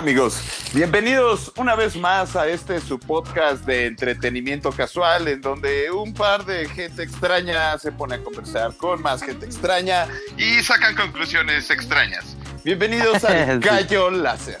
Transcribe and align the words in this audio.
amigos, 0.00 0.40
bienvenidos 0.72 1.52
una 1.58 1.74
vez 1.74 1.94
más 1.94 2.34
a 2.34 2.48
este 2.48 2.80
su 2.80 2.98
podcast 2.98 3.66
de 3.66 3.84
entretenimiento 3.84 4.72
casual 4.72 5.28
en 5.28 5.42
donde 5.42 5.90
un 5.90 6.14
par 6.14 6.46
de 6.46 6.66
gente 6.70 7.02
extraña 7.02 7.76
se 7.76 7.92
pone 7.92 8.14
a 8.14 8.24
conversar 8.24 8.74
con 8.78 9.02
más 9.02 9.22
gente 9.22 9.44
extraña 9.44 10.08
y 10.38 10.62
sacan 10.62 10.94
conclusiones 10.94 11.68
extrañas. 11.70 12.34
Bienvenidos 12.64 13.22
al 13.24 13.60
Gallo 13.60 14.10
Láser. 14.10 14.56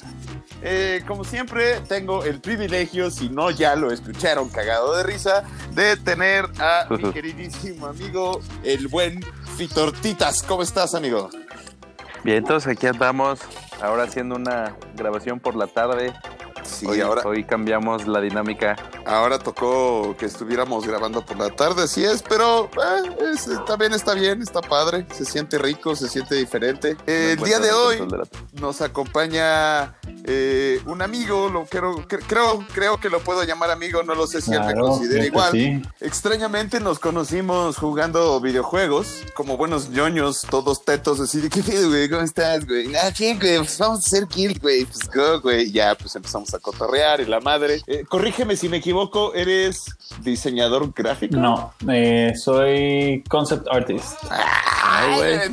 Eh, 0.60 1.02
como 1.08 1.24
siempre, 1.24 1.80
tengo 1.88 2.22
el 2.22 2.42
privilegio, 2.42 3.10
si 3.10 3.30
no 3.30 3.50
ya 3.50 3.76
lo 3.76 3.90
escucharon 3.90 4.50
cagado 4.50 4.94
de 4.94 5.04
risa, 5.04 5.44
de 5.72 5.96
tener 5.96 6.44
a 6.58 6.86
mi 6.90 7.10
queridísimo 7.12 7.86
amigo, 7.86 8.42
el 8.62 8.88
buen 8.88 9.24
Fitortitas. 9.56 10.42
¿Cómo 10.42 10.62
estás, 10.62 10.94
amigo? 10.94 11.30
Bien, 12.24 12.36
entonces 12.36 12.72
aquí 12.76 12.86
andamos, 12.86 13.40
ahora 13.82 14.04
haciendo 14.04 14.36
una 14.36 14.76
grabación 14.94 15.40
por 15.40 15.56
la 15.56 15.66
tarde. 15.66 16.12
Sí, 16.64 16.86
hoy, 16.86 17.00
ahora, 17.00 17.22
hoy 17.24 17.44
cambiamos 17.44 18.06
la 18.06 18.20
dinámica. 18.20 18.76
ahora 19.06 19.38
tocó 19.38 20.14
que 20.18 20.26
estuviéramos 20.26 20.86
grabando 20.86 21.24
por 21.24 21.36
la 21.38 21.50
tarde, 21.50 21.84
así 21.84 22.04
es, 22.04 22.22
pero 22.22 22.66
eh, 22.66 23.32
es- 23.34 23.48
también 23.66 23.92
está 23.92 24.14
bien, 24.14 24.40
está 24.42 24.60
padre, 24.60 25.06
se 25.12 25.24
siente 25.24 25.58
rico, 25.58 25.96
se 25.96 26.08
siente 26.08 26.34
diferente. 26.34 26.96
Eh, 27.06 27.36
el 27.38 27.44
día 27.44 27.58
de 27.58 27.72
hoy 27.72 27.96
de 27.96 28.28
nos 28.60 28.80
acompaña 28.80 29.94
eh, 30.24 30.80
un 30.86 31.02
amigo, 31.02 31.48
lo 31.48 31.64
quiero, 31.64 31.96
cre- 32.08 32.22
creo, 32.26 32.64
creo 32.72 33.00
que 33.00 33.08
lo 33.08 33.20
puedo 33.20 33.42
llamar 33.44 33.70
amigo, 33.70 34.02
no 34.02 34.14
lo 34.14 34.26
sé 34.26 34.40
si 34.40 34.52
él 34.52 34.60
me 34.64 34.74
considera 34.74 35.24
igual. 35.24 35.52
sí. 35.52 35.82
Extrañamente 36.00 36.80
nos 36.80 36.98
conocimos 36.98 37.76
jugando 37.76 38.40
videojuegos, 38.40 39.22
como 39.34 39.56
buenos 39.56 39.88
ñoños, 39.90 40.42
todos 40.50 40.84
tetos, 40.84 41.20
así 41.20 41.40
de 41.40 41.48
¿qué 41.48 41.62
pedo, 41.62 41.88
güey? 41.88 42.08
¿Cómo 42.08 42.22
estás, 42.22 42.66
güey? 42.66 42.94
Ah, 42.96 43.10
bien, 43.18 43.38
güey, 43.38 43.58
pues 43.58 43.78
vamos 43.78 43.98
a 44.00 44.02
hacer 44.06 44.26
kill, 44.26 44.58
güey. 44.60 44.84
Pues 44.84 45.08
go, 45.14 45.40
güey. 45.40 45.70
Ya, 45.72 45.94
pues 45.94 46.14
empezamos 46.16 46.49
a 46.54 46.58
cotorrear 46.58 47.20
y 47.20 47.26
la 47.26 47.40
madre. 47.40 47.80
Eh, 47.86 48.04
corrígeme 48.08 48.56
si 48.56 48.68
me 48.68 48.78
equivoco, 48.78 49.34
¿eres 49.34 49.84
diseñador 50.22 50.92
gráfico? 50.92 51.36
No, 51.36 51.74
eh, 51.88 52.32
soy 52.36 53.22
concept 53.28 53.66
artist. 53.70 54.14
Ay, 54.30 55.14
güey. 55.16 55.48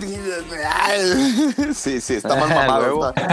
güey. 0.46 1.74
Sí, 1.74 2.02
sí, 2.02 2.16
está 2.16 2.36
más 2.36 2.50
mamado. 2.56 3.14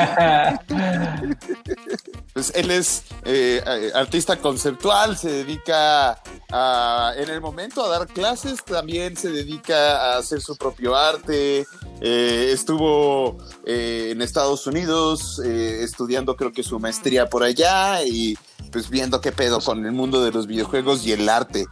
Pues 2.33 2.51
él 2.57 2.71
es 2.73 3.05
eh, 3.25 3.63
artista 3.95 4.37
conceptual, 4.39 5.17
se 5.17 5.31
dedica 5.31 6.21
a, 6.51 7.13
en 7.17 7.31
el 7.31 7.41
momento 7.41 7.85
a 7.85 7.89
dar 7.89 8.09
clases, 8.09 8.65
también 8.65 9.17
se 9.17 9.31
dedica 9.31 10.15
a 10.15 10.19
hacer 10.19 10.41
su 10.41 10.57
propio 10.57 10.97
arte. 10.97 11.65
eh, 12.01 12.51
estuvo 12.53 13.39
eh, 13.65 14.09
en 14.11 14.21
Estados 14.21 14.67
Unidos 14.67 15.41
eh, 15.45 15.79
estudiando 15.83 16.35
creo 16.35 16.51
que 16.53 16.65
su 16.65 16.81
maestría 16.81 17.29
por 17.29 17.45
allá 17.55 18.03
y 18.05 18.37
pues 18.73 18.91
viendo 18.91 19.21
qué 19.21 19.33
pedo 19.33 19.61
con 19.61 19.85
el 19.85 19.93
mundo 19.93 20.23
de 20.25 20.33
los 20.33 20.47
videojuegos 20.47 21.07
y 21.07 21.13
el 21.13 21.29
arte. 21.29 21.67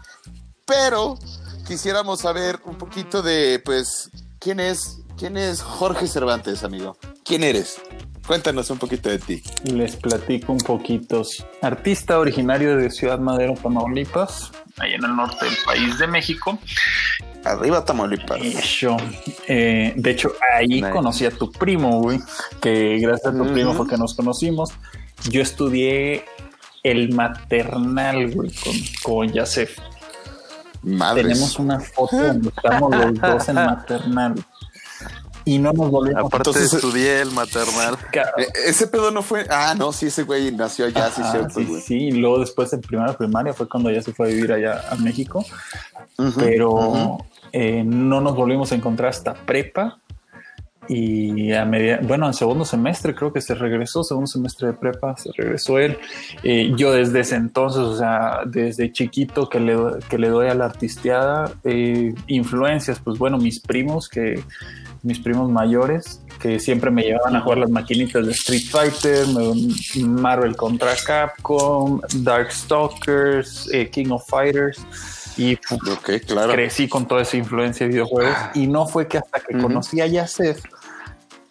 Pero 0.67 1.19
quisiéramos 1.67 2.21
saber 2.21 2.61
un 2.65 2.77
poquito 2.77 3.23
de 3.23 3.61
pues 3.65 4.11
quién 4.39 4.61
es 4.61 4.99
quién 5.19 5.37
es 5.37 5.61
Jorge 5.63 6.07
Cervantes, 6.07 6.65
amigo. 6.65 6.97
¿Quién 7.25 7.43
eres? 7.45 7.81
Cuéntanos 8.27 8.71
un 8.71 8.79
poquito 8.79 9.09
de 9.09 9.19
ti. 9.19 9.43
Les 9.65 9.97
platico 9.97 10.53
un 10.53 10.59
poquito. 10.59 11.23
Artista 11.61 12.19
originario 12.21 12.77
de 12.77 12.89
Ciudad 12.91 13.19
Madero, 13.19 13.55
Tamaulipas, 13.61 14.53
ahí 14.79 14.93
en 14.95 15.05
el 15.05 15.17
norte 15.17 15.45
del 15.45 15.57
país 15.67 15.99
de 15.99 16.07
México. 16.07 16.57
Arriba 17.45 17.85
Tamaulipas. 17.85 18.39
Eh, 19.49 19.93
de 19.97 20.11
hecho, 20.11 20.33
ahí 20.55 20.69
Nice. 20.81 20.91
conocí 20.91 21.27
a 21.27 21.33
tu 21.33 21.51
primo, 21.51 22.01
güey. 22.01 22.21
Que 22.61 22.99
gracias 23.01 23.35
a 23.35 23.37
tu 23.37 23.53
primo 23.53 23.75
fue 23.75 23.89
que 23.89 23.97
nos 23.97 24.15
conocimos. 24.15 24.71
Yo 25.31 25.43
estudié 25.43 26.25
el 26.83 27.13
maternal, 27.15 28.33
güey, 28.35 28.51
con, 28.53 28.73
con 29.03 29.33
Yasef. 29.33 29.79
Madres. 30.83 31.27
Tenemos 31.29 31.59
una 31.59 31.79
foto 31.81 32.17
donde 32.27 32.49
estamos 32.49 32.95
los 32.97 33.15
dos 33.15 33.49
en 33.49 33.55
maternal. 33.55 34.35
Y 35.45 35.59
no 35.59 35.73
nos 35.73 35.91
volvimos 35.91 36.25
Aparte 36.27 36.51
Entonces- 36.51 36.73
estudié 36.73 37.21
el 37.21 37.33
maternal. 37.33 37.97
Eh, 38.13 38.47
ese 38.67 38.87
pedo 38.87 39.11
no 39.11 39.23
fue. 39.23 39.45
Ah, 39.51 39.75
no, 39.77 39.93
sí, 39.93 40.07
ese 40.07 40.23
güey 40.23 40.53
nació 40.53 40.87
allá, 40.87 41.11
sí, 41.11 41.23
cierto, 41.31 41.59
sí, 41.61 41.65
güey. 41.65 41.81
sí, 41.83 41.95
y 41.97 42.13
luego 42.13 42.39
después 42.39 42.73
en 42.73 42.81
primera 42.81 43.17
primaria 43.17 43.53
fue 43.53 43.69
cuando 43.69 43.91
ya 43.91 44.01
se 44.03 44.13
fue 44.13 44.27
a 44.27 44.31
vivir 44.31 44.53
allá 44.53 44.85
a 44.89 44.95
México, 44.97 45.45
pero 46.37 47.19
eh, 47.53 47.83
no 47.85 48.21
nos 48.21 48.37
volvimos 48.37 48.71
a 48.71 48.77
encontrar 48.77 49.11
hasta 49.11 49.35
prepa 49.35 49.99
y 50.89 51.53
a 51.53 51.65
media, 51.65 52.01
bueno, 52.03 52.27
en 52.27 52.35
segundo 52.35 52.65
semestre 52.65 53.15
creo 53.15 53.33
que 53.33 53.41
se 53.41 53.55
regresó, 53.55 54.03
segundo 54.03 54.27
semestre 54.27 54.69
de 54.69 54.75
prepa 54.75 55.17
se 55.17 55.31
regresó 55.37 55.79
él. 55.79 55.99
Eh, 56.43 56.73
yo 56.77 56.93
desde 56.93 57.21
ese 57.21 57.37
entonces, 57.37 57.83
o 57.83 57.97
sea, 57.97 58.41
desde 58.47 58.93
chiquito 58.93 59.49
que 59.49 59.61
le, 59.61 59.77
que 60.09 60.19
le 60.19 60.29
doy 60.29 60.49
a 60.49 60.55
la 60.55 60.65
artisteada, 60.65 61.53
eh, 61.65 62.15
influencias, 62.27 62.99
pues 62.99 63.19
bueno, 63.19 63.39
mis 63.39 63.61
primos 63.61 64.09
que 64.09 64.43
mis 65.05 65.19
primos 65.19 65.51
mayores 65.51 66.23
que 66.41 66.61
siempre 66.61 66.91
me 66.91 67.03
llevaban 67.03 67.37
a 67.37 67.41
jugar 67.41 67.59
las 67.59 67.71
maquinitas 67.71 68.25
de 68.27 68.33
Street 68.33 68.65
Fighter, 68.69 69.27
Marvel 70.05 70.57
contra 70.57 70.95
Capcom, 70.97 72.01
Darkstalkers, 72.17 73.69
eh, 73.73 73.89
King 73.91 74.11
of 74.11 74.27
Fighters 74.29 74.81
y 75.37 75.57
fu- 75.57 75.77
Ok, 75.93 76.11
claro. 76.27 76.53
crecí 76.53 76.89
con 76.89 77.07
toda 77.07 77.23
esa 77.23 77.37
influencia 77.37 77.87
de 77.87 77.93
videojuegos 77.93 78.37
y 78.55 78.67
no 78.67 78.87
fue 78.87 79.07
que 79.09 79.19
hasta 79.19 79.41
que 79.41 79.55
Ujú. 79.57 79.63
conocí 79.69 80.01
a 80.01 80.07
Yasef 80.07 80.63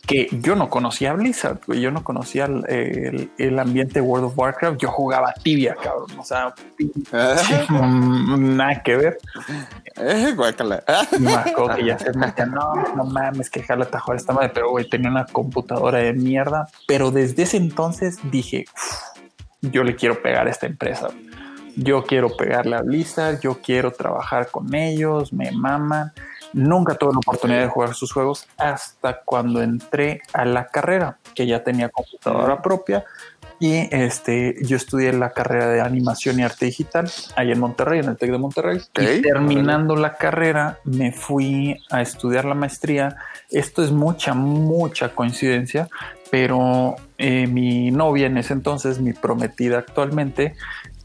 que 0.08 0.28
yo 0.31 0.56
no 0.58 0.69
conocía 0.69 1.12
a 1.12 1.14
Blizzard, 1.14 1.59
yo 1.68 1.90
no 1.92 2.03
conocía 2.03 2.46
el, 2.46 2.66
el- 2.68 3.31
el 3.38 3.59
ambiente 3.59 4.02
World 4.02 4.25
of 4.25 4.38
Warcraft, 4.38 4.78
yo 4.81 4.90
jugaba 4.90 5.31
tibia, 5.42 5.75
cabrón, 5.75 6.08
o 6.19 6.24
sea, 6.25 6.53
Ah, 7.14 7.36
nada 8.38 8.81
que 8.84 8.96
ver. 8.97 9.18
eh. 9.98 10.34
Ah, 10.88 11.08
me 11.18 11.34
acuerdo 11.34 11.75
que 11.78 11.84
me 12.18 12.25
decía, 12.25 12.46
no, 12.48 12.74
no 12.96 13.03
mames, 13.06 13.50
que 13.50 13.63
jala 13.63 13.86
tajuar 13.86 14.18
esta 14.18 14.34
madre, 14.34 14.50
pero 14.53 14.72
güey, 14.72 14.90
tenía 14.90 15.09
una 15.09 15.25
computadora 15.28 16.00
de 16.00 16.13
mierda, 16.13 16.68
pero 16.88 17.12
desde 17.12 17.44
ese 17.44 17.58
entonces 17.58 18.18
dije, 18.31 18.66
"Uf, 18.74 19.72
yo 19.72 19.84
le 19.84 19.96
quiero 19.96 20.22
pegar 20.22 20.48
a 20.48 20.50
esta 20.50 20.66
empresa. 20.66 21.09
Yo 21.76 22.04
quiero 22.04 22.36
pegarle 22.36 22.76
a 22.76 22.82
Blizzard, 22.82 23.40
yo 23.40 23.59
quiero 23.62 23.92
trabajar 23.92 24.50
con 24.50 24.74
ellos, 24.74 25.34
me 25.34 25.52
maman. 25.52 26.12
Nunca 26.54 26.96
tuve 26.96 27.14
la 27.14 27.20
oportunidad 27.20 27.62
de 27.62 27.68
jugar 27.68 27.94
sus 27.94 28.12
juegos 28.12 28.48
hasta 28.58 29.22
cuando 29.22 29.62
entré 29.62 30.22
a 30.34 30.44
la 30.46 30.68
carrera, 30.68 31.18
que 31.34 31.48
ya 31.48 31.64
tenía 31.64 31.90
computadora 31.90 32.62
propia. 32.62 33.06
Y 33.62 33.88
este, 33.92 34.56
yo 34.64 34.76
estudié 34.76 35.14
la 35.14 35.34
carrera 35.34 35.68
de 35.68 35.81
animación 35.81 36.40
y 36.40 36.44
arte 36.44 36.66
digital 36.66 37.10
ahí 37.36 37.52
en 37.52 37.60
Monterrey, 37.60 38.00
en 38.00 38.10
el 38.10 38.18
TEC 38.18 38.31
de 38.31 38.38
Monterrey. 38.40 38.81
Y 39.00 39.22
terminando 39.22 39.96
la 39.96 40.16
carrera, 40.16 40.80
me 40.84 41.12
fui 41.12 41.80
a 41.92 42.01
estudiar 42.01 42.45
la 42.45 42.56
maestría. 42.56 43.18
Esto 43.51 43.84
es 43.84 43.92
mucha, 43.92 44.34
mucha 44.34 45.10
coincidencia, 45.10 45.90
pero 46.31 46.95
eh, 47.19 47.45
mi 47.45 47.92
novia 47.92 48.25
en 48.25 48.38
ese 48.38 48.54
entonces, 48.54 49.00
mi 49.00 49.13
prometida 49.13 49.78
actualmente, 49.78 50.56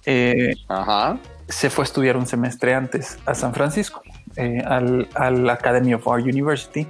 eh, 0.06 0.54
Ajá. 0.68 1.18
se 1.48 1.68
fue 1.68 1.82
a 1.82 1.86
estudiar 1.86 2.16
un 2.16 2.26
semestre 2.26 2.74
antes 2.74 3.18
a 3.26 3.34
San 3.34 3.52
Francisco, 3.52 4.02
eh, 4.36 4.62
al, 4.64 5.08
al 5.14 5.48
Academy 5.50 5.94
of 5.94 6.06
Art 6.08 6.24
University, 6.24 6.86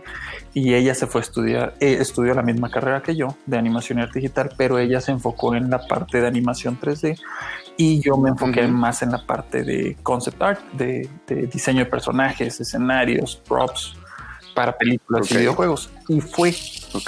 y 0.54 0.74
ella 0.74 0.94
se 0.94 1.06
fue 1.06 1.20
a 1.20 1.24
estudiar, 1.24 1.74
eh, 1.80 1.98
estudió 2.00 2.34
la 2.34 2.42
misma 2.42 2.70
carrera 2.70 3.02
que 3.02 3.16
yo, 3.16 3.36
de 3.46 3.58
animación 3.58 3.98
y 3.98 4.02
arte 4.02 4.20
digital, 4.20 4.50
pero 4.56 4.78
ella 4.78 5.00
se 5.00 5.12
enfocó 5.12 5.54
en 5.54 5.70
la 5.70 5.86
parte 5.86 6.20
de 6.20 6.26
animación 6.26 6.78
3D 6.80 7.18
y 7.76 8.00
yo 8.00 8.16
me 8.16 8.30
enfoqué 8.30 8.66
más 8.68 9.02
en 9.02 9.12
la 9.12 9.26
parte 9.26 9.62
de 9.64 9.96
concept 10.02 10.40
art, 10.40 10.60
de, 10.72 11.08
de 11.26 11.46
diseño 11.46 11.80
de 11.80 11.86
personajes, 11.86 12.60
escenarios, 12.60 13.36
props 13.46 13.96
para 14.56 14.76
películas 14.76 15.30
y 15.30 15.36
videojuegos. 15.36 15.90
Y 16.08 16.20
fue 16.22 16.54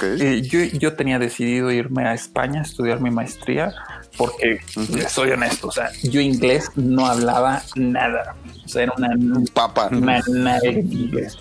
eh, 0.03 0.41
yo, 0.43 0.59
yo 0.77 0.95
tenía 0.95 1.17
decidido 1.17 1.71
irme 1.71 2.07
a 2.07 2.13
España 2.13 2.59
a 2.59 2.63
estudiar 2.63 3.01
mi 3.01 3.09
maestría 3.09 3.73
porque, 4.17 4.59
soy 5.07 5.31
honesto, 5.31 5.67
o 5.67 5.71
sea, 5.71 5.89
yo 6.03 6.19
inglés 6.19 6.69
no 6.75 7.05
hablaba 7.05 7.61
nada. 7.75 8.35
O 8.65 8.67
sea, 8.67 8.83
era 8.83 8.93
una, 8.97 9.09
Papa. 9.53 9.89
una 9.91 10.21
nada 10.27 10.59
de 10.59 10.79
inglés. 10.81 11.37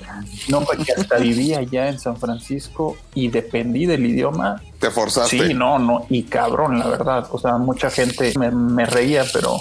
No, 0.49 0.61
porque 0.63 0.93
hasta 0.97 1.17
vivía 1.19 1.59
allá 1.59 1.89
en 1.89 1.99
San 1.99 2.17
Francisco 2.17 2.97
y 3.15 3.29
dependí 3.29 3.85
del 3.85 4.07
idioma. 4.07 4.63
Te 4.79 4.91
forzaste. 4.91 5.49
Sí, 5.49 5.55
no, 5.55 5.79
no, 5.79 6.07
y 6.09 6.23
cabrón, 6.23 6.79
la 6.79 6.87
verdad. 6.89 7.27
O 7.31 7.39
sea, 7.39 7.59
mucha 7.59 7.91
gente 7.91 8.33
me, 8.39 8.51
me 8.51 8.87
reía, 8.87 9.25
pero 9.33 9.61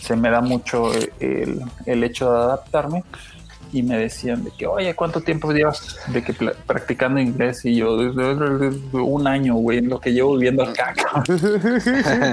se 0.00 0.16
me 0.16 0.30
da 0.30 0.40
mucho 0.40 0.92
el, 1.20 1.60
el 1.86 2.04
hecho 2.04 2.32
de 2.32 2.38
adaptarme. 2.38 3.04
Y 3.74 3.82
me 3.82 3.98
decían 3.98 4.44
de 4.44 4.50
que, 4.52 4.66
oye, 4.66 4.94
¿cuánto 4.94 5.20
tiempo 5.20 5.52
llevas 5.52 5.98
de 6.06 6.22
que 6.22 6.32
practicando 6.32 7.20
inglés? 7.20 7.64
Y 7.64 7.74
yo, 7.74 7.96
"Desde 7.96 8.76
un 8.98 9.26
año, 9.26 9.54
güey, 9.56 9.78
en 9.78 9.88
lo 9.88 10.00
que 10.00 10.12
llevo 10.12 10.34
viviendo 10.34 10.62
acá. 10.62 10.94
cabrón". 10.96 11.40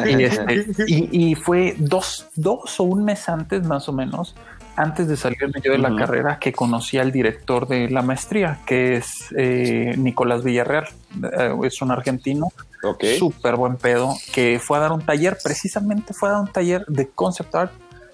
y, 0.07 0.23
este, 0.23 0.65
y, 0.87 1.31
y 1.31 1.35
fue 1.35 1.75
dos, 1.79 2.27
dos 2.35 2.79
o 2.79 2.83
un 2.83 3.03
mes 3.03 3.27
antes, 3.27 3.65
más 3.65 3.89
o 3.89 3.93
menos, 3.93 4.35
antes 4.75 5.07
de 5.07 5.17
salirme 5.17 5.59
yo 5.63 5.71
de 5.71 5.79
la 5.79 5.95
carrera, 5.95 6.37
que 6.39 6.53
conocí 6.53 6.97
al 6.97 7.11
director 7.11 7.67
de 7.67 7.89
la 7.89 8.01
maestría, 8.03 8.59
que 8.65 8.95
es 8.97 9.25
eh, 9.35 9.95
Nicolás 9.97 10.43
Villarreal. 10.43 10.85
Eh, 11.23 11.55
es 11.65 11.81
un 11.81 11.91
argentino 11.91 12.49
Ok. 12.83 13.03
súper 13.17 13.55
buen 13.55 13.75
pedo, 13.77 14.15
que 14.33 14.59
fue 14.63 14.77
a 14.77 14.81
dar 14.81 14.91
un 14.91 15.01
taller, 15.01 15.37
precisamente 15.43 16.13
fue 16.13 16.29
a 16.29 16.33
dar 16.33 16.41
un 16.41 16.47
taller 16.47 16.85
de 16.87 17.09
concept 17.09 17.53
art 17.55 17.71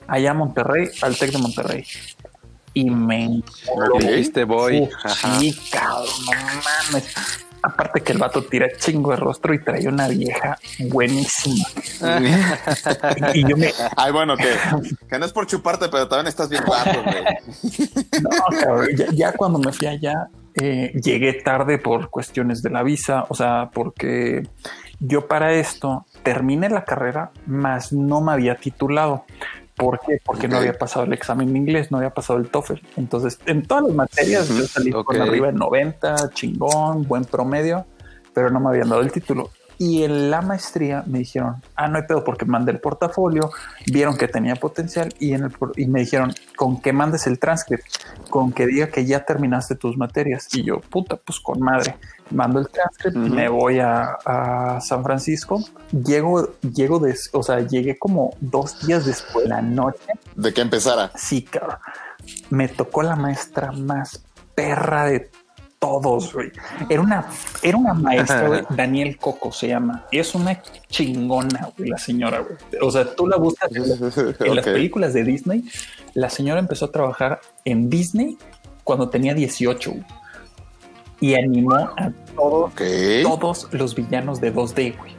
allá 0.08 0.32
a 0.32 0.34
Monterrey, 0.34 0.90
al 1.02 1.18
Tec 1.18 1.32
de 1.32 1.38
Monterrey. 1.38 1.86
Y 2.78 2.92
me. 2.92 3.42
Uf, 3.76 4.94
Ajá. 5.04 5.40
sí, 5.40 5.58
cabrón, 5.72 6.06
no 6.26 6.32
mames. 6.92 7.16
Aparte 7.64 8.02
que 8.02 8.12
el 8.12 8.20
vato 8.20 8.44
tira 8.44 8.68
chingo 8.78 9.10
de 9.10 9.18
rostro 9.18 9.52
y 9.52 9.64
traía 9.64 9.90
una 9.90 10.08
vieja 10.08 10.60
buenísima. 10.90 11.66
y 13.34 13.50
yo 13.50 13.58
me, 13.58 13.72
Ay, 13.96 14.12
bueno, 14.12 14.38
que, 14.38 14.54
que 15.10 15.18
no 15.18 15.26
es 15.26 15.34
por 15.34 15.48
chuparte, 15.48 15.90
pero 15.90 16.08
también 16.08 16.28
estás 16.28 16.50
bien 16.50 16.64
guapo, 16.64 17.02
güey. 17.04 17.24
No, 18.22 18.60
cabrón, 18.60 18.90
ya, 18.96 19.08
ya 19.12 19.32
cuando 19.34 19.58
me 19.58 19.74
fui 19.74 19.88
allá, 19.88 20.30
eh, 20.54 20.92
llegué 21.04 21.34
tarde 21.34 21.80
por 21.80 22.12
cuestiones 22.12 22.62
de 22.62 22.70
la 22.70 22.84
visa, 22.84 23.26
o 23.30 23.34
sea, 23.34 23.72
porque 23.74 24.48
yo 25.00 25.28
para 25.28 25.54
esto 25.54 26.06
terminé 26.22 26.70
la 26.70 26.86
carrera, 26.86 27.32
mas 27.48 27.92
no 27.92 28.22
me 28.22 28.34
había 28.34 28.56
titulado. 28.56 29.26
¿Por 29.78 30.00
qué? 30.00 30.20
Porque 30.26 30.48
no 30.48 30.58
había 30.58 30.74
pasado 30.74 31.06
el 31.06 31.14
examen 31.14 31.54
de 31.54 31.60
inglés, 31.60 31.92
no 31.92 31.98
había 31.98 32.10
pasado 32.10 32.40
el 32.40 32.50
TOEFL. 32.50 32.80
Entonces, 32.98 33.40
en 33.46 33.64
todas 33.66 33.84
las 33.86 33.94
materias 33.94 34.50
yo 34.50 34.66
salí 34.66 34.92
Ok. 34.92 35.06
con 35.06 35.22
arriba 35.22 35.48
de 35.48 35.54
90, 35.54 36.32
chingón, 36.34 37.08
buen 37.08 37.26
promedio, 37.26 37.86
pero 38.34 38.50
no 38.50 38.60
me 38.60 38.70
habían 38.70 38.90
dado 38.90 39.02
el 39.02 39.12
título. 39.12 39.52
Y 39.80 40.04
en 40.04 40.32
la 40.32 40.42
maestría 40.42 41.04
me 41.06 41.20
dijeron, 41.20 41.58
ah, 41.76 41.88
no 41.88 41.98
hay 41.98 42.04
pedo 42.08 42.24
porque 42.24 42.46
mandé 42.46 42.72
el 42.72 42.80
portafolio, 42.80 43.52
vieron 43.86 44.18
que 44.18 44.28
tenía 44.28 44.56
potencial 44.56 45.14
y, 45.20 45.34
en 45.34 45.44
el, 45.44 45.52
y 45.76 45.86
me 45.86 46.00
dijeron, 46.00 46.34
con 46.56 46.82
que 46.82 46.94
mandes 46.94 47.28
el 47.28 47.38
transcript, 47.38 47.84
con 48.30 48.52
que 48.54 48.66
diga 48.66 48.88
que 48.88 49.06
ya 49.06 49.24
terminaste 49.24 49.76
tus 49.76 49.96
materias. 49.96 50.48
Y 50.54 50.64
yo, 50.64 50.80
puta, 50.80 51.16
pues 51.18 51.40
con 51.40 51.60
madre, 51.60 51.96
mando 52.32 52.60
el 52.60 52.68
transcript, 52.70 53.18
Ujú. 53.18 53.36
me 53.36 53.50
voy 53.50 53.80
a, 53.80 54.18
a 54.26 54.82
San 54.82 55.04
Francisco, 55.04 55.64
llego, 55.92 56.54
llego, 56.62 56.98
des- 56.98 57.30
o 57.34 57.44
sea, 57.44 57.60
llegué 57.60 58.00
como 58.00 58.32
dos 58.40 58.86
días 58.86 59.06
después 59.06 59.44
de 59.44 59.50
la 59.50 59.62
noche 59.62 60.00
De 60.36 60.54
que 60.54 60.62
empezara. 60.62 61.12
Sí, 61.16 61.44
cabrón. 61.44 61.78
Me 62.50 62.68
tocó 62.68 63.04
la 63.04 63.16
maestra 63.16 63.72
más 63.72 64.24
perra 64.56 65.06
de 65.06 65.30
todos, 65.80 66.34
güey. 66.34 66.52
Era 66.90 67.02
una, 67.02 67.28
era 67.62 67.78
una 67.78 67.94
maestra, 67.94 68.48
güey. 68.48 68.62
Daniel 68.70 69.18
Coco 69.18 69.52
se 69.52 69.68
llama. 69.70 70.06
Es 70.12 70.34
una 70.36 70.62
chingona, 70.90 71.70
güey, 71.78 71.90
la 71.90 71.98
señora, 71.98 72.40
güey. 72.40 72.56
O 72.82 72.92
sea, 72.92 73.14
tú 73.16 73.28
la 73.28 73.38
buscas 73.38 73.70
en, 73.76 74.56
las- 74.56 74.66
películas 74.66 75.14
de 75.14 75.24
Disney. 75.24 75.64
La 76.14 76.30
señora 76.30 76.60
empezó 76.60 76.86
a 76.86 76.92
trabajar 76.92 77.40
en 77.66 77.90
Disney 77.90 78.38
cuando 78.84 79.10
tenía 79.10 79.34
18 79.34 79.92
güey. 79.92 80.06
y 81.20 81.36
animó 81.36 81.76
a 81.76 82.12
todos, 82.36 82.74
todos 83.24 83.68
los 83.72 83.94
villanos 83.96 84.40
de 84.42 84.54
2D, 84.54 84.98
güey. 84.98 85.17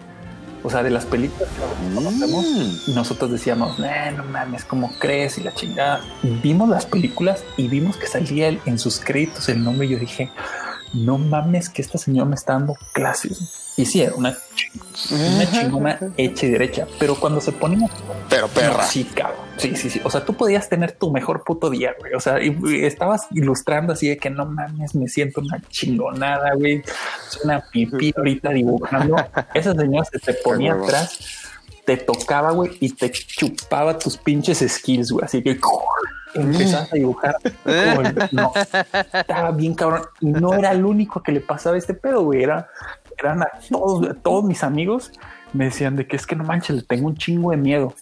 O 0.64 0.70
sea, 0.70 0.82
de 0.82 0.90
las 0.90 1.06
películas 1.06 1.49
que 1.49 1.94
conocemos, 1.94 2.44
Mm. 2.44 2.94
nosotros 2.94 3.31
decíamos, 3.31 3.78
"Nah, 3.78 4.10
no 4.10 4.25
mames, 4.25 4.64
¿cómo 4.64 4.93
crees? 4.99 5.38
Y 5.38 5.43
la 5.43 5.55
chingada. 5.55 6.00
Vimos 6.43 6.69
las 6.69 6.84
películas 6.87 7.44
y 7.56 7.69
vimos 7.69 7.96
que 7.96 8.06
salía 8.06 8.49
el- 8.49 8.60
en 8.66 8.78
sus 8.78 8.99
créditos 8.99 9.49
el 9.49 9.62
nombre 9.62 9.87
y 9.87 9.90
yo 9.90 9.99
dije, 9.99 10.31
no 10.93 11.16
mames 11.19 11.69
que 11.69 11.81
esta 11.82 11.99
señora 11.99 12.28
me 12.28 12.34
está 12.34 12.55
dando 12.55 12.75
clases. 12.93 13.68
Y 13.78 13.86
sí, 13.86 14.02
era 14.02 14.12
una, 14.16 14.36
una 15.12 15.50
chingona 15.52 16.00
hecha 16.16 16.46
y 16.46 16.50
derecha, 16.50 16.88
pero 16.98 17.14
cuando 17.14 17.40
se 17.40 17.52
ponía... 17.52 17.88
Pero 18.28 18.48
perra. 18.48 18.78
No, 18.78 18.82
sí, 18.82 19.04
cabrón. 19.04 19.38
Sí, 19.56 19.76
sí, 19.76 19.88
sí. 19.88 20.00
O 20.02 20.10
sea, 20.10 20.25
tú 20.25 20.34
podías 20.34 20.69
tener 20.69 20.90
tu 20.90 21.12
mejor 21.12 21.44
puto 21.44 21.70
día, 21.70 21.94
güey. 22.00 22.12
O 22.14 22.19
sea, 22.19 22.42
y, 22.42 22.58
y 22.64 22.84
estabas 22.84 23.28
ilustrando 23.30 23.92
así 23.92 24.08
de 24.08 24.16
que 24.16 24.30
no 24.30 24.46
mames, 24.46 24.96
me 24.96 25.06
siento 25.06 25.40
una 25.42 25.60
chingonada, 25.69 26.54
güey. 26.54 26.82
Es 27.28 27.40
una 27.44 27.60
pipí 27.70 28.12
ahorita 28.16 28.50
dibujando. 28.50 29.14
Esa 29.54 29.72
señora 29.75 30.04
se 30.10 30.19
te 30.19 30.34
ponía 30.34 30.72
atrás, 30.72 31.20
te 31.84 31.98
tocaba, 31.98 32.50
güey, 32.50 32.76
y 32.81 32.90
te 32.90 33.12
chupaba 33.12 33.96
tus 33.96 34.16
pinches 34.16 34.58
skills, 34.69 35.12
güey. 35.12 35.24
Así 35.24 35.40
que 35.40 35.56
empezabas 36.34 36.92
a 36.92 36.96
dibujar. 36.96 37.36
como 37.64 38.02
No, 38.32 38.52
estaba 39.12 39.52
bien 39.52 39.74
cabrón. 39.74 40.02
Y 40.20 40.26
no 40.26 40.54
era 40.54 40.72
el 40.72 40.84
único 40.84 41.22
que 41.22 41.31
le 41.31 41.40
pasaba 41.40 41.76
este 41.76 41.94
pedo, 41.94 42.22
güey. 42.22 42.42
Era, 42.42 42.69
eran 43.26 43.43
a 43.43 43.49
todos, 43.69 44.09
a 44.11 44.15
todos 44.15 44.44
mis 44.44 44.62
amigos 44.62 45.12
me 45.53 45.67
decían 45.67 45.97
de 45.97 46.06
que 46.06 46.17
es 46.17 46.26
que 46.26 46.37
no 46.37 46.44
manches, 46.44 46.76
le 46.76 46.82
tengo 46.82 47.06
un 47.06 47.17
chingo 47.17 47.50
de 47.50 47.56
miedo. 47.56 47.94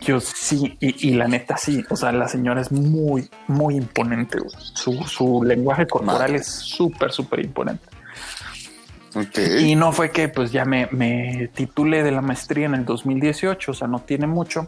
Yo 0.00 0.18
sí, 0.20 0.76
y, 0.80 1.08
y 1.10 1.14
la 1.14 1.28
neta 1.28 1.56
sí, 1.56 1.84
o 1.90 1.96
sea, 1.96 2.10
la 2.10 2.26
señora 2.26 2.60
es 2.60 2.72
muy, 2.72 3.30
muy 3.46 3.76
imponente. 3.76 4.38
Su, 4.74 4.94
su 5.04 5.44
lenguaje 5.44 5.86
corporal 5.86 6.18
Madre. 6.20 6.36
es 6.36 6.46
súper, 6.46 7.12
súper 7.12 7.44
imponente. 7.44 7.84
Ok. 9.14 9.38
Y 9.60 9.76
no 9.76 9.92
fue 9.92 10.10
que 10.10 10.28
pues 10.28 10.50
ya 10.52 10.64
me, 10.64 10.88
me 10.90 11.48
titulé 11.54 12.02
de 12.02 12.10
la 12.10 12.20
maestría 12.20 12.66
en 12.66 12.74
el 12.74 12.84
2018, 12.84 13.70
o 13.70 13.74
sea, 13.74 13.86
no 13.86 14.00
tiene 14.00 14.26
mucho. 14.26 14.66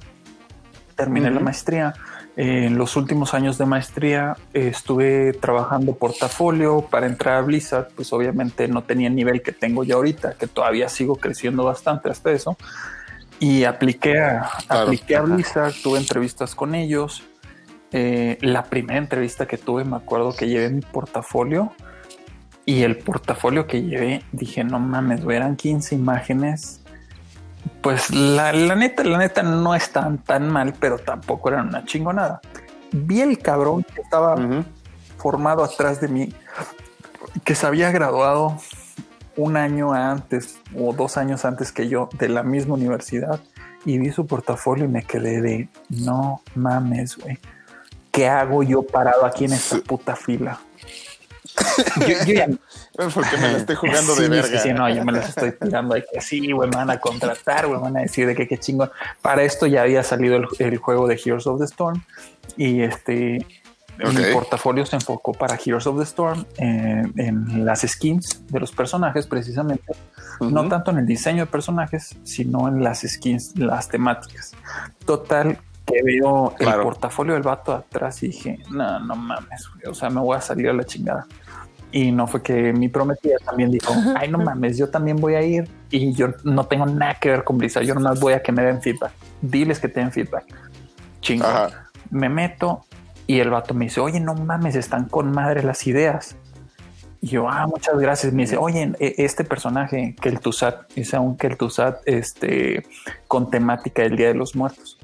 Terminé 0.94 1.30
la 1.30 1.36
Ujú. 1.36 1.44
maestría. 1.44 1.94
En 2.40 2.78
los 2.78 2.94
últimos 2.94 3.34
años 3.34 3.58
de 3.58 3.66
maestría 3.66 4.36
eh, 4.54 4.68
estuve 4.68 5.32
trabajando 5.32 5.96
portafolio 5.96 6.82
para 6.82 7.06
entrar 7.08 7.34
a 7.34 7.40
Blizzard, 7.40 7.88
pues 7.96 8.12
obviamente 8.12 8.68
no 8.68 8.84
tenía 8.84 9.08
el 9.08 9.16
nivel 9.16 9.42
que 9.42 9.50
tengo 9.50 9.82
ya 9.82 9.96
ahorita, 9.96 10.34
que 10.34 10.46
todavía 10.46 10.88
sigo 10.88 11.16
creciendo 11.16 11.64
bastante 11.64 12.08
hasta 12.10 12.30
eso. 12.30 12.56
Y 13.40 13.64
apliqué 13.64 14.20
a, 14.20 14.48
Claro. 14.68 14.82
apliqué 14.84 15.16
a. 15.16 15.22
Blizzard, 15.22 15.74
tuve 15.82 15.98
entrevistas 15.98 16.54
con 16.54 16.76
ellos. 16.76 17.24
Eh, 17.90 18.38
la 18.40 18.62
primera 18.66 19.00
entrevista 19.00 19.46
que 19.48 19.58
tuve, 19.58 19.84
me 19.84 19.96
acuerdo 19.96 20.32
que 20.32 20.46
llevé 20.46 20.70
mi 20.70 20.82
portafolio 20.82 21.72
y 22.64 22.82
el 22.84 22.98
portafolio 22.98 23.66
que 23.66 23.82
llevé, 23.82 24.22
dije, 24.30 24.62
no 24.62 24.78
mames, 24.78 25.24
eran 25.24 25.56
15 25.56 25.96
imágenes. 25.96 26.82
Pues 27.82 28.10
la, 28.10 28.52
la 28.52 28.74
neta, 28.74 29.04
la 29.04 29.18
neta 29.18 29.42
no 29.42 29.74
estaban 29.74 30.18
tan 30.18 30.48
mal, 30.48 30.74
pero 30.78 30.98
tampoco 30.98 31.48
eran 31.48 31.68
una 31.68 31.84
chingonada. 31.84 32.40
Vi 32.92 33.20
el 33.20 33.38
cabrón 33.38 33.84
que 33.94 34.00
estaba 34.00 34.36
formado 35.16 35.64
atrás 35.64 36.00
de 36.00 36.08
mí, 36.08 36.34
que 37.44 37.54
se 37.54 37.66
había 37.66 37.90
graduado 37.90 38.56
un 39.36 39.56
año 39.56 39.92
antes 39.92 40.58
o 40.76 40.92
dos 40.92 41.16
años 41.16 41.44
antes 41.44 41.72
que 41.72 41.88
yo 41.88 42.08
de 42.18 42.28
la 42.28 42.42
misma 42.42 42.74
universidad 42.74 43.40
y 43.84 43.98
vi 43.98 44.10
su 44.10 44.26
portafolio 44.26 44.84
y 44.84 44.88
me 44.88 45.04
quedé 45.04 45.40
de 45.40 45.68
no 45.88 46.42
mames, 46.54 47.16
güey. 47.16 47.38
¿Qué 48.10 48.28
hago 48.28 48.62
yo 48.62 48.82
parado 48.82 49.24
aquí 49.24 49.44
en 49.44 49.52
esta 49.52 49.78
puta 49.78 50.16
fila? 50.16 50.58
Yo, 52.00 52.24
yo 52.26 52.34
ya 52.34 52.48
Porque 53.14 53.36
me 53.36 53.52
la 53.52 53.58
estoy 53.58 53.76
jugando 53.76 54.14
sí, 54.14 54.22
de 54.22 54.26
sí, 54.26 54.30
verga. 54.30 54.60
Sí, 54.60 54.72
no, 54.72 54.88
yo 54.88 55.04
me 55.04 55.12
las 55.12 55.28
estoy 55.28 55.52
tirando 55.52 55.94
de 55.94 56.04
que 56.04 56.20
sí, 56.20 56.50
güey, 56.52 56.68
me 56.68 56.76
van 56.76 56.90
a 56.90 56.98
contratar, 56.98 57.66
güey, 57.66 57.78
me 57.78 57.84
van 57.84 57.96
a 57.98 58.00
decir 58.00 58.26
de 58.26 58.34
que 58.34 58.48
qué 58.48 58.58
chingón. 58.58 58.90
Para 59.22 59.42
esto 59.42 59.66
ya 59.66 59.82
había 59.82 60.02
salido 60.02 60.36
el, 60.36 60.46
el 60.58 60.78
juego 60.78 61.06
de 61.06 61.20
Heroes 61.24 61.46
of 61.46 61.58
the 61.60 61.64
Storm 61.64 62.02
y 62.56 62.82
este 62.82 63.46
Ok. 64.04 64.12
mi 64.12 64.32
portafolio 64.32 64.86
se 64.86 64.96
enfocó 64.96 65.32
para 65.32 65.56
Heroes 65.56 65.86
of 65.86 65.96
the 65.98 66.04
Storm 66.04 66.44
eh, 66.58 67.02
en 67.16 67.64
las 67.64 67.80
skins 67.80 68.40
de 68.48 68.60
los 68.60 68.70
personajes, 68.70 69.26
precisamente. 69.26 69.92
No 70.40 70.60
Ujú. 70.60 70.68
tanto 70.68 70.92
en 70.92 70.98
el 70.98 71.06
diseño 71.06 71.46
de 71.46 71.50
personajes, 71.50 72.14
sino 72.22 72.68
en 72.68 72.84
las 72.84 73.00
skins, 73.00 73.58
las 73.58 73.88
temáticas. 73.88 74.52
Total, 75.04 75.58
veo 76.02 76.50
el 76.58 76.66
Claro. 76.66 76.82
portafolio 76.84 77.34
del 77.34 77.42
vato 77.42 77.72
atrás 77.72 78.22
y 78.22 78.28
dije, 78.28 78.58
no, 78.70 78.98
no 79.00 79.16
mames, 79.16 79.68
güey, 79.74 79.86
o 79.90 79.94
sea, 79.94 80.10
me 80.10 80.20
voy 80.20 80.36
a 80.36 80.40
salir 80.40 80.68
a 80.68 80.72
la 80.72 80.84
chingada. 80.84 81.26
Y 81.90 82.12
no 82.12 82.26
fue 82.26 82.42
que 82.42 82.72
mi 82.74 82.88
prometida 82.88 83.36
también 83.44 83.70
dijo, 83.70 83.94
ay, 84.16 84.30
no 84.30 84.36
mames, 84.38 84.76
yo 84.76 84.90
también 84.90 85.16
voy 85.16 85.34
a 85.36 85.42
ir 85.42 85.68
y 85.90 86.12
yo 86.12 86.28
no 86.44 86.66
tengo 86.66 86.84
nada 86.84 87.14
que 87.14 87.30
ver 87.30 87.44
con 87.44 87.56
Blizzard, 87.56 87.84
yo 87.84 87.94
nomás 87.94 88.20
voy 88.20 88.34
a 88.34 88.42
que 88.42 88.52
me 88.52 88.62
den 88.62 88.82
feedback. 88.82 89.12
Diles 89.40 89.80
que 89.80 89.88
te 89.88 90.00
den 90.00 90.12
feedback. 90.12 90.44
Chingo. 91.20 91.46
Ajá. 91.46 91.88
Me 92.10 92.28
meto 92.28 92.84
y 93.26 93.40
el 93.40 93.48
vato 93.50 93.72
me 93.74 93.86
dice, 93.86 94.00
oye, 94.00 94.20
no 94.20 94.34
mames, 94.34 94.74
están 94.76 95.06
con 95.08 95.30
madre 95.30 95.62
las 95.62 95.86
ideas. 95.86 96.36
Y 97.20 97.28
yo, 97.28 97.48
ah, 97.48 97.66
muchas 97.66 97.98
gracias. 97.98 98.32
Me 98.32 98.42
dice, 98.42 98.56
oye, 98.58 98.92
e- 99.00 99.14
este 99.18 99.42
personaje, 99.44 100.14
que 100.20 100.28
el 100.28 100.40
Tusat, 100.40 100.82
es 100.94 101.12
un 101.14 101.36
que 101.36 101.48
el 101.48 101.56
Tusat, 101.56 101.96
este, 102.06 102.86
con 103.26 103.50
temática 103.50 104.02
del 104.02 104.16
Día 104.16 104.28
de 104.28 104.34
los 104.34 104.54
Muertos. 104.54 104.97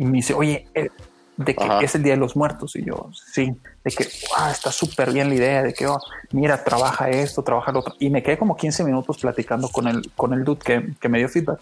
Y 0.00 0.04
me 0.06 0.12
dice, 0.12 0.32
oye, 0.32 0.66
eh, 0.74 0.88
de 1.36 1.54
que 1.54 1.62
Ajá. 1.62 1.80
es 1.80 1.94
el 1.94 2.02
Día 2.02 2.14
de 2.14 2.18
los 2.18 2.34
Muertos. 2.34 2.74
Y 2.74 2.84
yo, 2.86 3.10
sí, 3.12 3.54
de 3.84 3.90
que, 3.90 4.08
wow, 4.34 4.50
está 4.50 4.72
súper 4.72 5.12
bien 5.12 5.28
la 5.28 5.34
idea, 5.34 5.62
de 5.62 5.74
que, 5.74 5.86
oh, 5.86 6.00
mira, 6.32 6.64
trabaja 6.64 7.10
esto, 7.10 7.42
trabaja 7.42 7.70
lo 7.70 7.80
otro. 7.80 7.94
Y 7.98 8.08
me 8.08 8.22
quedé 8.22 8.38
como 8.38 8.56
15 8.56 8.82
minutos 8.82 9.18
platicando 9.18 9.68
con 9.68 9.86
el, 9.88 10.10
con 10.16 10.32
el 10.32 10.42
dude 10.42 10.58
que, 10.64 10.94
que 10.98 11.08
me 11.10 11.18
dio 11.18 11.28
feedback. 11.28 11.60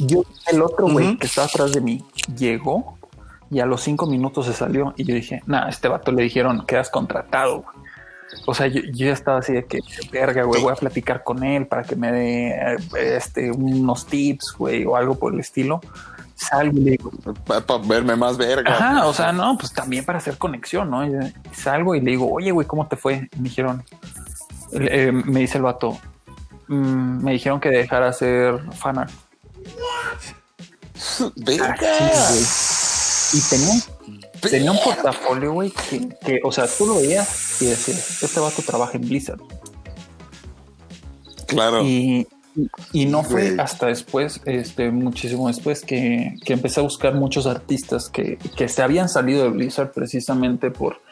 Yo, 0.00 0.24
el 0.50 0.60
otro 0.60 0.88
güey 0.88 1.06
Ujú. 1.10 1.18
que 1.18 1.26
estaba 1.28 1.46
atrás 1.46 1.72
de 1.72 1.80
mí, 1.80 2.04
llegó 2.36 2.98
y 3.48 3.60
a 3.60 3.66
los 3.66 3.80
cinco 3.80 4.06
minutos 4.06 4.46
se 4.46 4.52
salió 4.52 4.92
y 4.96 5.04
yo 5.04 5.14
dije, 5.14 5.40
nah, 5.46 5.68
este 5.68 5.86
vato 5.86 6.10
le 6.10 6.24
dijeron, 6.24 6.66
quedas 6.66 6.90
contratado. 6.90 7.62
güey". 7.62 7.76
O 8.46 8.54
sea, 8.54 8.66
yo, 8.66 8.80
yo 8.92 9.06
ya 9.06 9.12
estaba 9.12 9.38
así 9.38 9.52
de 9.52 9.66
que, 9.66 9.78
verga, 10.10 10.42
güey, 10.42 10.60
voy 10.60 10.72
a 10.72 10.76
platicar 10.76 11.22
con 11.22 11.44
él 11.44 11.68
para 11.68 11.84
que 11.84 11.94
me 11.94 12.10
dé 12.10 12.48
eh, 12.48 12.76
este, 13.16 13.52
unos 13.52 14.04
tips, 14.06 14.56
güey, 14.58 14.84
o 14.84 14.96
algo 14.96 15.14
por 15.14 15.32
el 15.32 15.38
estilo. 15.38 15.80
Salgo 16.34 16.78
y 16.78 16.80
le 16.82 16.90
digo, 16.92 17.10
Para 17.46 17.64
verme 17.84 18.16
más 18.16 18.36
verga. 18.36 18.72
Ajá, 18.74 19.06
o 19.06 19.14
sea, 19.14 19.32
no, 19.32 19.56
pues 19.56 19.72
también 19.72 20.04
para 20.04 20.18
hacer 20.18 20.36
conexión, 20.36 20.90
¿no? 20.90 21.06
Y 21.06 21.12
salgo 21.52 21.94
y 21.94 22.00
le 22.00 22.12
digo, 22.12 22.30
oye, 22.30 22.50
güey, 22.50 22.66
¿cómo 22.66 22.86
te 22.88 22.96
fue? 22.96 23.28
Y 23.34 23.40
me 23.40 23.48
dijeron, 23.48 23.84
eh, 24.72 25.12
me 25.12 25.40
dice 25.40 25.58
el 25.58 25.62
vato, 25.64 25.98
"Mm, 26.68 27.24
me 27.24 27.32
dijeron 27.32 27.60
que 27.60 27.68
dejara 27.70 28.08
hacer 28.08 28.60
fanart. 28.72 29.12
Verga. 31.36 31.76
Sí. 32.12 33.38
Y 33.38 33.40
tenía, 33.50 33.74
tenía 34.40 34.72
un 34.72 34.78
portafolio, 34.82 35.52
güey, 35.52 35.70
que, 35.70 36.08
que, 36.24 36.40
o 36.44 36.52
sea, 36.52 36.66
tú 36.66 36.86
lo 36.86 36.96
veías 36.96 37.60
y 37.60 37.66
decías, 37.66 38.22
este 38.22 38.40
vato 38.40 38.62
trabaja 38.62 38.96
en 38.96 39.02
Blizzard. 39.02 39.40
Claro. 41.46 41.82
Y, 41.82 42.26
y 42.92 43.06
no 43.06 43.22
fue 43.22 43.48
Güey. 43.48 43.60
hasta 43.60 43.86
después, 43.86 44.40
este, 44.44 44.90
muchísimo 44.90 45.48
después, 45.48 45.82
que, 45.82 46.36
que 46.44 46.52
empecé 46.52 46.80
a 46.80 46.82
buscar 46.82 47.14
muchos 47.14 47.46
artistas 47.46 48.08
que, 48.08 48.38
que 48.56 48.68
se 48.68 48.82
habían 48.82 49.08
salido 49.08 49.44
de 49.44 49.50
Blizzard 49.50 49.92
precisamente 49.92 50.70
por 50.70 51.02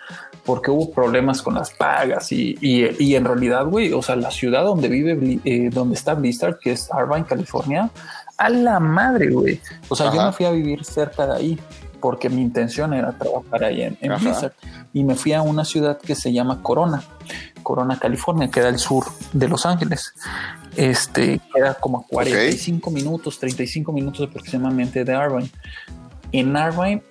porque 0.44 0.70
hubo 0.70 0.90
problemas 0.90 1.40
con 1.40 1.54
las 1.54 1.70
pagas 1.70 2.32
y, 2.32 2.56
y, 2.60 2.84
y 2.98 3.14
en 3.14 3.24
realidad, 3.24 3.64
güey, 3.66 3.92
o 3.92 4.02
sea, 4.02 4.16
la 4.16 4.30
ciudad 4.30 4.64
donde 4.64 4.88
vive, 4.88 5.40
eh, 5.44 5.70
donde 5.72 5.94
está 5.94 6.14
Blizzard, 6.14 6.58
que 6.58 6.72
es 6.72 6.90
Irvine, 6.98 7.24
California, 7.24 7.90
a 8.36 8.48
la 8.48 8.80
madre, 8.80 9.30
güey. 9.30 9.60
O 9.88 9.94
sea, 9.94 10.12
yo 10.12 10.20
me 10.24 10.32
fui 10.32 10.46
a 10.46 10.50
vivir 10.50 10.84
cerca 10.84 11.26
de 11.26 11.36
ahí 11.36 11.58
porque 12.02 12.28
mi 12.28 12.42
intención 12.42 12.92
era 12.92 13.12
trabajar 13.12 13.64
ahí 13.64 13.80
en, 13.82 13.96
en. 14.02 14.14
Blizzard 14.18 14.52
y 14.92 15.04
me 15.04 15.14
fui 15.14 15.32
a 15.32 15.40
una 15.40 15.64
ciudad 15.64 15.98
que 15.98 16.14
se 16.14 16.32
llama 16.32 16.60
Corona, 16.62 17.02
Corona, 17.62 17.98
California, 17.98 18.50
queda 18.50 18.68
al 18.68 18.78
sur 18.78 19.06
de 19.32 19.48
Los 19.48 19.64
Ángeles. 19.64 20.12
Este 20.76 21.40
queda 21.54 21.74
como 21.74 22.00
a 22.00 22.06
45 22.06 22.90
minutos, 22.90 23.38
35 23.38 23.92
minutos 23.92 24.28
aproximadamente 24.28 25.04
de 25.04 25.12
Irvine. 25.14 25.50
En 26.32 26.56
Irvine, 26.56 27.02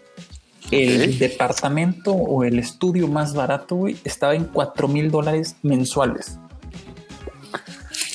el 0.70 1.18
departamento 1.18 2.12
o 2.12 2.44
el 2.44 2.60
estudio 2.60 3.08
más 3.08 3.34
barato, 3.34 3.76
güey, 3.76 3.98
estaba 4.04 4.36
en 4.36 4.46
4 4.46 4.88
mil 4.88 5.10
dólares 5.10 5.56
mensuales. 5.64 6.38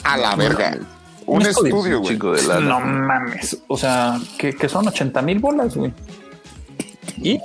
A 0.04 0.16
la 0.16 0.37
verga. 0.37 0.78
Un 1.26 1.38
Un 1.38 1.42
estudio. 1.42 1.76
estudio, 1.76 1.99
güey. 2.00 2.12
Chico 2.14 2.33
de 2.33 2.42
lana. 2.42 2.61
No 2.61 2.80
mames. 2.80 3.59
O 3.66 3.76
sea, 3.76 4.21
que, 4.38 4.54
que 4.54 4.68
son 4.68 4.87
80 4.87 5.23
mil 5.23 5.40
bolas, 5.40 5.76
güey. 5.76 5.92
Y 7.18 7.40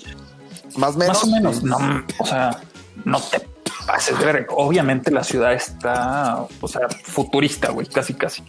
Más 0.78 0.96
o 0.96 1.00
menos. 1.00 1.08
más 1.16 1.24
o 1.24 1.28
menos, 1.28 1.64
no, 1.64 1.78
o 2.20 2.26
sea, 2.26 2.60
no 3.06 3.20
te 3.20 3.42
pases 3.86 4.18
de 4.20 4.26
ver. 4.26 4.48
Obviamente 4.50 5.12
la 5.12 5.24
ciudad 5.24 5.54
está, 5.54 6.46
o 6.60 6.68
sea, 6.68 6.88
futurista, 7.04 7.72
güey, 7.72 7.88
casi, 7.88 8.14
casi. 8.14 8.44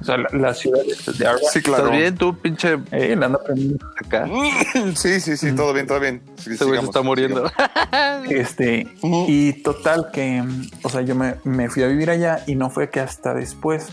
O 0.00 0.04
sea, 0.04 0.16
la, 0.16 0.28
la 0.32 0.54
ciudad 0.54 0.80
de, 0.84 0.94
Sí, 1.52 1.60
claro. 1.60 1.84
¿Estás 1.86 1.98
bien 1.98 2.16
tú, 2.16 2.36
pinche 2.38 2.78
eh, 2.92 3.16
la 3.16 3.26
anda 3.26 3.38
aprendiendo. 3.40 3.84
acá? 4.04 4.28
Sí, 4.94 5.20
sí, 5.20 5.36
sí, 5.36 5.52
todo 5.54 5.72
bien, 5.72 5.86
todo 5.88 5.98
bien. 5.98 6.22
Sí, 6.36 6.52
Este 6.52 6.64
güey 6.64 6.78
se 6.80 6.86
está 6.86 7.02
muriendo. 7.02 7.50
Este, 8.30 8.86
y 9.02 9.52
total 9.62 10.10
que, 10.12 10.44
o 10.82 10.88
sea, 10.88 11.00
yo 11.02 11.14
me, 11.14 11.36
me 11.44 11.68
fui 11.68 11.82
a 11.82 11.86
vivir 11.86 12.10
allá 12.10 12.44
y 12.46 12.54
no 12.54 12.70
fue 12.70 12.90
que 12.90 13.00
hasta 13.00 13.34
después 13.34 13.88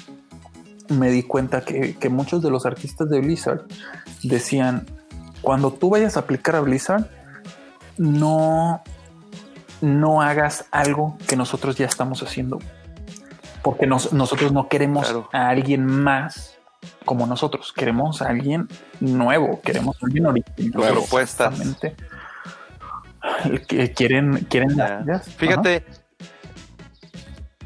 me 0.89 1.09
di 1.09 1.23
cuenta 1.23 1.61
que, 1.61 1.95
que 1.95 2.09
muchos 2.09 2.43
de 2.43 2.49
los 2.51 2.65
artistas 2.65 3.09
de 3.09 3.19
Blizzard 3.21 3.61
decían, 4.23 4.85
cuando 5.45 5.71
tú 5.71 5.89
vayas 5.91 6.17
a 6.17 6.21
aplicar 6.21 6.55
a 6.57 6.61
Blizzard, 6.61 7.05
no, 7.97 8.83
no 9.79 10.21
hagas 10.21 10.65
algo 10.71 11.17
que 11.27 11.37
nosotros 11.37 11.77
ya 11.77 11.85
estamos 11.85 12.21
haciendo. 12.23 12.59
Porque 13.63 13.87
nos- 13.87 14.11
nosotros 14.11 14.51
no 14.51 14.67
queremos 14.67 15.05
Claro. 15.05 15.29
a 15.31 15.47
alguien 15.49 15.85
más 15.85 16.57
como 17.05 17.25
nosotros, 17.27 17.71
queremos 17.71 18.21
a 18.21 18.27
alguien 18.29 18.67
nuevo, 18.99 19.61
queremos 19.61 19.95
a 20.01 20.07
alguien 20.07 20.25
original. 20.25 20.71
Propuestas. 20.91 21.59
Que 23.67 23.91
quieren, 23.93 24.45
quieren 24.49 24.75
las. 24.77 25.27
Fíjate, 25.29 25.83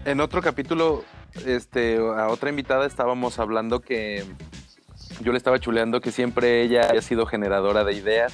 en 0.05 0.19
otro 0.21 0.41
capítulo, 0.41 1.03
este, 1.45 1.97
a 1.97 2.27
otra 2.27 2.49
invitada 2.49 2.85
estábamos 2.85 3.39
hablando 3.39 3.81
que 3.81 4.25
yo 5.19 5.31
le 5.31 5.37
estaba 5.37 5.59
chuleando 5.59 6.01
que 6.01 6.11
siempre 6.11 6.61
ella 6.61 6.89
había 6.89 7.01
sido 7.01 7.25
generadora 7.25 7.83
de 7.83 7.93
ideas 7.93 8.33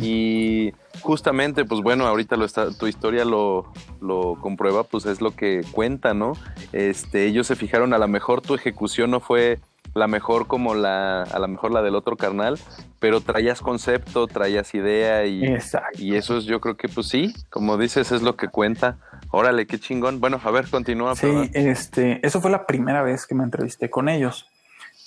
y 0.00 0.72
justamente, 1.00 1.64
pues 1.64 1.80
bueno, 1.80 2.06
ahorita 2.06 2.36
lo 2.36 2.44
está, 2.44 2.70
tu 2.72 2.86
historia 2.86 3.24
lo, 3.24 3.72
lo 4.00 4.36
comprueba, 4.40 4.84
pues 4.84 5.06
es 5.06 5.20
lo 5.20 5.34
que 5.34 5.62
cuenta, 5.72 6.14
¿no? 6.14 6.32
Este, 6.72 7.26
ellos 7.26 7.46
se 7.46 7.56
fijaron, 7.56 7.92
a 7.92 7.98
lo 7.98 8.08
mejor 8.08 8.40
tu 8.40 8.54
ejecución 8.54 9.10
no 9.10 9.20
fue 9.20 9.58
la 9.94 10.08
mejor 10.08 10.46
como 10.46 10.74
la, 10.74 11.22
a 11.22 11.38
lo 11.38 11.48
mejor 11.48 11.72
la 11.72 11.82
del 11.82 11.94
otro 11.94 12.16
carnal, 12.16 12.58
pero 12.98 13.20
traías 13.20 13.60
concepto, 13.60 14.26
traías 14.26 14.74
idea 14.74 15.24
y, 15.24 15.44
Exacto. 15.44 16.02
y 16.02 16.16
eso 16.16 16.36
es, 16.36 16.44
yo 16.44 16.60
creo 16.60 16.76
que 16.76 16.88
pues 16.88 17.06
sí, 17.08 17.32
como 17.48 17.78
dices, 17.78 18.10
es 18.10 18.22
lo 18.22 18.36
que 18.36 18.48
cuenta. 18.48 18.98
Órale, 19.30 19.66
qué 19.66 19.78
chingón. 19.78 20.20
Bueno, 20.20 20.40
a 20.42 20.50
ver, 20.50 20.68
continúa. 20.68 21.14
Sí, 21.14 21.26
perdón. 21.26 21.50
este, 21.54 22.24
eso 22.26 22.40
fue 22.40 22.50
la 22.50 22.66
primera 22.66 23.02
vez 23.02 23.26
que 23.26 23.34
me 23.34 23.44
entrevisté 23.44 23.90
con 23.90 24.08
ellos. 24.08 24.48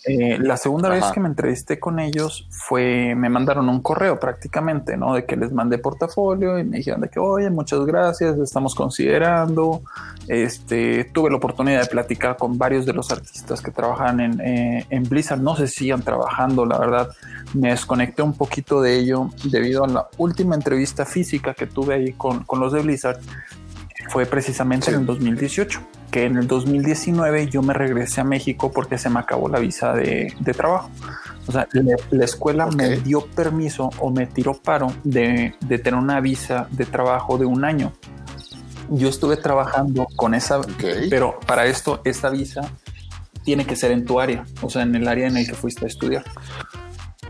Eh, 0.07 0.37
la 0.39 0.55
segunda 0.57 0.89
vez 0.89 1.03
que 1.13 1.19
me 1.19 1.27
entrevisté 1.27 1.79
con 1.79 1.99
ellos 1.99 2.47
fue, 2.49 3.13
me 3.15 3.29
mandaron 3.29 3.67
un 3.67 3.81
correo 3.81 4.19
prácticamente, 4.19 4.95
¿no? 4.95 5.13
De 5.13 5.25
que 5.25 5.35
les 5.35 5.51
mandé 5.51 5.77
portafolio 5.77 6.57
y 6.57 6.63
me 6.63 6.77
dijeron 6.77 7.01
de 7.01 7.09
que, 7.09 7.19
oye, 7.19 7.49
muchas 7.49 7.85
gracias, 7.85 8.37
estamos 8.37 8.73
considerando. 8.73 9.81
Este, 10.27 11.05
tuve 11.05 11.29
la 11.29 11.37
oportunidad 11.37 11.81
de 11.81 11.87
platicar 11.87 12.37
con 12.37 12.57
varios 12.57 12.85
de 12.85 12.93
los 12.93 13.11
artistas 13.11 13.61
que 13.61 13.71
trabajan 13.71 14.19
en, 14.19 14.39
eh, 14.39 14.85
en 14.89 15.03
Blizzard. 15.03 15.41
No 15.41 15.55
sé 15.55 15.67
si 15.67 15.85
sigan 15.85 16.01
trabajando, 16.01 16.65
la 16.65 16.77
verdad. 16.77 17.09
Me 17.53 17.69
desconecté 17.69 18.21
un 18.21 18.33
poquito 18.33 18.81
de 18.81 18.97
ello 18.97 19.29
debido 19.51 19.83
a 19.83 19.87
la 19.87 20.07
última 20.17 20.55
entrevista 20.55 21.05
física 21.05 21.53
que 21.53 21.67
tuve 21.67 21.95
ahí 21.95 22.13
con, 22.13 22.43
con 22.43 22.59
los 22.59 22.73
de 22.73 22.81
Blizzard. 22.81 23.19
Fue 24.09 24.25
precisamente 24.25 24.87
Sí. 24.87 24.93
en 24.93 25.01
el 25.01 25.05
2018, 25.05 25.81
que 26.11 26.25
en 26.25 26.37
el 26.37 26.47
2019 26.47 27.47
yo 27.47 27.61
me 27.61 27.73
regresé 27.73 28.21
a 28.21 28.23
México 28.23 28.71
porque 28.71 28.97
se 28.97 29.09
me 29.09 29.19
acabó 29.19 29.49
la 29.49 29.59
visa 29.59 29.93
de, 29.93 30.33
de 30.39 30.53
trabajo. 30.53 30.89
O 31.47 31.51
sea, 31.51 31.67
la, 31.73 31.95
la 32.11 32.25
escuela 32.25 32.67
me 32.67 32.95
Ok. 32.97 33.03
dio 33.03 33.25
permiso 33.27 33.89
o 33.99 34.09
me 34.11 34.27
tiró 34.27 34.53
paro 34.53 34.87
de, 35.03 35.55
de 35.61 35.79
tener 35.79 35.99
una 35.99 36.19
visa 36.21 36.67
de 36.71 36.85
trabajo 36.85 37.37
de 37.37 37.45
un 37.45 37.63
año. 37.65 37.93
Yo 38.89 39.09
estuve 39.09 39.35
trabajando 39.37 40.07
con 40.15 40.33
esa, 40.33 40.59
Ok. 40.59 40.83
pero 41.09 41.39
para 41.45 41.65
esto, 41.65 42.01
esta 42.05 42.29
visa 42.29 42.61
tiene 43.43 43.65
que 43.65 43.75
ser 43.75 43.91
en 43.91 44.05
tu 44.05 44.19
área, 44.19 44.45
o 44.61 44.69
sea, 44.69 44.81
en 44.83 44.95
el 44.95 45.07
área 45.07 45.27
en 45.27 45.37
el 45.37 45.45
que 45.47 45.53
fuiste 45.55 45.85
a 45.85 45.87
estudiar. 45.87 46.23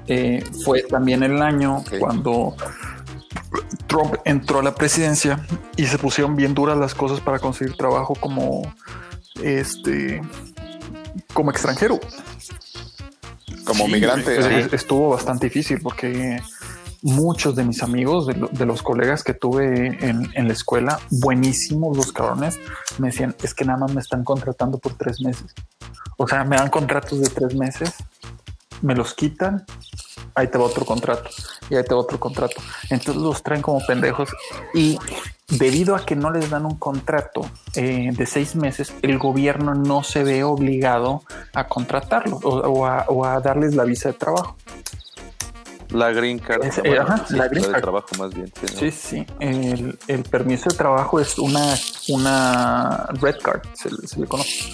Eh, 0.07 0.43
fue 0.63 0.84
también 0.84 1.22
el 1.24 1.41
año 1.41 1.77
Ok. 1.79 1.93
cuando 2.00 2.55
Trump 3.88 4.15
entró 4.25 4.60
a 4.60 4.63
la 4.63 4.75
presidencia 4.75 5.46
y 5.75 5.86
se 5.88 5.98
pusieron 5.98 6.36
bien 6.36 6.53
duras 6.53 6.77
las 6.77 6.94
cosas 6.94 7.20
para 7.22 7.39
conseguir 7.39 7.75
trabajo 7.75 8.15
como 8.15 8.74
este 9.41 10.22
como 11.34 11.51
extranjero. 11.51 12.00
Como 13.65 13.86
Sí, 13.86 13.91
migrante. 13.91 14.60
es- 14.60 14.74
estuvo 14.74 15.10
bastante 15.10 15.48
difícil 15.48 15.79
porque 15.82 16.41
muchos 17.01 17.56
de 17.56 17.63
mis 17.63 17.84
amigos, 17.84 18.27
de, 18.27 18.34
lo- 18.36 18.48
de 18.48 18.65
los 18.65 18.82
colegas 18.82 19.24
que 19.24 19.34
tuve 19.34 19.88
en, 20.08 20.29
en 20.34 20.48
la 20.48 20.53
escuela, 20.53 21.00
buenísimos 21.12 21.96
los 21.96 22.12
cabrones, 22.12 22.60
me 22.98 23.08
decían, 23.10 23.36
es 23.44 23.53
que 23.53 23.65
nada 23.65 23.79
más 23.79 23.94
me 23.94 24.01
están 24.01 24.24
contratando 24.24 24.77
por 24.79 24.94
tres 24.94 25.22
meses. 25.22 25.53
O 26.17 26.27
sea, 26.27 26.44
me 26.44 26.56
dan 26.56 26.70
contratos 26.70 27.20
de 27.20 27.29
tres 27.29 27.53
meses, 27.56 27.94
me 28.82 28.96
los 28.96 29.13
quitan, 29.13 29.65
ahí 30.38 30.48
te 30.48 30.58
va 30.58 30.65
otro 30.65 30.86
contrato 30.86 31.29
y 31.70 31.75
ahí 31.75 31.84
te 31.84 31.94
va 31.94 32.00
otro 32.01 32.20
contrato. 32.20 32.56
Entonces 32.89 33.15
los 33.22 33.44
traen 33.44 33.62
como 33.62 33.79
pendejos 33.86 34.29
y 34.74 34.98
debido 35.50 35.96
a 35.96 36.06
que 36.06 36.15
no 36.15 36.29
les 36.32 36.50
dan 36.50 36.65
un 36.65 36.75
contrato 36.77 37.41
eh, 37.75 38.10
de 38.13 38.25
seis 38.25 38.56
meses, 38.56 38.94
el 39.01 39.17
gobierno 39.17 39.74
no 39.75 40.03
se 40.03 40.24
ve 40.24 40.44
obligado 40.44 41.24
a 41.53 41.67
contratarlos 41.67 42.44
o, 42.44 42.50
o 42.60 42.86
a, 42.86 43.06
o 43.08 43.25
a 43.25 43.39
darles 43.39 43.75
la 43.75 43.84
visa 43.84 44.10
de 44.10 44.13
trabajo. 44.13 44.56
La 45.89 46.12
green 46.12 46.39
card. 46.39 46.65
Es- 46.65 46.79
bueno, 46.84 47.01
ajá, 47.03 47.25
sí, 47.29 47.36
la 47.38 47.48
green 47.48 47.63
de 47.63 47.72
card. 47.72 47.82
trabajo 47.82 48.08
más 48.20 48.34
bien. 48.34 48.51
sí, 48.60 48.65
¿no? 48.74 48.79
Sí, 48.79 48.91
sí. 48.91 49.25
El, 49.39 49.98
el 50.08 50.24
permiso 50.24 50.70
de 50.70 50.75
trabajo 50.75 51.20
es 51.20 51.39
una, 51.39 51.75
una 52.10 53.08
red 53.22 53.38
card, 53.41 53.62
se, 53.74 53.89
se 54.06 54.20
le 54.20 54.27
conoce. 54.27 54.65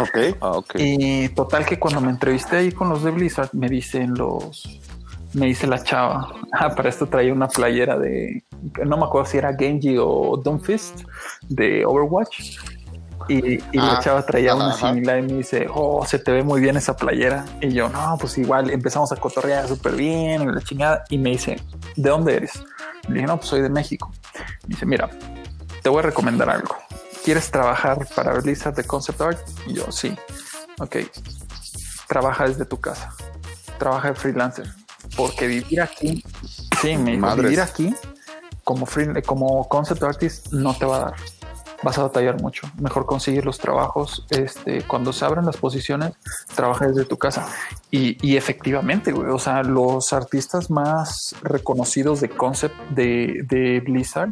Ok. 0.00 0.36
Ah, 0.40 0.50
ok. 0.52 0.74
Y 0.78 1.28
total 1.30 1.64
que 1.66 1.78
cuando 1.78 2.00
me 2.00 2.10
entrevisté 2.10 2.56
ahí 2.58 2.72
con 2.72 2.88
los 2.88 3.02
de 3.02 3.10
Blizzard, 3.10 3.50
me 3.52 3.68
dicen 3.68 4.14
los, 4.14 4.80
me 5.34 5.46
dice 5.46 5.66
la 5.66 5.82
chava, 5.82 6.32
ah, 6.52 6.74
para 6.74 6.88
esto 6.88 7.06
traía 7.06 7.32
una 7.32 7.48
playera 7.48 7.98
de, 7.98 8.44
no 8.84 8.96
me 8.96 9.04
acuerdo 9.04 9.28
si 9.28 9.38
era 9.38 9.54
Genji 9.56 9.96
o 9.98 10.36
Doomfist 10.36 11.02
de 11.48 11.84
Overwatch. 11.84 12.58
Y, 13.28 13.54
y 13.54 13.78
Ah, 13.78 13.94
la 13.94 14.00
chava 14.00 14.26
traía 14.26 14.54
una 14.54 14.72
similar 14.72 15.20
y 15.20 15.22
me 15.22 15.32
dice, 15.34 15.68
oh, 15.72 16.04
se 16.04 16.18
te 16.18 16.32
ve 16.32 16.42
muy 16.42 16.60
bien 16.60 16.76
esa 16.76 16.96
playera. 16.96 17.44
Y 17.60 17.72
yo, 17.72 17.88
no, 17.88 18.16
pues 18.18 18.36
igual 18.36 18.68
empezamos 18.70 19.12
a 19.12 19.16
cotorrear 19.16 19.68
súper 19.68 19.94
bien, 19.94 20.52
la 20.52 20.60
chingada. 20.60 21.04
Y 21.08 21.18
me 21.18 21.30
dice, 21.30 21.60
¿de 21.94 22.10
dónde 22.10 22.36
eres? 22.36 22.64
Le 23.06 23.14
dije, 23.14 23.26
no, 23.26 23.36
pues 23.36 23.48
soy 23.48 23.60
de 23.60 23.68
México. 23.68 24.10
Me 24.64 24.70
dice, 24.70 24.86
mira, 24.86 25.08
te 25.82 25.88
voy 25.88 26.00
a 26.00 26.02
recomendar 26.02 26.50
algo. 26.50 26.76
¿Quieres 27.24 27.50
trabajar 27.50 28.06
para 28.16 28.32
Blizzard 28.34 28.74
de 28.74 28.84
Concept 28.84 29.20
Art? 29.20 29.38
Y 29.66 29.74
yo, 29.74 29.90
sí. 29.92 30.16
Ok. 30.80 30.96
Trabaja 32.08 32.48
desde 32.48 32.64
tu 32.64 32.80
casa. 32.80 33.14
Trabaja 33.78 34.08
de 34.08 34.14
freelancer. 34.14 34.68
Porque 35.16 35.46
vivir 35.46 35.80
aquí, 35.80 36.24
sí, 36.80 36.96
me 36.96 37.12
dijo, 37.12 37.34
vivir 37.36 37.60
aquí 37.60 37.94
como, 38.64 38.86
free- 38.86 39.22
como 39.22 39.68
concept 39.68 40.02
artist 40.02 40.52
no 40.52 40.74
te 40.76 40.84
va 40.86 40.96
a 40.96 41.00
dar. 41.00 41.14
Vas 41.82 41.98
a 41.98 42.02
batallar 42.04 42.40
mucho. 42.40 42.70
Mejor 42.80 43.06
conseguir 43.06 43.44
los 43.44 43.58
trabajos. 43.58 44.24
Este, 44.30 44.82
cuando 44.82 45.12
se 45.12 45.24
abran 45.24 45.44
las 45.44 45.56
posiciones, 45.56 46.12
trabaja 46.54 46.86
desde 46.86 47.04
tu 47.04 47.18
casa. 47.18 47.46
Y, 47.90 48.16
y 48.26 48.36
efectivamente, 48.36 49.10
güey, 49.12 49.30
o 49.30 49.38
sea, 49.38 49.62
los 49.64 50.12
artistas 50.12 50.70
más 50.70 51.34
reconocidos 51.42 52.20
de 52.20 52.30
concept 52.30 52.76
de, 52.90 53.44
de 53.48 53.80
Blizzard 53.80 54.30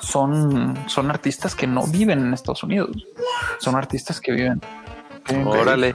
son, 0.00 0.76
son 0.86 1.10
artistas 1.10 1.54
que 1.54 1.66
no 1.66 1.86
viven 1.86 2.18
en 2.20 2.34
Estados 2.34 2.62
Unidos. 2.62 3.06
Son 3.58 3.74
artistas 3.76 4.20
que 4.20 4.32
viven. 4.32 4.60
que- 5.24 5.44
Órale. 5.44 5.94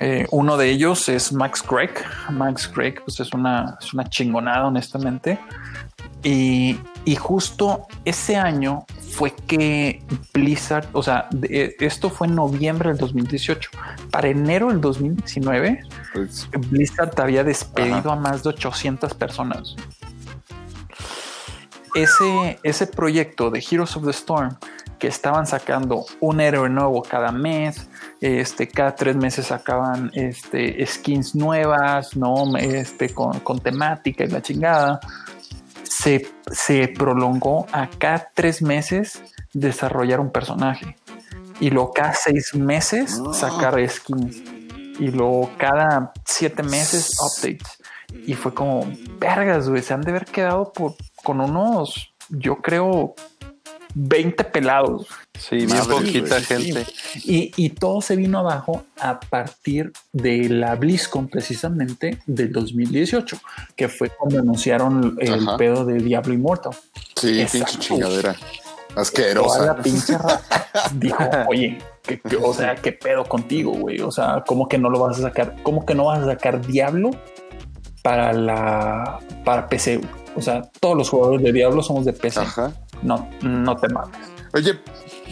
eh, 0.00 0.26
uno 0.30 0.56
de 0.56 0.70
ellos 0.70 1.08
es 1.08 1.32
Max 1.32 1.62
Gregg. 1.68 1.92
Max 2.30 2.70
Gregg, 2.74 3.02
pues 3.04 3.20
es 3.20 3.32
una, 3.32 3.76
es 3.80 3.92
una 3.94 4.04
chingonada, 4.08 4.66
honestamente. 4.66 5.38
Y, 6.22 6.78
y 7.04 7.14
justo 7.16 7.86
ese 8.04 8.36
año 8.36 8.84
fue 9.10 9.32
que 9.46 10.02
Blizzard, 10.34 10.86
o 10.92 11.02
sea, 11.02 11.28
de- 11.30 11.76
esto 11.80 12.10
fue 12.10 12.26
en 12.26 12.34
noviembre 12.34 12.88
del 12.90 12.98
2018. 12.98 13.70
Para 14.10 14.28
enero 14.28 14.68
del 14.68 14.80
2019, 14.80 15.80
Pues, 16.12 16.48
Blizzard 16.70 17.18
había 17.20 17.44
despedido 17.44 17.98
Ajá. 17.98 18.12
a 18.12 18.16
más 18.16 18.42
de 18.42 18.48
800 18.50 19.14
personas. 19.14 19.76
Ese, 21.94 22.58
ese 22.62 22.86
proyecto 22.86 23.50
de 23.50 23.64
Heroes 23.68 23.96
of 23.96 24.04
the 24.04 24.10
Storm, 24.10 24.56
que 24.98 25.08
estaban 25.08 25.46
sacando 25.46 26.04
un 26.20 26.40
héroe 26.40 26.68
nuevo 26.68 27.02
cada 27.02 27.30
mes, 27.30 27.88
este, 28.20 28.68
cada 28.68 28.94
tres 28.94 29.16
meses 29.16 29.46
sacaban 29.46 30.10
este, 30.14 30.84
skins 30.86 31.34
nuevas, 31.34 32.16
¿no? 32.16 32.56
este, 32.56 33.10
con, 33.10 33.38
con 33.40 33.60
temática 33.60 34.24
y 34.24 34.28
la 34.28 34.42
chingada, 34.42 35.00
se, 35.84 36.28
se 36.50 36.88
prolongó 36.88 37.66
a 37.72 37.88
cada 37.88 38.30
tres 38.34 38.60
meses 38.60 39.22
desarrollar 39.52 40.20
un 40.20 40.30
personaje. 40.30 40.96
Y 41.60 41.70
luego 41.70 41.92
cada 41.92 42.14
seis 42.14 42.54
meses 42.54 43.20
Ah. 43.24 43.32
sacar 43.32 43.88
skins. 43.88 44.36
Y 44.98 45.10
luego 45.10 45.50
cada 45.58 46.12
siete 46.24 46.62
meses 46.62 47.10
updates. 47.20 47.78
Y 48.26 48.34
fue 48.34 48.54
como, 48.54 48.86
vergas, 49.18 49.68
güey, 49.68 49.82
se 49.82 49.94
han 49.94 50.00
de 50.00 50.10
haber 50.10 50.24
quedado 50.24 50.72
por, 50.72 50.94
con 51.22 51.40
unos, 51.40 52.12
yo 52.28 52.56
creo, 52.56 53.14
20 53.94 54.44
pelados. 54.44 55.06
Sí, 55.38 55.56
bien 55.56 55.70
Madre, 55.70 55.90
poquita 55.94 56.38
sí. 56.40 56.44
gente. 56.44 56.86
Y, 57.24 57.52
y 57.56 57.70
todo 57.70 58.00
se 58.00 58.16
vino 58.16 58.38
abajo 58.40 58.84
a 59.00 59.18
partir 59.18 59.92
de 60.12 60.48
la 60.48 60.74
BlizzCon 60.74 61.28
precisamente 61.28 62.18
del 62.26 62.52
2018, 62.52 63.38
que 63.76 63.88
fue 63.88 64.10
cuando 64.10 64.38
anunciaron 64.40 65.16
el 65.20 65.48
Ajá. 65.48 65.56
pedo 65.56 65.84
de 65.84 65.94
Diablo 65.98 66.34
Immortal. 66.34 66.72
sí, 67.16 67.44
pinche 67.50 67.78
chingadera. 67.78 68.34
Toda 68.34 69.02
Asquerosa. 69.02 69.66
la 69.66 69.76
pinche 69.76 70.16
dijo, 70.94 71.22
oye, 71.48 71.78
¿qué- 72.02 72.20
qué- 72.20 72.36
o 72.36 72.52
sea, 72.52 72.74
¿qué 72.74 72.92
pedo 72.92 73.24
contigo, 73.24 73.72
güey? 73.72 74.00
O 74.00 74.10
sea, 74.10 74.42
¿cómo 74.46 74.66
que 74.68 74.76
no 74.78 74.90
lo 74.90 74.98
vas 74.98 75.18
a 75.18 75.22
sacar? 75.22 75.56
¿Cómo 75.62 75.84
que 75.86 75.94
no 75.94 76.06
vas 76.06 76.20
a 76.20 76.26
sacar 76.26 76.66
Diablo 76.66 77.10
para 78.02 78.32
la 78.32 79.18
para 79.44 79.68
PC? 79.68 79.98
güey? 79.98 80.08
O 80.38 80.40
sea, 80.40 80.62
todos 80.78 80.96
los 80.96 81.10
jugadores 81.10 81.42
de 81.42 81.52
Diablo 81.52 81.82
somos 81.82 82.04
de 82.04 82.12
PC. 82.12 82.38
Ajá. 82.38 82.72
No, 83.02 83.28
no 83.42 83.76
te 83.76 83.88
mames. 83.88 84.16
Oye, 84.54 84.78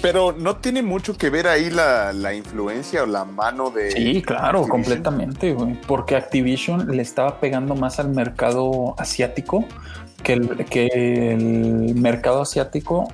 pero 0.02 0.32
no 0.32 0.56
tiene 0.56 0.82
mucho 0.82 1.16
que 1.16 1.30
ver 1.30 1.46
ahí 1.46 1.70
la, 1.70 2.12
la 2.12 2.34
influencia 2.34 3.04
o 3.04 3.06
la 3.06 3.24
mano 3.24 3.70
de. 3.70 3.92
Sí, 3.92 4.20
claro, 4.20 4.58
Activision. 4.58 4.68
completamente, 4.68 5.52
güey. 5.52 5.80
Porque 5.86 6.16
Activision 6.16 6.88
le 6.88 7.02
estaba 7.02 7.38
pegando 7.38 7.76
más 7.76 8.00
al 8.00 8.08
mercado 8.10 8.96
asiático 8.98 9.64
que 10.24 10.32
el, 10.32 10.64
que 10.64 10.86
el 10.86 11.94
mercado 11.94 12.42
asiático. 12.42 13.08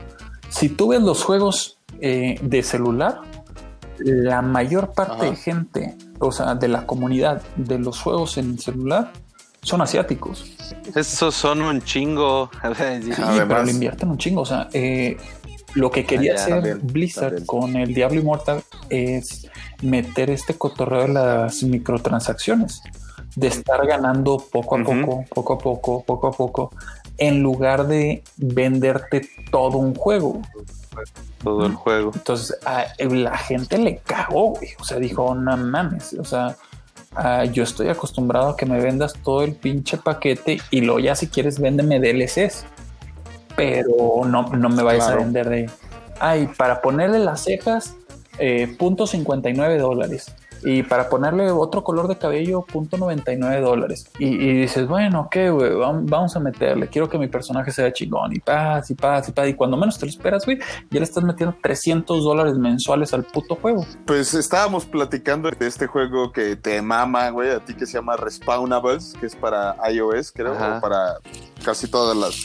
Si 0.48 0.70
tú 0.70 0.88
ves 0.88 1.02
los 1.02 1.22
juegos 1.22 1.78
eh, 2.00 2.38
de 2.40 2.62
celular, 2.62 3.20
la 3.98 4.40
mayor 4.40 4.94
parte 4.94 5.14
Ajá. 5.16 5.24
de 5.24 5.36
gente, 5.36 5.96
o 6.20 6.32
sea, 6.32 6.54
de 6.54 6.68
la 6.68 6.86
comunidad 6.86 7.42
de 7.56 7.78
los 7.78 8.00
juegos 8.00 8.38
en 8.38 8.58
celular, 8.58 9.12
son 9.62 9.80
asiáticos. 9.80 10.44
Esos 10.94 11.34
son 11.34 11.62
un 11.62 11.80
chingo. 11.82 12.50
Sí, 13.02 13.12
pero 13.48 13.62
le 13.64 13.70
invierten 13.72 14.10
un 14.10 14.18
chingo. 14.18 14.42
O 14.42 14.46
sea, 14.46 14.68
eh, 14.72 15.16
lo 15.74 15.90
que 15.90 16.04
quería 16.04 16.32
Ah, 16.32 16.36
ya, 16.36 16.42
hacer 16.42 16.54
también, 16.54 16.80
Blizzard 16.82 17.24
también. 17.28 17.46
con 17.46 17.76
el 17.76 17.94
Diablo 17.94 18.20
Immortal 18.20 18.62
es 18.90 19.46
meter 19.82 20.30
este 20.30 20.54
cotorreo 20.54 21.02
de 21.02 21.08
las 21.08 21.62
microtransacciones, 21.62 22.82
de 23.36 23.48
estar 23.48 23.86
ganando 23.86 24.36
poco 24.52 24.76
a 24.76 24.82
poco, 24.82 25.24
poco 25.34 25.52
a 25.54 25.58
poco, 25.58 26.04
poco 26.04 26.26
a 26.26 26.32
poco, 26.32 26.70
en 27.18 27.42
lugar 27.42 27.86
de 27.86 28.22
venderte 28.36 29.28
todo 29.50 29.78
un 29.78 29.94
juego. 29.94 30.42
Todo 31.42 31.66
el 31.66 31.74
juego. 31.74 32.10
Entonces 32.14 32.56
a 32.66 32.84
la 32.98 33.36
gente 33.38 33.78
le 33.78 33.98
cagó, 33.98 34.50
güey. 34.50 34.68
O 34.78 34.84
sea, 34.84 34.98
dijo, 34.98 35.34
no 35.34 35.56
mames. 35.56 36.12
O 36.14 36.24
sea, 36.24 36.56
ah, 37.14 37.44
yo 37.44 37.62
estoy 37.62 37.88
acostumbrado 37.88 38.50
a 38.50 38.56
que 38.56 38.66
me 38.66 38.80
vendas 38.80 39.14
todo 39.22 39.42
el 39.42 39.54
pinche 39.54 39.96
paquete 39.96 40.60
y 40.70 40.80
luego 40.80 41.00
ya 41.00 41.14
si 41.14 41.28
quieres 41.28 41.58
véndeme 41.60 42.00
DLCs. 42.00 42.64
Pero 43.56 44.22
no, 44.26 44.42
no 44.48 44.68
me 44.70 44.82
vayas 44.82 45.04
Claro. 45.06 45.20
a 45.20 45.24
vender 45.24 45.48
de, 45.48 45.70
ay, 46.20 46.48
para 46.56 46.80
ponerle 46.80 47.18
las 47.18 47.44
cejas, 47.44 47.94
eh, 48.38 48.74
punto 48.78 49.06
59 49.06 49.78
dólares. 49.78 50.32
Y 50.64 50.82
para 50.84 51.08
ponerle 51.08 51.50
otro 51.50 51.82
color 51.82 52.08
de 52.08 52.16
cabello, 52.18 52.62
punto 52.62 52.96
99 52.96 53.60
dólares. 53.60 54.06
Y, 54.18 54.26
y 54.26 54.52
dices, 54.62 54.86
bueno, 54.86 55.22
ok, 55.22 55.36
güey, 55.52 55.70
vam- 55.72 56.04
vamos 56.08 56.36
a 56.36 56.40
meterle. 56.40 56.88
Quiero 56.88 57.08
que 57.08 57.18
mi 57.18 57.28
personaje 57.28 57.70
sea 57.72 57.92
chingón. 57.92 58.32
Y 58.34 58.38
paz, 58.38 58.90
y 58.90 58.94
paz, 58.94 59.28
y 59.28 59.32
paz. 59.32 59.48
Y 59.48 59.54
cuando 59.54 59.76
menos 59.76 59.98
te 59.98 60.06
lo 60.06 60.10
esperas, 60.10 60.44
güey, 60.44 60.58
ya 60.90 61.00
le 61.00 61.04
estás 61.04 61.24
metiendo 61.24 61.56
300 61.62 62.22
dólares 62.24 62.54
mensuales 62.58 63.12
al 63.12 63.24
puto 63.24 63.56
juego. 63.56 63.84
Pues 64.06 64.34
estábamos 64.34 64.84
platicando 64.84 65.50
de 65.50 65.66
este 65.66 65.86
juego 65.86 66.30
que 66.32 66.56
te 66.56 66.80
mama, 66.82 67.30
güey, 67.30 67.50
a 67.50 67.64
ti 67.64 67.74
que 67.74 67.86
se 67.86 67.94
llama 67.94 68.16
Respawnables, 68.16 69.14
que 69.20 69.26
es 69.26 69.34
para 69.36 69.76
iOS, 69.90 70.32
creo, 70.32 70.52
Ajá. 70.54 70.78
o 70.78 70.80
para 70.80 71.16
casi 71.64 71.88
todas 71.90 72.16
las 72.16 72.36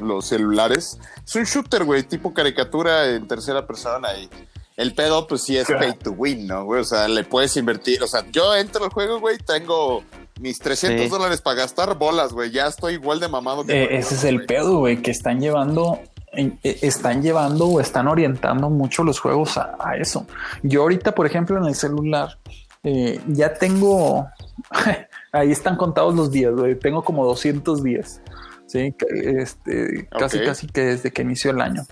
los 0.00 0.26
celulares. 0.26 0.98
Es 1.24 1.34
un 1.36 1.44
shooter, 1.44 1.84
güey, 1.84 2.02
tipo 2.02 2.34
caricatura 2.34 3.08
en 3.10 3.28
tercera 3.28 3.64
persona 3.66 4.08
y 4.18 4.28
el 4.76 4.94
pedo, 4.94 5.26
pues 5.26 5.42
sí 5.42 5.56
es 5.56 5.66
pay 5.68 5.92
to 5.94 6.12
win, 6.12 6.46
¿no, 6.46 6.64
güey? 6.64 6.80
O 6.80 6.84
sea, 6.84 7.08
le 7.08 7.24
puedes 7.24 7.56
invertir. 7.56 8.02
O 8.02 8.06
sea, 8.06 8.24
yo 8.30 8.54
entro 8.54 8.84
al 8.84 8.90
juego, 8.90 9.20
güey, 9.20 9.38
tengo 9.38 10.02
mis 10.40 10.58
300 10.58 11.04
Sí. 11.04 11.08
dólares 11.10 11.40
para 11.40 11.56
gastar 11.56 11.96
bolas, 11.98 12.32
güey. 12.32 12.50
Ya 12.50 12.66
estoy 12.66 12.94
igual 12.94 13.20
de 13.20 13.28
mamado 13.28 13.64
que 13.64 13.84
Eh, 13.84 13.96
ese 13.98 14.14
es 14.14 14.24
el 14.24 14.36
güey. 14.36 14.46
pedo, 14.46 14.78
güey, 14.78 15.02
que 15.02 15.10
están 15.10 15.40
llevando, 15.40 16.00
eh, 16.32 16.52
eh, 16.62 16.78
están 16.82 17.22
llevando 17.22 17.66
o 17.66 17.80
están 17.80 18.08
orientando 18.08 18.70
mucho 18.70 19.04
los 19.04 19.20
juegos 19.20 19.56
a, 19.58 19.76
a 19.78 19.96
eso. 19.96 20.26
Yo 20.62 20.82
ahorita, 20.82 21.14
por 21.14 21.26
ejemplo, 21.26 21.58
en 21.58 21.64
el 21.66 21.74
celular, 21.74 22.38
eh, 22.82 23.20
ya 23.28 23.54
tengo, 23.54 24.26
ahí 25.32 25.52
están 25.52 25.76
contados 25.76 26.14
los 26.14 26.30
días, 26.32 26.52
güey, 26.54 26.74
tengo 26.78 27.04
como 27.04 27.24
200 27.26 27.82
días, 27.84 28.20
¿sí? 28.66 28.94
Este, 29.22 30.08
casi, 30.18 30.40
casi 30.40 30.66
que 30.66 30.80
desde 30.80 31.12
que 31.12 31.22
inició 31.22 31.50
el 31.52 31.60
año. 31.60 31.82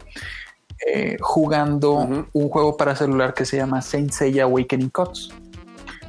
Eh, 0.86 1.16
jugando 1.20 2.26
un 2.32 2.48
juego 2.48 2.76
para 2.76 2.96
celular 2.96 3.34
que 3.34 3.44
se 3.44 3.56
llama 3.56 3.82
Saint 3.82 4.10
Seiya 4.12 4.44
Awakening 4.44 4.90
Cuts. 4.90 5.30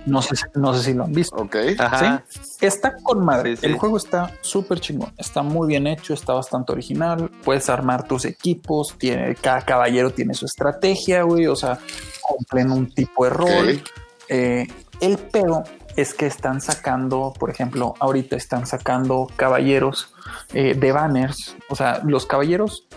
No 0.07 0.21
sé, 0.23 0.35
si- 0.35 0.43
no 0.55 0.73
sé 0.73 0.81
si 0.83 0.93
lo 0.95 1.03
han 1.03 1.13
visto. 1.13 1.35
Ok. 1.35 1.55
Ajá. 1.77 2.23
Está 2.59 2.95
con 3.03 3.23
madre. 3.23 3.55
Sí, 3.55 3.61
sí. 3.61 3.65
El 3.67 3.77
juego 3.77 3.97
está 3.97 4.31
súper 4.41 4.79
chingón. 4.79 5.13
Está 5.15 5.43
muy 5.43 5.67
bien 5.67 5.85
hecho, 5.85 6.15
está 6.15 6.33
bastante 6.33 6.71
original. 6.71 7.29
Puedes 7.43 7.69
armar 7.69 8.07
tus 8.07 8.25
equipos. 8.25 8.95
Tiene, 8.97 9.35
cada 9.35 9.61
caballero 9.61 10.09
tiene 10.11 10.33
su 10.33 10.45
estrategia, 10.45 11.21
güey. 11.21 11.45
O 11.45 11.55
sea, 11.55 11.77
cumplen 12.21 12.71
un 12.71 12.91
tipo 12.91 13.25
de 13.25 13.29
rol. 13.29 13.83
Eh, 14.27 14.67
el 15.01 15.17
pedo 15.19 15.63
es 15.95 16.15
que 16.15 16.25
están 16.25 16.61
sacando, 16.61 17.33
por 17.37 17.51
ejemplo, 17.51 17.93
ahorita 17.99 18.35
están 18.37 18.65
sacando 18.65 19.27
caballeros 19.35 20.15
eh, 20.53 20.73
de 20.73 20.91
banners. 20.91 21.55
O 21.69 21.75
sea, 21.75 22.01
los 22.03 22.25
caballeros 22.25 22.87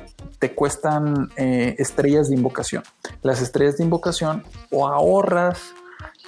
te 0.44 0.54
cuestan 0.54 1.30
eh, 1.36 1.74
estrellas 1.78 2.28
de 2.28 2.34
invocación. 2.34 2.82
Las 3.22 3.40
estrellas 3.40 3.78
de 3.78 3.84
invocación 3.84 4.44
o 4.70 4.86
ahorras 4.86 5.58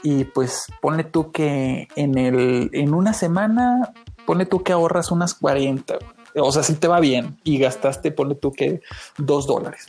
y 0.02 0.24
pues 0.24 0.68
ponle 0.80 1.04
tú 1.04 1.32
que 1.32 1.88
en 1.96 2.16
el 2.16 2.70
en 2.72 2.94
una 2.94 3.12
semana 3.12 3.92
ponle 4.24 4.46
tú 4.46 4.62
que 4.62 4.72
ahorras 4.72 5.10
unas 5.10 5.34
40 5.34 5.96
güey. 5.96 6.08
o 6.48 6.50
sea 6.50 6.62
si 6.62 6.76
te 6.76 6.88
va 6.88 6.98
bien 6.98 7.38
y 7.44 7.58
gastaste 7.58 8.10
ponle 8.10 8.36
tú 8.36 8.52
que 8.52 8.80
dos 9.18 9.46
dólares 9.46 9.84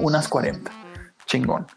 unas 0.00 0.26
40 0.26 0.72
chingón. 1.30 1.68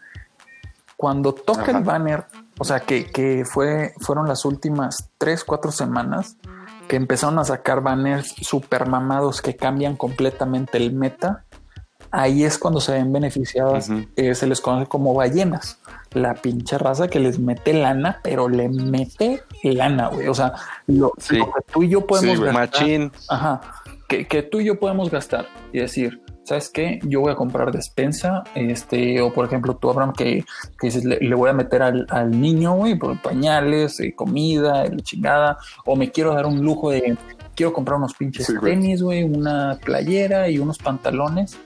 Cuando 0.98 1.34
toca 1.34 1.64
Ajá. 1.64 1.78
el 1.78 1.84
banner, 1.84 2.26
o 2.58 2.64
sea, 2.64 2.80
que, 2.80 3.06
que 3.06 3.46
fue, 3.46 3.94
fueron 4.00 4.28
las 4.28 4.46
últimas 4.46 5.10
tres, 5.18 5.44
cuatro 5.44 5.72
semanas 5.72 6.38
que 6.88 6.96
empezaron 6.96 7.40
a 7.40 7.46
sacar 7.46 7.82
banners 7.82 8.36
super 8.42 8.88
mamados 8.88 9.42
que 9.42 9.56
cambian 9.56 9.96
completamente 9.96 10.78
el 10.78 10.94
meta. 10.94 11.43
Ahí 12.16 12.44
es 12.44 12.60
cuando 12.60 12.80
se 12.80 12.92
ven 12.92 13.12
beneficiadas, 13.12 13.90
eh, 14.16 14.36
se 14.36 14.46
les 14.46 14.62
conoce 14.62 14.86
como 14.88 15.16
ballenas. 15.16 15.80
La 16.12 16.36
pinche 16.36 16.78
raza 16.78 17.08
que 17.08 17.20
les 17.20 17.40
mete 17.40 17.74
lana, 17.74 18.20
pero 18.24 18.48
le 18.50 18.70
mete 18.70 19.42
lana, 19.64 20.10
güey. 20.10 20.28
O 20.28 20.36
sea, 20.36 20.54
lo, 20.86 21.12
Sí. 21.18 21.38
lo 21.38 21.46
que 21.48 21.62
tú 21.72 21.82
y 21.82 21.90
yo 21.90 22.06
podemos 22.06 22.38
Sí, 22.38 22.44
gastar- 22.44 22.54
Machín. 22.54 23.12
Ajá. 23.30 23.62
Que, 24.08 24.28
que 24.28 24.44
tú 24.44 24.60
y 24.60 24.66
yo 24.66 24.80
podemos 24.80 25.10
gastar 25.10 25.48
y 25.72 25.80
decir, 25.80 26.22
¿sabes 26.44 26.70
qué? 26.70 27.00
Yo 27.02 27.22
voy 27.22 27.32
a 27.32 27.36
comprar 27.36 27.72
despensa, 27.72 28.44
este, 28.54 29.20
o 29.22 29.34
por 29.34 29.46
ejemplo, 29.48 29.76
tú, 29.78 29.90
Abraham, 29.90 30.14
que, 30.14 30.46
que 30.80 30.88
dices, 30.88 31.04
le, 31.06 31.18
le 31.20 31.34
voy 31.34 31.50
a 31.50 31.54
meter 31.54 31.82
al, 31.82 32.06
al 32.12 32.30
niño, 32.40 32.76
güey, 32.76 32.94
por 32.94 33.20
pañales, 33.24 34.00
eh, 34.02 34.14
comida, 34.14 34.86
la 34.86 34.98
chingada, 35.02 35.58
o 35.86 35.96
me 35.96 36.12
quiero 36.12 36.36
dar 36.36 36.46
un 36.46 36.62
lujo 36.62 36.92
de, 36.92 37.18
quiero 37.56 37.74
comprar 37.74 37.98
unos 37.98 38.14
pinches 38.14 38.46
Sí, 38.46 38.54
tenis, 38.62 39.02
güey, 39.02 39.24
una 39.24 39.80
playera 39.84 40.48
y 40.48 40.60
unos 40.60 40.78
pantalones. 40.78 41.58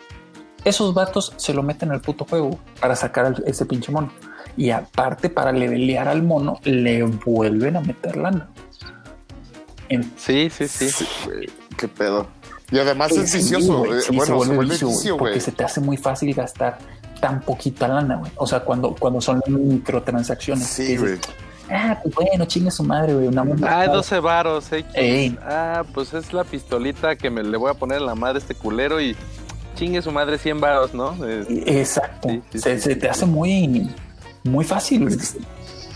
Esos 0.64 0.94
vatos 0.94 1.34
se 1.38 1.54
lo 1.54 1.64
meten 1.64 1.92
al 1.92 2.02
puto 2.02 2.26
juego 2.26 2.60
para 2.82 2.96
sacar 2.96 3.26
al- 3.28 3.44
ese 3.46 3.66
pinche 3.66 3.92
mono. 3.92 4.12
Y 4.58 4.72
aparte, 4.72 5.30
para 5.30 5.52
levelear 5.52 6.08
al 6.08 6.24
mono, 6.24 6.60
le 6.64 7.04
vuelven 7.04 7.78
a 7.78 7.82
meter 7.82 8.18
lana. 8.18 8.50
En- 9.90 10.12
Sí, 10.18 10.50
sí, 10.50 10.68
sí. 10.68 10.88
Qué 11.78 11.88
pedo. 11.88 12.28
Y 12.72 12.80
además 12.80 13.12
es 13.12 13.32
Sí, 13.32 13.38
vicioso. 13.38 13.86
eh, 13.86 14.02
sí, 14.02 14.16
bueno, 14.16 14.26
se 14.44 14.54
vuelve 14.56 14.76
vicio, 14.76 15.16
porque 15.18 15.40
se 15.40 15.52
te 15.54 15.64
hace 15.64 15.80
muy 15.80 15.96
fácil 15.96 16.34
gastar 16.34 16.80
tan 17.22 17.40
poquita 17.42 17.88
lana, 17.88 18.18
güey. 18.18 18.32
O 18.36 18.46
sea, 18.46 18.60
cuando, 18.62 18.94
cuando 18.96 19.22
son 19.22 19.42
microtransacciones. 19.48 20.66
Sí, 20.68 20.98
güey. 20.98 21.18
Ah, 21.70 21.98
pues 22.02 22.14
bueno, 22.16 22.46
chingue 22.46 22.72
su 22.72 22.84
madre, 22.84 23.14
güey. 23.14 23.28
Una. 23.28 23.44
Ah, 23.64 23.88
12 23.88 24.20
varos, 24.20 24.72
X. 24.72 24.86
Ey. 24.96 25.38
Ah, 25.44 25.84
pues 25.94 26.14
es 26.14 26.34
la 26.34 26.44
pistolita 26.44 27.16
que 27.16 27.30
me 27.30 27.44
le 27.44 27.56
voy 27.58 27.72
a 27.72 27.74
poner 27.74 28.00
en 28.00 28.06
la 28.06 28.16
madre 28.16 28.36
a 28.36 28.40
este 28.40 28.56
culero 28.56 29.00
y 29.00 29.16
chingue 29.78 30.02
su 30.02 30.12
madre 30.12 30.38
100 30.38 30.60
varos, 30.60 30.94
¿no? 30.94 31.16
Exacto. 31.66 32.28
Sí, 32.30 32.42
sí, 32.52 32.60
se, 32.60 32.76
sí, 32.76 32.82
se 32.82 32.96
te 32.96 33.10
hace 33.10 33.26
muy, 33.26 33.90
muy 34.44 34.66
fácil. 34.66 35.08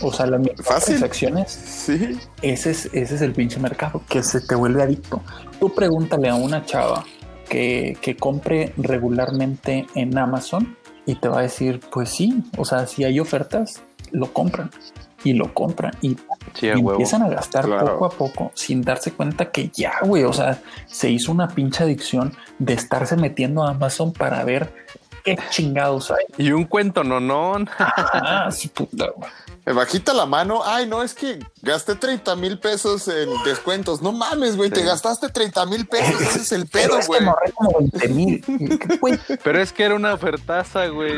O 0.04 0.12
sea, 0.12 0.26
las 0.26 0.40
Fácil. 0.64 0.94
microtransacciones, 0.96 1.52
Sí. 1.52 2.18
ese 2.42 2.70
es, 2.72 2.86
ese 2.86 3.14
es 3.14 3.20
el 3.22 3.32
pinche 3.32 3.60
mercado, 3.60 4.02
que 4.08 4.22
se 4.22 4.40
te 4.40 4.54
vuelve 4.56 4.82
adicto. 4.82 5.22
Tú 5.60 5.72
pregúntale 5.72 6.28
a 6.28 6.34
una 6.34 6.64
chava 6.64 7.04
que, 7.48 7.96
que 8.00 8.16
compre 8.16 8.72
regularmente 8.78 9.86
en 9.94 10.16
Amazon 10.18 10.76
y 11.06 11.14
te 11.16 11.28
va 11.28 11.38
a 11.40 11.42
decir, 11.42 11.80
pues 11.92 12.08
sí, 12.10 12.42
o 12.56 12.64
sea, 12.64 12.86
si 12.88 13.04
hay 13.04 13.20
ofertas, 13.20 13.82
lo 14.10 14.32
compran 14.32 14.70
y 15.24 15.32
lo 15.34 15.52
compran 15.54 15.92
y, 16.02 16.16
Sí, 16.54 16.68
empiezan 16.68 17.22
a 17.22 17.28
gastar 17.28 17.64
Claro. 17.64 17.92
poco 17.98 18.06
a 18.06 18.10
poco 18.10 18.52
sin 18.54 18.82
darse 18.82 19.12
cuenta 19.12 19.50
que 19.50 19.68
ya, 19.70 19.92
güey, 20.02 20.24
o 20.24 20.32
sea, 20.32 20.60
se 20.86 21.10
hizo 21.10 21.32
una 21.32 21.48
pinche 21.48 21.84
adicción 21.84 22.34
de 22.58 22.74
estarse 22.74 23.16
metiendo 23.16 23.62
a 23.64 23.70
Amazon 23.70 24.12
para 24.12 24.44
ver 24.44 24.74
qué 25.24 25.38
chingados 25.50 26.10
hay. 26.10 26.24
Y 26.36 26.52
un 26.52 26.64
cuento 26.64 27.04
nonón. 27.04 27.68
Ah, 27.78 28.48
sí, 28.50 28.68
puta, 28.68 29.10
güey. 29.16 29.30
Bajita 29.64 30.12
la 30.12 30.26
mano. 30.26 30.62
Ay, 30.64 30.88
no, 30.88 31.02
es 31.04 31.14
que 31.14 31.38
gasté 31.62 31.94
30 31.94 32.34
mil 32.36 32.58
pesos 32.58 33.06
en 33.08 33.28
descuentos. 33.44 34.02
No 34.02 34.10
mames, 34.12 34.56
güey, 34.56 34.70
te 34.70 34.82
gastaste 34.82 35.28
30 35.28 35.66
mil 35.66 35.86
pesos. 35.86 36.20
Ese 36.20 36.40
es 36.40 36.52
el 36.52 36.66
pedo, 36.66 36.98
güey. 37.06 37.20
me 37.20 37.28
ahorré 37.28 37.52
como 37.52 37.78
20 37.78 38.08
mil. 38.08 38.44
Güey, 39.00 39.18
Pero 39.44 39.60
es 39.62 39.72
que 39.72 39.84
era 39.84 39.94
una 39.94 40.14
ofertaza, 40.14 40.86
güey. 40.88 41.14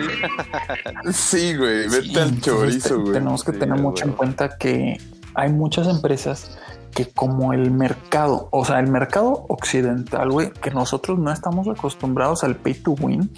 Sí, 1.13 1.57
güey, 1.57 1.89
vete 1.89 2.03
Sí, 2.09 2.17
al 2.19 2.41
chorizo, 2.41 2.89
te- 2.89 2.95
güey. 2.97 3.13
Tenemos 3.15 3.45
que 3.45 3.53
Sí, 3.53 3.59
tener 3.59 3.79
mucho 3.81 4.05
en 4.05 4.13
cuenta 4.13 4.57
que 4.59 5.01
hay 5.35 5.51
muchas 5.53 5.87
empresas 5.89 6.59
que 6.93 7.07
como 7.11 7.53
el 7.53 7.71
mercado, 7.73 8.49
o 8.53 8.65
sea, 8.65 8.79
el 8.79 8.87
mercado 8.89 9.47
occidental, 9.49 10.31
güey, 10.31 10.53
que 10.53 10.71
nosotros 10.71 11.19
no 11.19 11.33
estamos 11.33 11.67
acostumbrados 11.67 12.45
al 12.45 12.55
pay 12.57 12.75
to 12.75 12.93
win, 12.93 13.33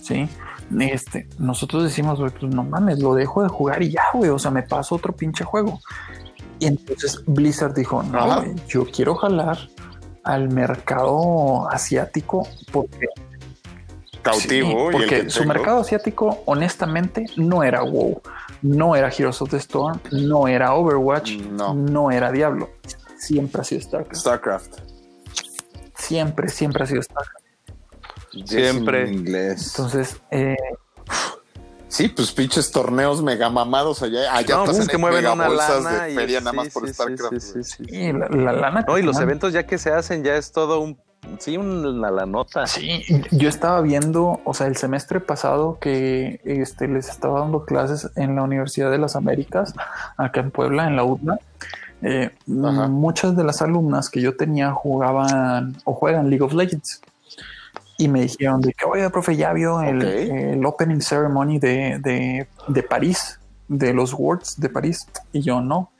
¿sí? 0.00 0.28
Este, 0.78 1.28
nosotros 1.38 1.82
decimos, 1.82 2.18
güey, 2.20 2.30
pues 2.30 2.54
no 2.54 2.62
mames, 2.62 3.00
lo 3.00 3.14
dejo 3.14 3.42
de 3.42 3.48
jugar 3.48 3.82
y 3.82 3.90
ya, 3.90 4.04
güey, 4.14 4.30
o 4.30 4.38
sea, 4.38 4.50
me 4.50 4.62
paso 4.62 4.94
otro 4.94 5.12
pinche 5.14 5.44
juego. 5.44 5.80
Y 6.58 6.66
entonces 6.66 7.22
Blizzard 7.26 7.74
dijo, 7.74 8.02
no, 8.02 8.42
güey, 8.42 8.54
yo 8.68 8.84
quiero 8.86 9.14
jalar 9.16 9.58
al 10.24 10.48
mercado 10.50 11.68
asiático 11.70 12.46
porque 12.70 13.06
Cautivo. 14.22 14.68
Sí, 14.68 14.74
y 14.74 14.86
el 14.86 14.92
porque 14.92 15.06
que 15.24 15.30
su 15.30 15.40
tengo. 15.40 15.54
mercado 15.54 15.80
asiático, 15.80 16.42
honestamente, 16.44 17.24
no 17.36 17.62
era 17.62 17.82
WoW, 17.82 18.20
no 18.60 18.94
era 18.94 19.08
Heroes 19.08 19.40
of 19.40 19.48
the 19.50 19.56
Storm, 19.56 19.98
no 20.12 20.46
era 20.46 20.74
Overwatch, 20.74 21.38
No. 21.38 21.72
no 21.74 22.10
era 22.10 22.30
Diablo. 22.30 22.68
Siempre 23.16 23.62
ha 23.62 23.64
sido 23.64 23.80
StarCraft. 23.80 24.20
StarCraft. 24.20 24.74
Siempre, 25.96 26.48
siempre 26.50 26.84
ha 26.84 26.86
sido 26.86 27.02
StarCraft. 27.02 27.39
Siempre. 28.44 29.08
En 29.08 29.14
inglés. 29.14 29.72
Entonces, 29.76 30.20
eh, 30.30 30.56
Sí, 31.88 32.08
pues 32.08 32.30
pinches 32.30 32.70
torneos 32.70 33.20
mega 33.20 33.50
mamados 33.50 34.00
allá. 34.02 34.32
Allá 34.32 34.58
No, 34.58 34.64
pues 34.64 34.86
que 34.86 34.96
mueven 34.96 35.22
mega 35.24 35.32
una 35.34 35.48
bolsas 35.48 35.82
lana 35.82 36.04
de 36.04 36.12
y 36.12 36.14
feria 36.14 36.38
sí, 36.38 36.44
nada 36.44 36.52
más 36.52 36.68
por 36.68 36.86
sí, 36.86 36.94
StarCraft. 36.94 37.32
sí, 37.34 37.40
sí, 37.40 37.52
güey. 37.52 37.64
sí, 37.64 37.84
sí. 37.84 37.96
y 37.96 38.12
la, 38.12 38.28
la 38.28 38.52
lana. 38.52 38.84
No, 38.86 38.96
y 38.96 39.02
los 39.02 39.18
eventos 39.18 39.52
ya 39.52 39.66
que 39.66 39.76
se 39.76 39.90
hacen 39.90 40.22
ya 40.22 40.36
es 40.36 40.52
todo 40.52 40.80
un... 40.80 40.96
Sí, 41.40 41.56
una 41.56 42.10
la 42.12 42.26
nota. 42.26 42.66
Sí, 42.68 43.02
yo 43.32 43.48
estaba 43.48 43.80
viendo, 43.82 44.40
o 44.44 44.54
sea, 44.54 44.68
el 44.68 44.76
semestre 44.76 45.18
pasado 45.20 45.78
que 45.80 46.40
este, 46.44 46.86
les 46.88 47.08
estaba 47.08 47.40
dando 47.40 47.64
clases 47.64 48.08
en 48.14 48.36
la 48.36 48.42
Universidad 48.42 48.90
de 48.90 48.98
las 48.98 49.16
Américas, 49.16 49.74
acá 50.16 50.40
en 50.40 50.50
Puebla, 50.52 50.86
en 50.86 50.96
la 50.96 51.04
UDLA. 51.04 51.38
eh, 52.02 52.30
muchas 52.46 53.36
de 53.36 53.44
las 53.44 53.60
alumnas 53.62 54.08
que 54.08 54.20
yo 54.22 54.36
tenía 54.36 54.72
jugaban 54.72 55.76
o 55.84 55.92
juegan 55.92 56.30
League 56.30 56.44
of 56.44 56.54
Legends. 56.54 57.02
Y 58.00 58.08
me 58.08 58.22
dijeron 58.22 58.62
de 58.62 58.72
que, 58.72 58.86
oye, 58.86 59.10
profe, 59.10 59.36
ya 59.36 59.52
vio 59.52 59.82
el, 59.82 60.64
opening 60.64 61.00
ceremony 61.00 61.58
de, 61.58 61.98
de, 61.98 62.48
de 62.66 62.82
París, 62.82 63.38
de 63.68 63.92
los 63.92 64.14
Worlds 64.14 64.58
de 64.58 64.70
París. 64.70 65.06
Y 65.32 65.42
yo 65.42 65.60
no, 65.60 65.90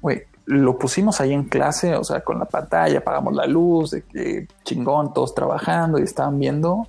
güey, 0.00 0.22
lo 0.46 0.78
pusimos 0.78 1.20
ahí 1.20 1.32
en 1.32 1.42
clase, 1.42 1.96
o 1.96 2.04
sea, 2.04 2.20
con 2.20 2.38
la 2.38 2.44
pantalla, 2.44 3.00
apagamos 3.00 3.34
la 3.34 3.46
luz, 3.46 3.90
de 3.90 4.02
que 4.02 4.46
chingón, 4.62 5.12
todos 5.12 5.34
trabajando 5.34 5.98
y 5.98 6.02
estaban 6.02 6.38
viendo. 6.38 6.86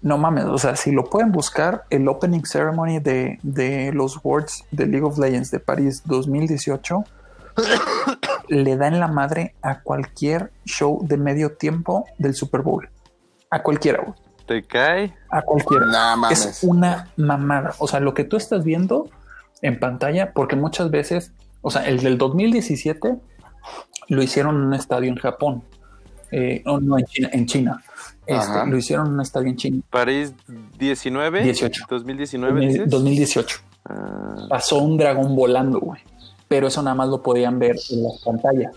No 0.00 0.16
mames, 0.16 0.44
o 0.44 0.58
sea, 0.58 0.76
si 0.76 0.92
lo 0.92 1.04
pueden 1.10 1.32
buscar, 1.32 1.82
el 1.90 2.06
opening 2.06 2.44
ceremony 2.44 3.00
de, 3.00 3.40
de 3.42 3.92
los 3.92 4.24
Worlds 4.24 4.64
de 4.70 4.86
League 4.86 5.04
of 5.04 5.18
Legends 5.18 5.50
de 5.50 5.58
París 5.58 6.02
2018 6.04 7.02
le 8.48 8.76
da 8.76 8.86
en 8.86 9.00
la 9.00 9.08
madre 9.08 9.56
a 9.60 9.80
cualquier 9.80 10.52
show 10.64 11.00
de 11.02 11.16
medio 11.16 11.56
tiempo 11.56 12.06
del 12.16 12.34
Super 12.34 12.62
Bowl. 12.62 12.88
A 13.50 13.62
cualquiera, 13.62 14.02
güey. 14.02 14.14
¿Te 14.46 14.62
cae? 14.62 15.14
A 15.30 15.42
cualquiera. 15.42 15.86
Nah, 15.86 16.16
mames. 16.16 16.46
Es 16.46 16.64
una 16.64 17.10
mamada. 17.16 17.74
O 17.78 17.86
sea, 17.86 18.00
lo 18.00 18.14
que 18.14 18.24
tú 18.24 18.36
estás 18.36 18.64
viendo 18.64 19.10
en 19.62 19.78
pantalla, 19.78 20.32
porque 20.32 20.56
muchas 20.56 20.90
veces, 20.90 21.32
o 21.60 21.70
sea, 21.70 21.86
el 21.86 22.00
del 22.00 22.16
2017 22.16 23.16
lo 24.08 24.22
hicieron 24.22 24.56
en 24.56 24.62
un 24.62 24.74
estadio 24.74 25.10
en 25.10 25.16
Japón. 25.16 25.62
Eh, 26.30 26.62
no, 26.64 26.80
no, 26.80 26.98
en 26.98 27.04
China. 27.06 27.28
En 27.32 27.46
China. 27.46 27.82
Este, 28.26 28.66
lo 28.66 28.76
hicieron 28.76 29.06
en 29.06 29.12
un 29.14 29.20
estadio 29.20 29.48
en 29.48 29.56
China. 29.56 29.82
París 29.90 30.34
19. 30.78 31.42
18. 31.42 31.84
2019. 31.88 32.60
dices? 32.60 32.90
2018. 32.90 33.60
Ah, 33.84 34.46
Pasó 34.48 34.78
un 34.78 34.96
dragón 34.98 35.34
volando, 35.34 35.80
güey. 35.80 36.00
Pero 36.46 36.68
eso 36.68 36.82
nada 36.82 36.94
más 36.94 37.08
lo 37.08 37.22
podían 37.22 37.58
ver 37.58 37.76
en 37.90 38.02
las 38.02 38.18
pantallas. 38.24 38.74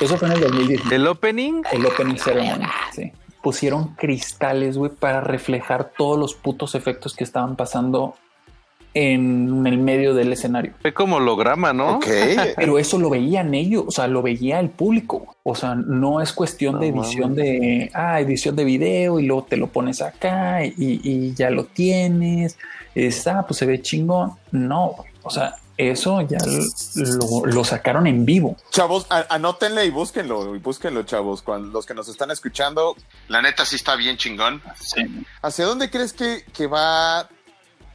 Eso 0.00 0.16
fue 0.16 0.28
en 0.28 0.34
el 0.34 0.40
2017. 0.40 0.94
el 0.94 1.06
opening. 1.06 1.62
El 1.72 1.86
opening 1.86 2.16
ceremony, 2.16 2.66
sí. 2.92 3.12
Pusieron 3.42 3.94
cristales, 3.94 4.76
güey, 4.76 4.90
para 4.90 5.20
reflejar 5.20 5.92
todos 5.96 6.18
los 6.18 6.34
putos 6.34 6.74
efectos 6.74 7.14
que 7.14 7.24
estaban 7.24 7.56
pasando 7.56 8.14
en 8.94 9.66
el 9.66 9.76
medio 9.76 10.14
del 10.14 10.32
escenario. 10.32 10.72
Fue 10.80 10.94
como 10.94 11.16
holograma, 11.16 11.74
¿no? 11.74 11.96
Ok. 11.96 12.06
Pero 12.56 12.78
eso 12.78 12.98
lo 12.98 13.10
veían 13.10 13.52
ellos, 13.52 13.84
o 13.86 13.90
sea, 13.90 14.08
lo 14.08 14.22
veía 14.22 14.58
el 14.58 14.70
público. 14.70 15.36
O 15.42 15.54
sea, 15.54 15.74
no 15.74 16.22
es 16.22 16.32
cuestión 16.32 16.80
de 16.80 16.88
edición 16.88 17.34
de, 17.34 17.90
ah, 17.92 18.20
edición 18.20 18.56
de 18.56 18.64
video 18.64 19.20
y 19.20 19.26
luego 19.26 19.44
te 19.44 19.58
lo 19.58 19.66
pones 19.66 20.00
acá 20.00 20.64
y, 20.64 20.74
y 20.78 21.34
ya 21.34 21.50
lo 21.50 21.64
tienes. 21.64 22.56
Está, 22.94 23.46
pues 23.46 23.58
se 23.58 23.66
ve 23.66 23.82
chingón. 23.82 24.32
No, 24.50 24.96
o 25.22 25.30
sea, 25.30 25.56
eso 25.76 26.20
ya 26.22 26.38
lo, 26.94 27.46
lo 27.46 27.64
sacaron 27.64 28.06
en 28.06 28.24
vivo. 28.24 28.56
Chavos, 28.70 29.06
anótenle 29.08 29.84
y 29.84 29.90
búsquenlo, 29.90 30.54
y 30.54 30.58
búsquenlo, 30.58 31.02
chavos. 31.02 31.42
Cuando 31.42 31.68
los 31.68 31.86
que 31.86 31.94
nos 31.94 32.08
están 32.08 32.30
escuchando, 32.30 32.96
la 33.28 33.42
neta 33.42 33.64
sí 33.64 33.76
está 33.76 33.96
bien 33.96 34.16
chingón. 34.16 34.62
¿Hacia 35.42 35.66
dónde 35.66 35.90
crees 35.90 36.12
que, 36.12 36.44
que 36.52 36.66
va 36.66 37.28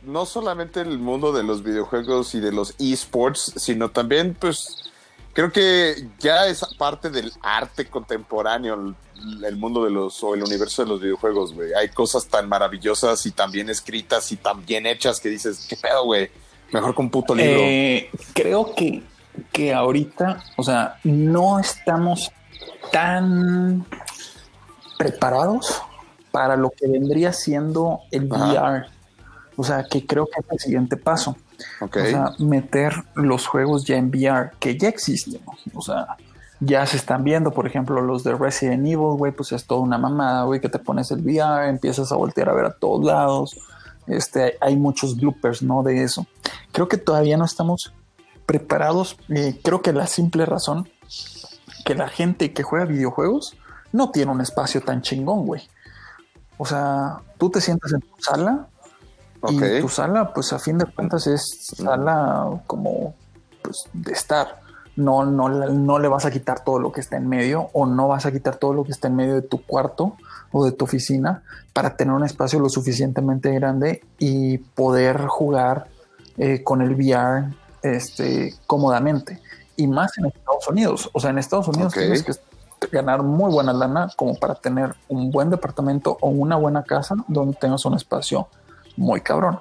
no 0.03 0.25
solamente 0.25 0.81
el 0.81 0.97
mundo 0.99 1.31
de 1.31 1.43
los 1.43 1.63
videojuegos 1.63 2.33
y 2.35 2.39
de 2.39 2.51
los 2.51 2.75
esports, 2.79 3.53
sino 3.57 3.91
también, 3.91 4.35
pues, 4.39 4.89
creo 5.33 5.51
que 5.51 6.07
ya 6.19 6.47
es 6.47 6.65
parte 6.77 7.09
del 7.09 7.31
arte 7.41 7.87
contemporáneo 7.87 8.73
el, 8.73 9.45
el 9.45 9.55
mundo 9.57 9.83
de 9.83 9.91
los 9.91 10.23
o 10.23 10.33
el 10.33 10.43
universo 10.43 10.83
de 10.83 10.89
los 10.89 11.01
videojuegos, 11.01 11.53
güey. 11.53 11.73
Hay 11.73 11.89
cosas 11.89 12.25
tan 12.27 12.49
maravillosas 12.49 13.25
y 13.25 13.31
tan 13.31 13.51
bien 13.51 13.69
escritas 13.69 14.31
y 14.31 14.37
tan 14.37 14.65
bien 14.65 14.85
hechas 14.85 15.19
que 15.19 15.29
dices, 15.29 15.65
¿qué 15.69 15.75
pedo, 15.75 16.05
güey? 16.05 16.31
Mejor 16.71 16.93
con 16.95 17.05
un 17.05 17.11
puto 17.11 17.35
libro. 17.35 17.59
Eh, 17.61 18.09
creo 18.33 18.73
que, 18.75 19.03
que 19.51 19.73
ahorita, 19.73 20.43
o 20.57 20.63
sea, 20.63 20.97
no 21.03 21.59
estamos 21.59 22.31
tan 22.91 23.85
preparados 24.97 25.81
para 26.31 26.55
lo 26.55 26.69
que 26.71 26.87
vendría 26.87 27.33
siendo 27.33 28.01
el 28.11 28.31
Ajá. 28.31 28.51
VR. 28.51 28.85
O 29.57 29.63
sea, 29.63 29.83
que 29.83 30.05
creo 30.05 30.25
que 30.25 30.39
es 30.39 30.45
el 30.49 30.59
siguiente 30.59 30.97
paso. 30.97 31.35
ok. 31.81 31.97
O 31.97 32.05
sea, 32.05 32.31
meter 32.39 32.93
los 33.15 33.47
juegos 33.47 33.85
ya 33.85 33.97
en 33.97 34.09
VR, 34.09 34.51
que 34.59 34.77
ya 34.77 34.87
existen. 34.87 35.41
O 35.73 35.81
sea, 35.81 36.15
ya 36.61 36.85
se 36.85 36.97
están 36.97 37.23
viendo, 37.23 37.51
por 37.51 37.67
ejemplo, 37.67 38.01
los 38.01 38.23
de 38.23 38.35
Resident 38.35 38.85
Evil, 38.85 39.17
güey, 39.17 39.31
pues 39.31 39.51
es 39.51 39.65
toda 39.65 39.81
una 39.81 39.97
mamada, 39.97 40.43
güey, 40.43 40.61
que 40.61 40.69
te 40.69 40.79
pones 40.79 41.11
el 41.11 41.21
VR, 41.21 41.67
empiezas 41.67 42.11
a 42.11 42.15
voltear 42.15 42.49
a 42.49 42.53
ver 42.53 42.65
a 42.65 42.73
todos 42.73 43.03
lados. 43.03 43.59
Este, 44.07 44.57
hay 44.61 44.77
muchos 44.77 45.17
bloopers, 45.17 45.63
¿no? 45.63 45.83
De 45.83 46.03
eso. 46.03 46.25
Creo 46.71 46.87
que 46.87 46.97
todavía 46.97 47.37
no 47.37 47.45
estamos 47.45 47.93
preparados. 48.45 49.17
Eh, 49.29 49.59
creo 49.63 49.81
que 49.81 49.93
la 49.93 50.07
simple 50.07 50.45
razón 50.45 50.89
que 51.85 51.95
la 51.95 52.07
gente 52.07 52.53
que 52.53 52.63
juega 52.63 52.85
videojuegos 52.85 53.55
no 53.91 54.11
tiene 54.11 54.31
un 54.31 54.41
espacio 54.41 54.81
tan 54.81 55.01
chingón, 55.01 55.45
güey. 55.45 55.61
O 56.57 56.65
sea, 56.65 57.21
tú 57.37 57.49
te 57.49 57.61
sientas 57.61 57.91
en 57.93 58.01
tu 58.01 58.15
sala 58.19 58.67
y 59.49 59.81
tu 59.81 59.89
sala, 59.89 60.33
pues 60.33 60.53
a 60.53 60.59
fin 60.59 60.77
de 60.77 60.85
cuentas 60.85 61.25
es 61.27 61.71
sala 61.75 62.61
como 62.67 63.15
pues 63.61 63.85
de 63.93 64.11
estar. 64.11 64.61
No, 64.95 65.25
no, 65.25 65.47
no 65.47 65.99
le 65.99 66.07
vas 66.09 66.25
a 66.25 66.31
quitar 66.31 66.63
todo 66.63 66.77
lo 66.77 66.91
que 66.91 66.99
está 66.99 67.15
en 67.15 67.27
medio 67.27 67.69
o 67.73 67.85
no 67.85 68.09
vas 68.09 68.25
a 68.25 68.31
quitar 68.31 68.57
todo 68.57 68.73
lo 68.73 68.83
que 68.83 68.91
está 68.91 69.07
en 69.07 69.15
medio 69.15 69.35
de 69.35 69.41
tu 69.41 69.65
cuarto 69.65 70.17
o 70.51 70.65
de 70.65 70.73
tu 70.73 70.83
oficina 70.83 71.43
para 71.73 71.95
tener 71.95 72.13
un 72.13 72.25
espacio 72.25 72.59
lo 72.59 72.69
suficientemente 72.69 73.53
grande 73.53 74.03
y 74.19 74.57
poder 74.57 75.25
jugar 75.27 75.87
eh, 76.43 76.63
con 76.63 76.81
el 76.81 76.95
VR 76.95 77.53
este, 77.83 78.55
cómodamente. 78.65 79.39
Y 79.77 79.85
más 79.85 80.17
en 80.17 80.25
Estados 80.25 80.67
Unidos. 80.67 81.07
O 81.13 81.19
sea, 81.19 81.29
en 81.29 81.37
Estados 81.37 81.67
Unidos 81.67 81.93
tienes 81.93 82.23
que 82.23 82.33
ganar 82.91 83.21
muy 83.21 83.51
buena 83.51 83.71
lana 83.73 84.09
como 84.15 84.33
para 84.33 84.55
tener 84.55 84.95
un 85.07 85.29
buen 85.29 85.51
departamento 85.51 86.17
o 86.19 86.29
una 86.29 86.55
buena 86.55 86.81
casa 86.81 87.15
donde 87.27 87.55
tengas 87.57 87.85
un 87.85 87.93
espacio 87.93 88.47
muy 88.97 89.21
cabrón. 89.21 89.59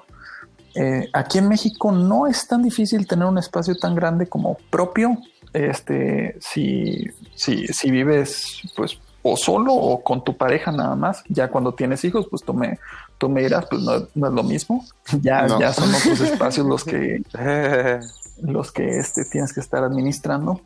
Eh, 0.73 1.07
aquí 1.13 1.37
en 1.37 1.49
México 1.49 1.91
no 1.91 2.25
es 2.25 2.47
tan 2.47 2.63
difícil 2.63 3.05
tener 3.05 3.27
un 3.27 3.37
espacio 3.37 3.75
tan 3.75 3.93
grande 3.93 4.25
como 4.25 4.57
propio. 4.71 5.19
Este, 5.53 6.35
si, 6.41 7.05
si, 7.35 7.67
si 7.67 7.91
vives 7.91 8.59
pues 8.75 8.97
o 9.21 9.37
solo 9.37 9.71
o 9.75 10.03
con 10.03 10.23
tu 10.23 10.35
pareja 10.35 10.71
nada 10.71 10.95
más, 10.95 11.23
ya 11.29 11.47
cuando 11.49 11.75
tienes 11.75 12.03
hijos, 12.05 12.25
pues 12.27 12.41
tú 12.41 12.55
me, 12.55 12.79
tú 13.21 13.29
me 13.29 13.43
dirás, 13.43 13.67
pues 13.69 13.83
no, 13.83 14.07
no 14.15 14.27
es 14.27 14.33
lo 14.33 14.41
mismo. 14.41 14.83
Ya, 15.21 15.45
No. 15.45 15.59
ya 15.59 15.71
son 15.71 15.93
otros 15.93 16.19
espacios 16.21 16.65
los 16.65 16.83
que, 16.83 17.21
los 18.41 18.71
que 18.71 18.97
este, 18.97 19.25
tienes 19.25 19.53
que 19.53 19.59
estar 19.59 19.83
administrando. 19.83 20.61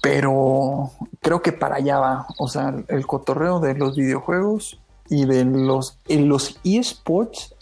Pero 0.00 0.92
creo 1.20 1.42
que 1.42 1.52
para 1.52 1.76
allá 1.76 1.98
va. 1.98 2.26
O 2.38 2.48
sea, 2.48 2.74
el, 2.88 3.06
cotorreo 3.06 3.60
de 3.60 3.74
los 3.74 3.96
videojuegos 3.96 4.80
y 5.10 5.26
de 5.26 5.44
los, 5.44 5.98
en 6.08 6.30
los 6.30 6.58
eSports, 6.64 7.54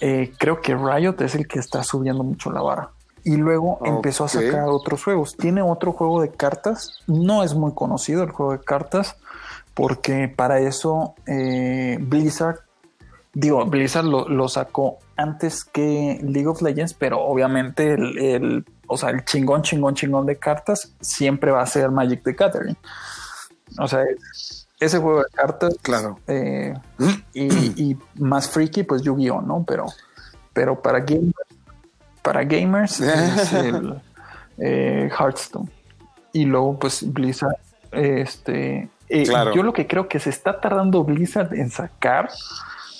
eh, 0.00 0.32
creo 0.38 0.60
que 0.60 0.74
Riot 0.74 1.14
es 1.20 1.36
el 1.36 1.46
que 1.46 1.60
está 1.60 1.84
subiendo 1.84 2.24
mucho 2.24 2.50
la 2.50 2.62
vara. 2.62 2.90
Y 3.22 3.36
luego 3.36 3.78
empezó 3.84 4.24
a 4.24 4.28
sacar 4.28 4.68
otros 4.68 5.04
juegos. 5.04 5.36
Tiene 5.36 5.62
otro 5.62 5.92
juego 5.92 6.20
de 6.20 6.30
cartas. 6.30 7.00
No 7.06 7.44
es 7.44 7.54
muy 7.54 7.72
conocido 7.74 8.24
el 8.24 8.30
juego 8.30 8.52
de 8.52 8.60
cartas 8.60 9.16
porque 9.74 10.32
para 10.34 10.58
eso 10.60 11.14
eh, 11.26 11.98
Blizzard 12.00 12.65
digo, 13.38 13.66
Blizzard 13.66 14.06
lo, 14.06 14.26
lo 14.30 14.48
sacó 14.48 14.98
antes 15.14 15.62
que 15.62 16.18
League 16.22 16.46
of 16.48 16.62
Legends, 16.62 16.94
pero 16.94 17.20
obviamente 17.20 17.92
el, 17.92 18.18
el- 18.18 18.64
o 18.86 18.96
sea, 18.96 19.10
el 19.10 19.24
chingón, 19.26 19.60
chingón, 19.62 19.94
chingón 19.94 20.24
de 20.24 20.36
cartas 20.36 20.94
siempre 21.00 21.50
va 21.50 21.60
a 21.60 21.66
ser 21.66 21.90
Magic 21.90 22.22
the 22.24 22.32
Gathering. 22.32 22.76
O 23.78 23.86
sea, 23.86 24.04
es- 24.04 24.66
ese 24.80 24.98
juego 24.98 25.18
de 25.20 25.26
cartas 25.34 25.74
Claro. 25.82 26.18
eh, 26.26 26.72
y, 27.34 27.44
y 27.90 27.98
más 28.14 28.48
freaky, 28.48 28.84
pues 28.84 29.02
Yu-Gi-Oh, 29.02 29.42
¿no? 29.42 29.64
Pero, 29.66 29.84
pero 30.54 30.80
para 30.80 31.00
gamers, 31.00 31.32
para 32.22 32.42
gamers 32.44 33.00
es 33.00 33.52
el 33.52 34.00
eh, 34.58 35.10
Hearthstone. 35.18 35.68
Y 36.32 36.44
luego, 36.46 36.78
pues 36.78 37.10
Blizzard, 37.12 37.56
este, 37.92 38.88
eh, 39.08 39.24
Claro. 39.24 39.54
yo 39.54 39.62
lo 39.62 39.72
que 39.74 39.86
creo 39.86 40.08
que 40.08 40.20
se 40.20 40.30
está 40.30 40.58
tardando 40.60 41.04
Blizzard 41.04 41.52
en 41.54 41.70
sacar, 41.70 42.30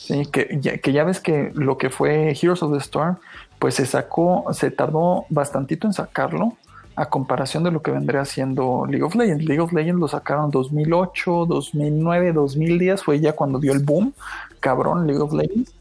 sí, 0.06 0.26
que 0.26 0.58
ya, 0.60 0.78
que 0.78 0.92
ya 0.92 1.04
ves 1.04 1.20
que 1.20 1.50
lo 1.54 1.76
que 1.78 1.90
fue 1.90 2.30
Heroes 2.40 2.62
of 2.62 2.72
the 2.72 2.78
Storm, 2.78 3.16
pues 3.58 3.74
se 3.74 3.86
sacó, 3.86 4.44
se 4.52 4.70
tardó 4.70 5.26
bastantito 5.30 5.86
en 5.86 5.92
sacarlo 5.92 6.54
a 6.94 7.06
comparación 7.10 7.62
de 7.64 7.70
lo 7.70 7.82
que 7.82 7.90
vendría 7.90 8.24
siendo 8.24 8.86
League 8.86 9.02
of 9.04 9.14
Legends. 9.14 9.44
League 9.44 9.60
of 9.60 9.72
Legends 9.72 10.00
lo 10.00 10.08
sacaron 10.08 10.50
2008, 10.50 11.46
2009, 11.46 12.32
2010, 12.32 13.02
fue 13.02 13.20
ya 13.20 13.34
cuando 13.34 13.58
dio 13.58 13.72
el 13.72 13.84
boom, 13.84 14.14
cabrón, 14.60 15.06
League 15.06 15.20
of 15.22 15.32
Legends. 15.32 15.74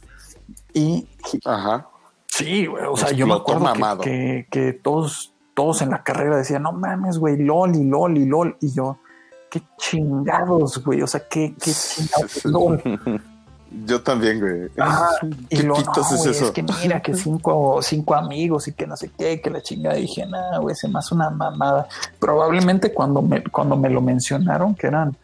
Y 0.74 1.08
Ajá. 1.46 1.88
Sí, 2.28 2.66
güey. 2.66 2.84
O 2.86 2.98
sea, 2.98 3.12
yo 3.12 3.26
me 3.28 3.34
acuerdo 3.36 3.72
que- 4.02 4.46
que, 4.52 4.62
que 4.66 4.74
todos, 4.74 5.32
todos 5.54 5.82
en 5.82 5.90
la 5.92 6.04
carrera 6.04 6.36
decían, 6.36 6.64
no 6.64 6.74
mames, 6.74 7.18
güey, 7.18 7.38
LOL 7.38 7.76
y 7.76 7.84
LOL 7.86 8.18
y 8.18 8.26
LOL. 8.26 8.58
Y 8.60 8.74
yo, 8.74 8.98
qué 9.50 9.62
chingados, 9.78 10.84
güey. 10.84 11.02
O 11.02 11.08
sea, 11.08 11.22
qué, 11.30 11.56
qué 11.64 11.72
chingados 11.72 12.44
LOL. 12.46 12.82
Yo 13.86 14.02
también, 14.02 14.40
güey. 14.40 14.70
Y 15.50 15.58
¿Qué 15.58 15.64
luego, 15.64 15.82
pitos 15.82 16.10
no, 16.12 16.16
es 16.16 16.22
güey, 16.22 16.32
eso? 16.32 16.46
es 16.46 16.52
que 16.52 16.64
mira, 16.64 17.02
que 17.02 17.14
cinco, 17.14 17.80
cinco 17.82 18.16
amigos 18.16 18.68
y 18.68 18.74
que 18.74 18.88
no 18.88 18.96
sé 18.96 19.12
qué, 19.18 19.42
que 19.42 19.50
la 19.50 19.62
chingada. 19.62 19.98
Y 19.98 20.04
dije, 20.04 20.26
nah, 20.26 20.60
güey, 20.60 20.76
se 20.76 20.88
me 20.88 21.00
hace 21.00 21.14
una 21.14 21.30
mamada. 21.30 21.88
Probablemente 22.20 22.94
cuando 22.94 23.22
me, 23.22 23.44
cuando 23.44 23.76
me 23.76 23.90
lo 23.90 24.02
mencionaron, 24.02 24.76
que 24.76 24.88
eran, 24.88 25.16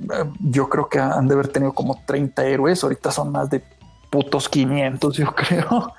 eh, 0.00 0.24
yo 0.40 0.68
creo 0.68 0.88
que 0.88 0.98
han 0.98 1.28
de 1.28 1.34
haber 1.34 1.48
tenido 1.48 1.72
como 1.72 2.02
30 2.04 2.44
héroes. 2.44 2.82
Ahorita 2.82 3.10
son 3.10 3.30
más 3.32 3.50
de 3.50 3.62
putos 4.10 4.48
500, 4.48 5.16
yo 5.16 5.26
creo. 5.34 5.92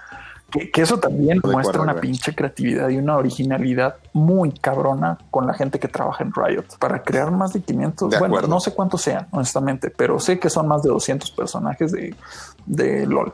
Que, 0.52 0.72
que 0.72 0.82
eso 0.84 1.00
también 1.00 1.42
muestra 1.44 1.60
acuerdo, 1.82 1.84
una 1.84 2.00
pinche 2.00 2.34
creatividad 2.36 2.88
y 2.90 2.98
una 2.98 3.18
originalidad 3.18 3.96
muy 4.14 4.52
cabrona 4.52 5.18
con 5.32 5.48
la 5.48 5.54
gente 5.54 5.80
que 5.80 5.88
trabaja 5.88 6.24
en 6.24 6.32
Riot 6.34 6.64
para 6.80 7.02
crear 7.04 7.32
más 7.32 7.52
de 7.54 7.62
500. 7.62 8.10
De 8.12 8.20
bueno, 8.20 8.36
acuerdo. 8.36 8.48
no 8.56 8.60
sé 8.60 8.74
cuántos 8.74 9.02
sean, 9.02 9.28
honestamente, 9.32 9.90
pero 9.90 10.20
sé 10.20 10.40
que 10.40 10.50
son 10.50 10.68
más 10.68 10.84
de 10.84 10.90
200 10.90 11.32
personajes 11.32 11.92
de, 11.92 12.16
de 12.68 13.06
LOL. 13.08 13.34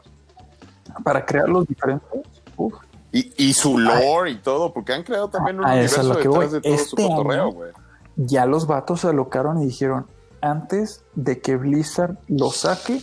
Para 1.04 1.26
crear 1.26 1.47
los 1.47 1.67
diferentes. 1.67 2.08
uf, 2.56 2.74
Y, 3.12 3.34
y 3.38 3.54
su 3.54 3.78
lore 3.78 4.32
y 4.32 4.38
todo, 4.38 4.74
porque 4.74 4.93
han 4.93 5.04
creado 5.04 5.30
también 5.30 5.60
un 5.60 5.65
A 5.65 5.74
universo 5.74 6.04
lo 6.04 6.17
que 6.17 6.28
detrás 6.30 6.34
voy. 6.36 6.47
de 6.47 6.62
todo 6.62 6.78
su 6.78 6.84
Este 6.95 7.08
cotorreo, 7.08 7.43
año- 7.43 7.52
güey. 7.52 7.71
ya 8.15 8.45
los 8.45 8.67
vatos 8.67 9.02
se 9.02 9.08
alocaron 9.10 9.62
y 9.62 9.65
dijeron, 9.65 10.08
antes 10.41 11.04
de 11.13 11.39
que 11.39 11.56
Blizzard 11.58 12.17
lo 12.30 12.50
saque, 12.52 13.02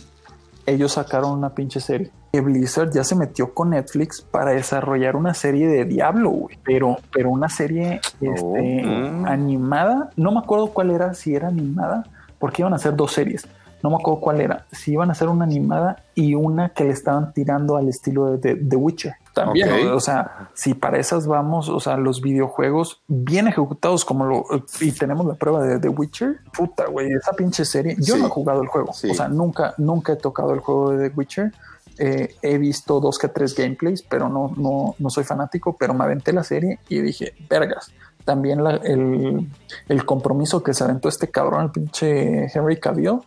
ellos 0.65 0.93
sacaron 0.93 1.31
una 1.31 1.53
pinche 1.55 1.79
serie. 1.79 2.11
Que 2.31 2.41
Blizzard 2.41 2.91
ya 2.91 3.03
se 3.03 3.15
metió 3.15 3.53
con 3.53 3.71
Netflix 3.71 4.21
para 4.21 4.51
desarrollar 4.51 5.15
una 5.15 5.33
serie 5.33 5.67
de 5.67 5.85
Diablo, 5.85 6.29
güey. 6.29 6.59
Pero, 6.63 6.97
pero 7.11 7.31
una 7.31 7.49
serie 7.49 8.01
este, 8.21 8.83
animada. 9.25 10.11
No 10.15 10.31
me 10.31 10.39
acuerdo 10.39 10.67
cuál 10.67 10.91
era, 10.91 11.13
si 11.13 11.35
era 11.35 11.47
animada, 11.47 12.05
porque 12.37 12.61
iban 12.61 12.73
a 12.73 12.75
hacer 12.75 12.95
dos 12.95 13.13
series. 13.13 13.47
No 13.81 13.89
me 13.89 13.95
acuerdo 13.95 14.19
cuál 14.19 14.41
era. 14.41 14.65
Si 14.71 14.91
iban 14.91 15.07
a 15.09 15.13
hacer 15.13 15.29
una 15.29 15.45
animada 15.45 16.03
y 16.13 16.35
una 16.35 16.69
que 16.69 16.83
le 16.83 16.89
estaban 16.91 17.33
tirando 17.33 17.77
al 17.77 17.87
estilo 17.87 18.35
de 18.37 18.55
The- 18.55 18.75
Witcher. 18.75 19.13
También, 19.33 19.69
o 19.87 20.01
sea, 20.01 20.49
si 20.53 20.73
para 20.73 20.97
esas 20.97 21.25
vamos, 21.25 21.69
o 21.69 21.79
sea, 21.79 21.95
los 21.95 22.21
videojuegos 22.21 23.01
bien 23.07 23.47
ejecutados 23.47 24.03
como 24.03 24.25
lo 24.25 24.43
y 24.81 24.91
tenemos 24.91 25.25
la 25.25 25.35
prueba 25.35 25.63
de 25.63 25.79
The 25.79 25.87
Witcher, 25.87 26.39
puta, 26.51 26.87
güey, 26.87 27.09
esa 27.13 27.31
pinche 27.31 27.63
serie. 27.63 27.95
Yo 27.99 28.15
Sí. 28.15 28.19
no 28.21 28.27
he 28.27 28.29
jugado 28.29 28.61
el 28.61 28.67
juego, 28.67 28.91
Sí. 28.91 29.09
o 29.11 29.13
sea, 29.13 29.29
nunca, 29.29 29.73
nunca 29.77 30.11
he 30.13 30.17
tocado 30.17 30.53
el 30.53 30.59
juego 30.59 30.91
de 30.91 31.09
The 31.09 31.15
Witcher. 31.15 31.53
Eh, 32.01 32.33
he 32.41 32.57
visto 32.57 32.99
dos 33.01 33.17
que 33.19 33.27
tres 33.27 33.53
gameplays, 33.53 34.01
pero 34.03 34.29
no, 34.29 34.53
no, 34.55 34.95
no 34.97 35.09
soy 35.09 35.25
fanático, 35.25 35.75
pero 35.77 35.93
me 35.93 36.05
aventé 36.05 36.31
la 36.31 36.43
serie 36.43 36.79
y 36.87 37.01
dije, 37.01 37.33
vergas. 37.49 37.91
También 38.23 38.63
la- 38.63 38.75
el, 38.77 39.49
el 39.89 40.05
compromiso 40.05 40.63
que 40.63 40.73
se 40.73 40.83
aventó 40.83 41.09
este 41.09 41.29
cabrón, 41.29 41.65
el 41.65 41.71
pinche 41.71 42.45
Henry 42.53 42.79
Cavill, 42.79 43.19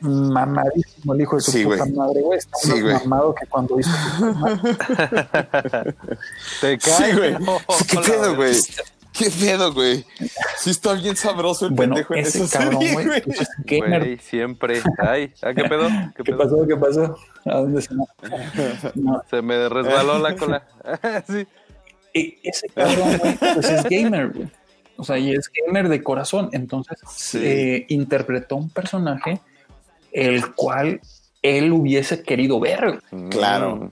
mamadísimo 0.00 1.14
el 1.14 1.20
hijo 1.22 1.36
de 1.36 1.42
su 1.42 1.50
Sí, 1.52 1.64
puta 1.64 1.84
madre, 1.86 2.20
güey. 2.22 2.38
Está 2.38 2.56
Sí, 2.58 2.82
más 2.82 3.04
mamado 3.04 3.34
que 3.34 3.46
cuando 3.46 3.80
hizo 3.80 3.90
Te 6.60 6.78
Sí, 6.78 6.90
cae. 6.90 7.16
güey. 7.16 7.32
No, 7.38 7.58
¿Qué 7.88 7.98
pedo, 7.98 8.36
güey? 8.36 8.54
¿Qué 9.18 9.30
pedo, 9.30 9.72
güey? 9.72 10.04
Sí 10.58 10.70
está 10.70 10.94
bien 10.94 11.16
sabroso 11.16 11.66
el 11.66 11.72
Bueno, 11.72 11.94
pendejo 11.96 12.14
en 12.14 12.20
ese 12.20 12.44
esa 12.44 12.58
cabrón, 12.60 12.80
serie, 12.82 12.92
güey, 13.04 13.22
pues 13.22 13.48
gamer. 13.64 14.00
Güey, 14.04 14.18
siempre. 14.18 14.80
Ay, 14.98 15.32
¿a 15.42 15.52
qué 15.54 15.64
pedo? 15.64 15.88
¿Qué, 16.16 16.22
¿Qué 16.24 16.32
pedo? 16.32 16.38
pasó? 16.38 16.66
¿Qué 16.66 16.76
pasó? 16.76 17.18
¿A 17.44 17.54
dónde 17.60 17.82
se 17.82 17.94
no? 17.94 19.22
Se 19.28 19.42
me 19.42 19.68
resbaló 19.68 20.18
la 20.18 20.36
cola. 20.36 20.62
sí. 21.28 21.46
e- 22.14 22.38
ese 22.42 22.68
cabrón, 22.68 23.18
güey, 23.18 23.36
pues 23.54 23.70
es 23.70 23.82
gamer, 23.84 24.28
güey. 24.30 24.48
O 24.96 25.04
sea, 25.04 25.18
y 25.18 25.32
es 25.32 25.50
gamer 25.66 25.88
de 25.88 26.02
corazón. 26.02 26.50
Entonces, 26.52 26.98
Sí. 27.10 27.38
eh, 27.42 27.86
interpretó 27.88 28.56
un 28.56 28.68
personaje 28.70 29.40
el 30.12 30.54
cual 30.54 31.00
él 31.42 31.72
hubiese 31.72 32.22
querido 32.22 32.58
ver. 32.60 33.00
güey. 33.10 33.28
Claro. 33.30 33.76
Mm. 33.76 33.90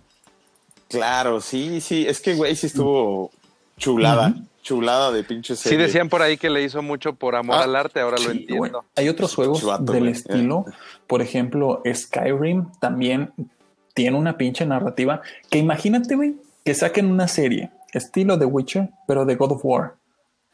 Claro, 0.89 1.41
sí, 1.41 1.81
sí. 1.81 2.07
Es 2.09 2.21
que, 2.21 2.35
güey, 2.35 2.55
sí 2.57 2.67
estuvo 2.67 3.31
chulada. 3.77 4.35
Chulada 4.67 5.13
de 5.13 5.23
pinche 5.23 5.55
Sí 5.55 5.69
serie. 5.69 5.87
decían 5.87 6.09
por 6.09 6.23
ahí 6.23 6.37
que 6.37 6.51
le 6.51 6.61
hizo 6.65 6.83
mucho 6.83 7.13
por 7.13 7.37
amor 7.37 7.55
Ah, 7.57 7.63
al 7.63 7.77
arte, 7.77 8.01
ahora 8.01 8.17
lo 8.17 8.25
Sí, 8.33 8.39
entiendo. 8.39 8.85
Hay 8.97 9.09
otros 9.09 9.33
juegos 9.33 9.61
Chivato, 9.61 9.93
del 9.93 10.09
estilo. 10.09 10.65
Por 11.07 11.23
ejemplo, 11.23 11.83
Skyrim 11.89 12.73
también 12.81 13.33
tiene 13.95 14.17
una 14.19 14.37
pinche 14.37 14.67
narrativa 14.67 15.23
que 15.51 15.59
imagínate, 15.59 16.17
güey, 16.17 16.35
que 16.65 16.75
saquen 16.75 17.07
una 17.07 17.29
serie 17.29 17.71
estilo 17.93 18.37
The 18.37 18.47
Witcher, 18.47 18.91
pero 19.07 19.25
de 19.25 19.37
God 19.37 19.53
of 19.53 19.61
War. 19.63 19.95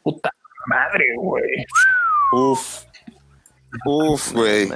Puta 0.03 0.29
madre, 0.67 1.05
güey. 1.17 1.65
Uf. 2.33 2.83
Uf, 3.85 4.31
güey. 4.33 4.69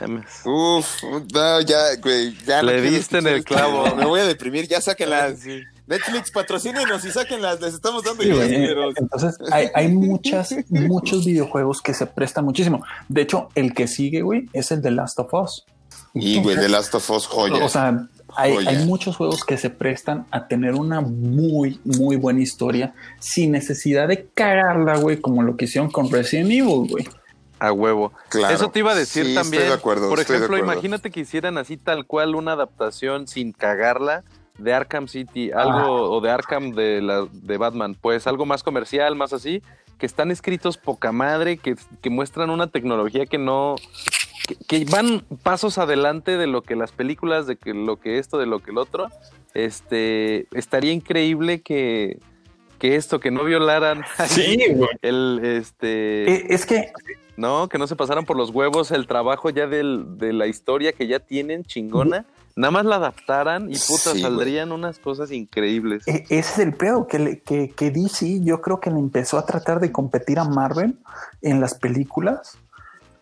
Uf, 0.46 1.04
no, 1.32 1.62
ya, 1.62 1.96
güey. 2.02 2.36
Ya 2.44 2.64
Le 2.64 2.82
diste 2.82 3.20
en 3.20 3.28
el 3.28 3.44
clavo. 3.44 3.96
Me 3.96 4.06
voy 4.06 4.22
a 4.22 4.26
deprimir, 4.26 4.68
ya 4.68 4.82
sáquenlas. 4.82 5.44
Netflix, 5.88 6.32
patrocínenos 6.32 7.04
y 7.06 7.12
sáquenlas. 7.12 7.62
Les 7.62 7.74
estamos 7.74 8.04
dando 8.04 8.22
Sí, 8.24 8.30
ideas, 8.30 8.94
Entonces, 8.98 9.38
hay, 9.52 9.70
hay 9.74 9.88
muchas, 9.88 10.54
muchos 10.70 11.26
videojuegos 11.26 11.82
que 11.82 11.94
se 11.94 12.06
prestan 12.06 12.46
muchísimo. 12.46 12.84
De 13.08 13.22
hecho, 13.22 13.50
el 13.56 13.74
que 13.74 13.88
sigue, 13.88 14.22
güey, 14.22 14.50
es 14.54 14.72
el 14.72 14.82
de 14.82 14.92
Last 14.92 15.20
of 15.20 15.34
Us. 15.34 15.66
Y, 16.14 16.42
güey, 16.42 16.56
The 16.58 16.70
Last 16.70 16.94
of 16.96 17.10
Us, 17.10 17.28
joya. 17.28 17.64
O 17.64 17.70
sea, 17.70 18.08
hay, 18.36 18.54
Joya. 18.56 18.70
hay 18.72 18.86
muchos 18.86 19.16
juegos 19.16 19.44
que 19.44 19.58
se 19.58 19.70
prestan 19.70 20.26
a 20.32 20.48
tener 20.48 20.76
una 20.76 21.00
muy, 21.02 21.80
muy 21.86 22.18
buena 22.18 22.42
historia 22.42 22.94
sin 23.20 23.52
necesidad 23.52 24.08
de 24.08 24.28
cagarla, 24.34 24.98
güey, 24.98 25.22
como 25.22 25.42
lo 25.44 25.56
que 25.56 25.66
hicieron 25.66 25.90
con 25.90 26.12
Resident 26.12 26.52
Evil, 26.52 26.90
güey. 26.90 27.08
A 27.60 27.72
huevo. 27.72 28.12
Claro. 28.30 28.54
Eso 28.54 28.70
te 28.70 28.80
iba 28.80 28.92
a 28.92 28.96
decir 28.96 29.26
Sí, 29.26 29.34
también. 29.34 29.64
Estoy 29.64 29.70
de 29.70 29.80
acuerdo. 29.80 30.10
Por 30.10 30.20
estoy 30.20 30.34
de 30.36 30.38
ejemplo, 30.46 30.58
acuerdo. 30.58 30.74
imagínate 30.74 31.10
que 31.10 31.22
hicieran 31.22 31.58
así 31.58 31.78
tal 31.78 32.06
cual 32.06 32.36
una 32.36 32.52
adaptación 32.52 33.28
sin 33.28 33.52
cagarla 33.52 34.24
de 34.58 34.74
Arkham 34.74 35.08
City, 35.08 35.52
algo 35.52 35.78
Ah. 35.80 36.02
o 36.10 36.22
de 36.22 36.30
Arkham 36.32 36.72
de 36.72 37.02
la 37.02 37.28
de 37.32 37.58
Batman, 37.58 37.96
pues 38.00 38.28
algo 38.28 38.46
más 38.46 38.64
comercial, 38.64 39.16
más 39.16 39.34
así, 39.34 39.62
que 39.98 40.06
están 40.06 40.32
escritos 40.32 40.78
poca 40.78 41.12
madre, 41.12 41.58
que, 41.58 41.76
que 42.02 42.10
muestran 42.10 42.50
una 42.50 42.68
tecnología 42.68 43.26
que 43.26 43.38
no 43.38 43.76
que, 44.48 44.56
que 44.56 44.86
van 44.92 45.26
pasos 45.44 45.78
adelante 45.78 46.38
de 46.38 46.48
lo 46.48 46.62
que 46.62 46.76
las 46.76 46.92
películas, 46.92 47.48
de 47.48 47.58
que 47.58 47.74
lo 47.74 47.98
que 47.98 48.18
esto, 48.18 48.38
de 48.38 48.46
lo 48.46 48.60
que 48.60 48.72
el 48.72 48.78
otro. 48.78 49.10
Este, 49.54 50.48
estaría 50.52 50.92
increíble 50.94 51.62
que 51.62 52.20
que 52.80 52.96
esto 52.96 53.20
que 53.20 53.32
no 53.32 53.44
violaran 53.44 54.04
Sí, 54.28 54.58
güey. 54.76 54.90
el 55.02 55.40
este 55.44 56.32
Eh, 56.32 56.46
Es 56.50 56.66
que 56.68 56.92
no, 57.36 57.68
que 57.70 57.78
no 57.80 57.88
se 57.88 57.96
pasaran 57.96 58.26
por 58.26 58.38
los 58.38 58.52
huevos 58.52 58.92
el 58.92 59.08
trabajo 59.08 59.50
ya 59.50 59.66
del- 59.68 60.18
de 60.20 60.32
la 60.32 60.46
historia 60.48 60.92
que 60.94 61.08
ya 61.08 61.20
tienen 61.20 61.64
chingona. 61.64 62.26
Nada 62.58 62.72
más 62.72 62.86
la 62.86 62.96
adaptaran 62.98 63.70
y 63.72 63.76
puta, 63.78 64.12
Sí, 64.14 64.22
saldrían 64.22 64.72
unas 64.74 65.00
cosas 65.00 65.32
increíbles. 65.32 66.06
E- 66.08 66.24
Ese 66.30 66.38
es 66.40 66.60
el 66.60 66.74
pedo, 66.74 67.08
que, 67.08 67.20
le- 67.20 67.40
que, 67.42 67.70
que 67.70 67.92
DC 67.92 68.42
yo 68.44 68.62
creo 68.62 68.80
que 68.82 68.90
le 68.92 69.00
empezó 69.00 69.38
a 69.38 69.46
tratar 69.46 69.80
de 69.80 69.92
competir 69.92 70.40
a 70.40 70.44
Marvel 70.44 70.98
en 71.42 71.62
las 71.62 71.76
películas, 71.76 72.58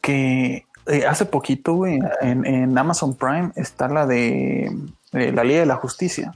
que 0.02 0.66
eh, 0.88 1.06
hace 1.06 1.26
poquito, 1.26 1.74
güey, 1.74 2.00
en, 2.22 2.46
en 2.46 2.78
Amazon 2.78 3.16
Prime 3.16 3.52
está 3.56 3.88
la 3.90 4.06
de 4.08 4.72
eh, 5.14 5.32
la 5.32 5.44
Liga 5.44 5.60
de 5.60 5.66
la 5.66 5.76
Justicia, 5.76 6.34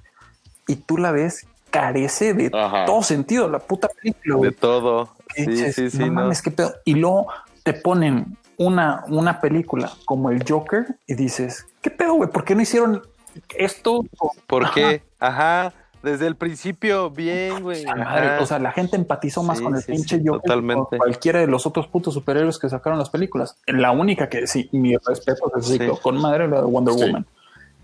y 0.68 0.76
tú 0.76 0.98
la 0.98 1.12
ves, 1.12 1.48
carece 1.70 2.34
de 2.34 2.52
Ajá. 2.54 2.86
todo 2.86 3.02
sentido 3.04 3.48
la 3.48 3.60
puta 3.60 3.88
película, 3.88 4.36
De 4.48 4.52
todo. 4.52 5.10
Sí, 5.36 5.46
dices, 5.46 5.76
sí, 5.76 5.90
sí, 5.92 6.00
no 6.00 6.08
no. 6.08 6.14
mames, 6.14 6.42
qué 6.42 6.52
pedo. 6.52 6.74
Y 6.84 6.96
luego 6.96 7.28
te 7.64 7.74
ponen 7.74 8.36
una, 8.58 9.04
una 9.08 9.40
película 9.40 9.92
como 10.06 10.32
el 10.32 10.44
Joker 10.48 10.98
y 11.08 11.14
dices, 11.14 11.68
¿qué 11.82 11.89
pedo, 11.89 12.13
güey? 12.15 12.30
¿Por 12.30 12.44
qué 12.44 12.56
no 12.56 12.62
hicieron 12.62 13.02
esto? 13.58 14.06
¿Por 14.48 14.65
Ajá. 14.65 14.74
qué? 14.74 15.04
Ajá. 15.20 15.74
Desde 16.02 16.28
el 16.28 16.38
principio, 16.38 17.10
bien, 17.10 17.62
güey. 17.62 17.86
Madre, 17.86 18.28
ajá. 18.30 18.42
o 18.42 18.46
sea, 18.46 18.58
la 18.60 18.72
gente 18.72 18.96
empatizó 18.96 19.44
más 19.44 19.58
Sí, 19.58 19.63
con 19.65 19.76
el 19.76 19.82
sí, 19.82 19.92
pinche 19.92 20.18
sí, 20.18 20.24
que 20.24 20.30
totalmente. 20.30 20.98
cualquiera 20.98 21.39
de 21.42 21.48
los 21.48 21.65
otros 21.65 21.88
putos 21.88 22.13
superhéroes 22.13 22.58
que 22.58 22.70
sacaron 22.70 22.98
las 22.98 23.10
películas. 23.10 23.58
La 23.68 23.92
única 23.92 24.30
que 24.30 24.48
sí, 24.48 24.70
mi 24.72 24.96
respeto 24.96 25.52
es 25.58 25.65
Sí. 25.65 25.78
con 26.02 26.15
madre 26.22 26.48
la 26.48 26.62
de 26.62 26.68
Wonder 26.68 26.94
Sí. 26.94 27.02
Woman. 27.06 27.26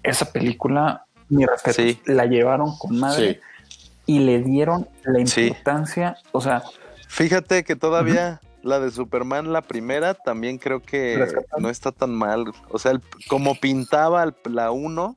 Esa 0.01 0.31
película, 0.31 1.05
mi 1.27 1.45
respeto, 1.45 1.81
Sí. 1.81 1.99
la 2.05 2.25
llevaron 2.25 2.77
con 2.77 2.97
madre 2.97 3.41
Sí. 3.67 3.89
y 4.05 4.19
le 4.19 4.39
dieron 4.41 4.87
la 5.03 5.25
Sí. 5.25 5.47
importancia, 5.47 6.15
o 6.31 6.39
sea, 6.39 6.63
Fíjate 7.09 7.63
que 7.63 7.75
todavía 7.75 8.39
la 8.65 8.79
de 8.79 8.91
Superman, 8.91 9.53
la 9.53 9.61
primera, 9.61 10.13
también 10.15 10.57
creo 10.57 10.81
que 10.81 11.25
no 11.57 11.69
está 11.69 11.91
tan 11.91 12.13
mal. 12.13 12.45
O 12.69 12.79
sea, 12.79 12.91
el- 12.91 13.01
como 13.29 13.55
pintaba 13.55 14.23
el- 14.23 14.35
la 14.51 14.71
1, 14.71 15.15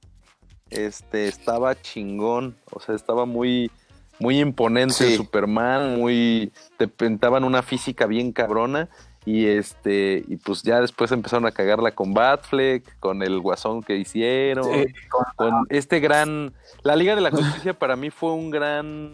este, 0.70 1.28
estaba 1.28 1.80
chingón. 1.80 2.56
O 2.70 2.78
sea, 2.80 2.94
estaba 2.94 3.24
muy, 3.24 3.70
muy 4.20 4.38
imponente 4.40 4.94
Sí. 4.94 5.16
Superman, 5.16 5.98
muy, 5.98 6.52
te 6.76 6.88
pintaban 6.88 7.42
una 7.44 7.62
física 7.62 8.06
bien 8.06 8.32
cabrona. 8.32 8.88
Y 9.24 9.46
este, 9.46 10.24
y 10.26 10.36
pues 10.36 10.62
ya 10.62 10.80
después 10.80 11.10
empezaron 11.12 11.44
a 11.46 11.50
cagarla 11.52 11.90
con 11.94 12.14
Batfleck, 12.14 12.98
con 12.98 13.22
el 13.22 13.40
guasón 13.40 13.82
que 13.82 13.96
hicieron 13.96 14.64
con- 15.10 15.24
con 15.36 15.66
este 15.68 16.00
gran 16.00 16.54
la 16.82 16.96
Liga 16.96 17.14
de 17.14 17.20
la 17.20 17.30
Justicia 17.30 17.74
para 17.78 17.94
mí 17.96 18.08
fue 18.10 18.32
un 18.32 18.50
gran 18.50 19.10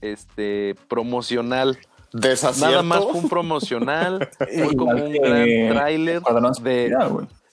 este 0.00 0.74
promocional 0.88 1.78
Desacierto. 2.20 2.70
nada 2.70 2.82
más 2.82 3.02
fue 3.04 3.12
un 3.20 3.28
promocional 3.28 4.28
fue 4.38 4.74
como 4.76 4.92
un 4.92 5.12
gran 5.12 5.46
tráiler 5.70 6.22
de 6.62 6.96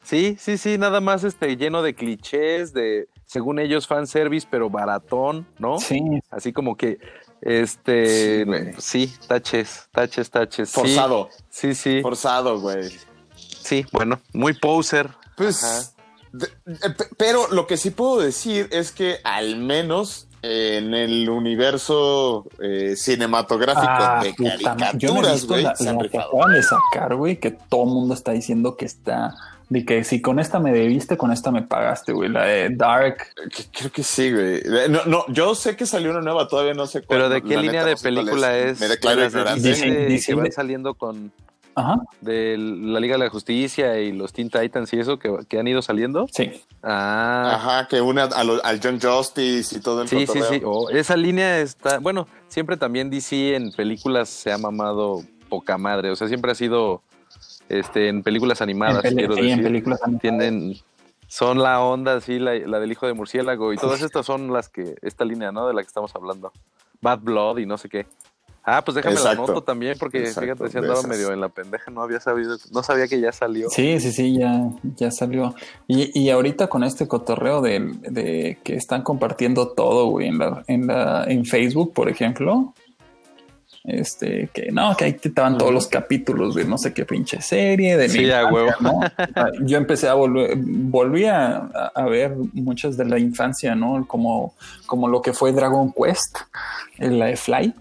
sí 0.03 0.35
sí 0.39 0.57
sí 0.57 0.77
nada 0.77 0.99
más 1.01 1.23
este 1.23 1.55
lleno 1.57 1.81
de 1.81 1.93
clichés 1.95 2.73
de 2.73 3.07
según 3.25 3.59
ellos 3.59 3.87
fanservice 3.87 4.47
pero 4.49 4.69
baratón 4.69 5.47
no 5.59 5.79
Sí, 5.79 6.01
así 6.29 6.51
como 6.53 6.75
que 6.77 6.99
este 7.41 8.73
Sí, 8.79 9.13
taches 9.27 9.87
taches 9.91 10.29
taches 10.31 10.71
Forzado. 10.71 11.29
sí 11.49 11.73
sí 11.75 12.01
Forzado, 12.01 12.59
güey. 12.59 12.89
sí 13.35 13.85
bueno 13.91 14.19
muy 14.33 14.53
poser 14.53 15.09
Pues, 15.35 15.63
Ajá. 15.63 15.89
de- 16.31 16.47
eh, 16.47 16.89
pe- 16.97 17.07
pero 17.17 17.47
lo 17.51 17.67
que 17.67 17.77
sí 17.77 17.89
puedo 17.91 18.19
decir 18.19 18.67
es 18.71 18.91
que 18.91 19.17
al 19.23 19.55
menos 19.57 20.27
en 20.45 20.93
el 20.93 21.29
universo 21.29 22.45
eh, 22.61 22.95
cinematográfico 22.97 23.85
Ah, 23.87 24.19
de 24.21 24.29
no 24.37 24.49
caricaturas, 24.49 25.31
visto 25.33 25.47
güey, 25.53 25.63
la, 25.63 25.75
se 25.75 25.85
que 25.85 26.17
acaban 26.17 26.53
de 26.53 26.63
sacar, 26.63 27.15
güey, 27.15 27.39
que 27.39 27.51
todo 27.51 27.83
el 27.85 27.89
mundo 27.91 28.13
está 28.13 28.33
diciendo 28.33 28.75
que 28.75 28.83
está, 28.85 29.33
de 29.69 29.85
que 29.85 30.03
si 30.03 30.21
con 30.21 30.39
esta 30.39 30.59
me 30.59 30.73
debiste, 30.73 31.15
con 31.15 31.31
esta 31.31 31.49
me 31.49 31.61
pagaste, 31.61 32.11
güey, 32.11 32.27
la 32.29 32.43
de 32.43 32.69
Dark. 32.71 33.17
Que- 33.49 33.63
Creo 33.71 33.91
que 33.91 34.03
sí, 34.03 34.31
güey. 34.33 34.55
Eh, 34.57 34.87
No, 34.89 35.05
no, 35.05 35.23
yo 35.29 35.55
sé 35.55 35.77
que 35.77 35.85
salió 35.85 36.11
una 36.11 36.19
nueva, 36.21 36.47
todavía 36.49 36.73
no 36.73 36.87
sé 36.87 36.99
cuál. 37.01 37.07
pero 37.19 37.29
de 37.29 37.41
qué 37.41 37.55
línea 37.57 37.71
neta, 37.83 37.85
de 37.85 37.95
no 37.95 38.01
película 38.01 38.57
es, 38.57 38.79
Me 38.81 38.89
declaro 38.89 39.17
De 39.17 39.23
las 39.23 39.33
de 39.33 39.39
ignorante. 39.39 39.69
De- 40.13 40.21
que 40.25 40.33
van 40.35 40.51
saliendo 40.51 40.93
con 40.95 41.31
Ajá, 41.75 41.95
de 42.21 42.55
la 42.57 42.99
Liga 42.99 43.15
de 43.17 43.23
la 43.25 43.29
Justicia 43.29 43.99
y 43.99 44.11
los 44.11 44.31
Teen 44.33 44.49
Titans 44.49 44.93
y 44.93 44.99
eso 44.99 45.17
que, 45.17 45.35
que 45.49 45.59
han 45.59 45.67
ido 45.67 45.81
saliendo. 45.81 46.27
sí. 46.31 46.51
Ah, 46.85 47.53
Ajá, 47.55 47.87
que 47.87 48.01
una 48.01 48.23
a 48.25 48.43
lo- 48.43 48.63
al 48.63 48.79
John 48.83 48.99
Justice 49.01 49.77
y 49.77 49.79
todo 49.81 50.01
el 50.01 50.07
sí, 50.09 50.27
sí, 50.27 50.41
sí. 50.49 50.61
Oh, 50.65 50.89
esa 50.89 51.15
línea 51.15 51.59
está, 51.59 51.99
bueno, 51.99 52.27
siempre 52.49 52.75
también 52.75 53.09
DC 53.09 53.55
en 53.55 53.71
películas 53.71 54.27
se 54.29 54.51
ha 54.51 54.57
mamado 54.57 55.23
poca 55.49 55.77
madre, 55.77 56.09
o 56.11 56.15
sea, 56.17 56.27
siempre 56.27 56.51
ha 56.51 56.55
sido 56.55 57.01
este 57.69 58.09
en 58.09 58.21
películas 58.21 58.61
animadas, 58.61 59.05
en, 59.05 59.15
quiero 59.15 59.35
sí, 59.35 59.41
en 59.41 59.47
decir. 59.49 59.63
películas 59.63 60.01
animadas. 60.03 60.21
Tienen 60.21 60.75
son 61.27 61.59
la 61.63 61.79
onda, 61.81 62.19
sí, 62.21 62.37
la, 62.37 62.53
la 62.55 62.79
del 62.79 62.91
hijo 62.91 63.07
de 63.07 63.13
murciélago 63.13 63.71
y 63.73 63.77
todas 63.77 64.01
estas 64.01 64.25
son 64.25 64.51
las 64.51 64.67
que 64.69 64.95
esta 65.01 65.23
línea, 65.25 65.51
¿no? 65.51 65.67
De 65.67 65.73
la 65.73 65.81
que 65.81 65.87
estamos 65.87 66.13
hablando. 66.15 66.51
Bad 67.01 67.19
Blood 67.19 67.57
y 67.59 67.65
no 67.65 67.77
sé 67.77 67.87
qué. 67.89 68.05
Ah, 68.65 68.81
pues 68.83 68.95
déjame 68.95 69.15
Exacto. 69.15 69.41
la 69.41 69.47
noto 69.47 69.61
también 69.63 69.97
porque 69.99 70.19
Exacto, 70.19 70.41
fíjate, 70.41 70.69
si 70.71 70.77
andaba 70.77 71.03
medio 71.03 71.33
en 71.33 71.41
la 71.41 71.49
pendeja, 71.49 71.91
no 71.91 72.01
había 72.01 72.21
sabido, 72.21 72.57
no 72.71 72.81
sabía 72.81 73.07
que 73.09 73.19
ya 73.19 73.33
salió. 73.33 73.69
Sí, 73.69 73.99
sí, 73.99 74.11
sí, 74.13 74.37
ya, 74.37 74.69
ya 74.95 75.11
salió. 75.11 75.53
Y, 75.87 76.17
y 76.17 76.29
ahorita 76.29 76.67
con 76.67 76.85
este 76.85 77.07
cotorreo 77.07 77.61
de, 77.61 77.79
de 78.09 78.59
que 78.63 78.75
están 78.75 79.01
compartiendo 79.01 79.69
todo, 79.69 80.07
güey, 80.07 80.27
en, 80.29 80.37
la, 80.37 80.63
en, 80.67 80.87
la, 80.87 81.25
en 81.27 81.45
Facebook, 81.45 81.93
por 81.93 82.07
ejemplo. 82.07 82.73
Este, 83.83 84.49
que 84.53 84.71
no, 84.71 84.95
que 84.95 85.03
ahí 85.03 85.13
te 85.13 85.27
estaban 85.27 85.57
todos 85.57 85.73
los 85.73 85.87
capítulos 85.87 86.55
de 86.55 86.63
no 86.63 86.77
sé 86.77 86.93
qué 86.93 87.03
pinche 87.03 87.41
serie, 87.41 87.97
de 87.97 88.07
Sí, 88.07 88.19
a 88.31 88.43
infancia, 88.43 88.53
huevo. 88.53 88.71
¿no? 88.79 88.99
Ah, 89.35 89.47
Yo 89.59 89.77
empecé 89.77 90.07
a 90.07 90.13
volver, 90.13 90.53
volví 90.55 91.25
a, 91.25 91.57
a 91.93 92.05
ver 92.05 92.33
muchas 92.53 92.95
de 92.95 93.03
la 93.03 93.19
infancia, 93.19 93.75
¿no? 93.75 94.07
Como, 94.07 94.53
como 94.85 95.09
lo 95.09 95.21
que 95.21 95.33
fue 95.33 95.51
Dragon 95.51 95.91
Quest, 95.91 96.37
la 96.97 97.25
de 97.25 97.35
Fly. 97.35 97.73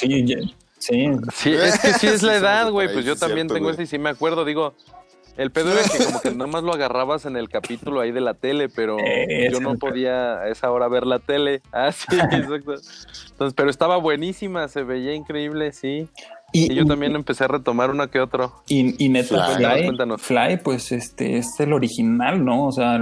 Sí, 0.00 0.24
ya- 0.26 0.38
sí, 0.78 1.08
Sí, 1.32 1.52
es 1.54 1.78
que 1.80 1.92
sí 1.94 2.06
es 2.06 2.22
la 2.22 2.36
edad, 2.40 2.70
güey. 2.70 2.92
Pues 2.92 3.04
yo 3.04 3.16
también 3.16 3.48
cierto, 3.48 3.54
tengo 3.54 3.70
este 3.70 3.82
y 3.82 3.86
sí 3.86 3.98
me 3.98 4.10
acuerdo. 4.10 4.44
Digo, 4.44 4.74
El 5.36 5.50
pedo 5.52 5.72
era 5.72 5.82
que 5.82 6.04
como 6.04 6.20
que 6.20 6.30
nada 6.34 6.46
más 6.50 6.62
lo 6.64 6.72
agarrabas 6.72 7.24
en 7.26 7.36
el 7.36 7.48
capítulo 7.48 8.00
ahí 8.00 8.10
de 8.12 8.20
la 8.20 8.34
tele, 8.34 8.68
pero 8.68 8.96
Eh, 8.98 9.48
yo 9.52 9.60
no 9.60 9.76
podía 9.78 10.40
a 10.40 10.48
esa 10.48 10.70
hora 10.70 10.88
ver 10.88 11.06
la 11.06 11.18
tele. 11.18 11.62
Ah, 11.72 11.92
sí, 11.92 12.06
exacto. 12.16 12.74
Entonces, 13.30 13.54
pero 13.54 13.70
estaba 13.70 13.96
buenísima, 13.98 14.66
se 14.68 14.82
veía 14.82 15.14
increíble, 15.14 15.72
sí. 15.72 16.08
Y 16.50 16.74
yo 16.74 16.86
también 16.86 17.14
empecé 17.14 17.44
a 17.44 17.48
retomar 17.48 17.90
uno 17.90 18.08
que 18.08 18.20
otro. 18.20 18.62
Y, 18.68 19.04
y 19.04 19.10
neta, 19.10 19.54
Fly. 19.54 19.56
Fly, 19.66 19.84
Cuéntanos. 19.84 20.22
Fly, 20.22 20.56
pues 20.64 20.92
este 20.92 21.36
es 21.36 21.60
el 21.60 21.74
original, 21.74 22.42
¿no? 22.42 22.66
O 22.66 22.72
sea, 22.72 22.98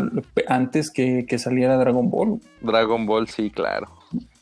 antes 0.49 0.91
que, 0.91 1.27
que 1.29 1.39
saliera 1.39 1.77
Dragon 1.77 2.11
Ball. 2.11 2.41
Dragon 2.61 3.07
Ball, 3.07 3.29
sí, 3.29 3.51
claro. 3.51 3.87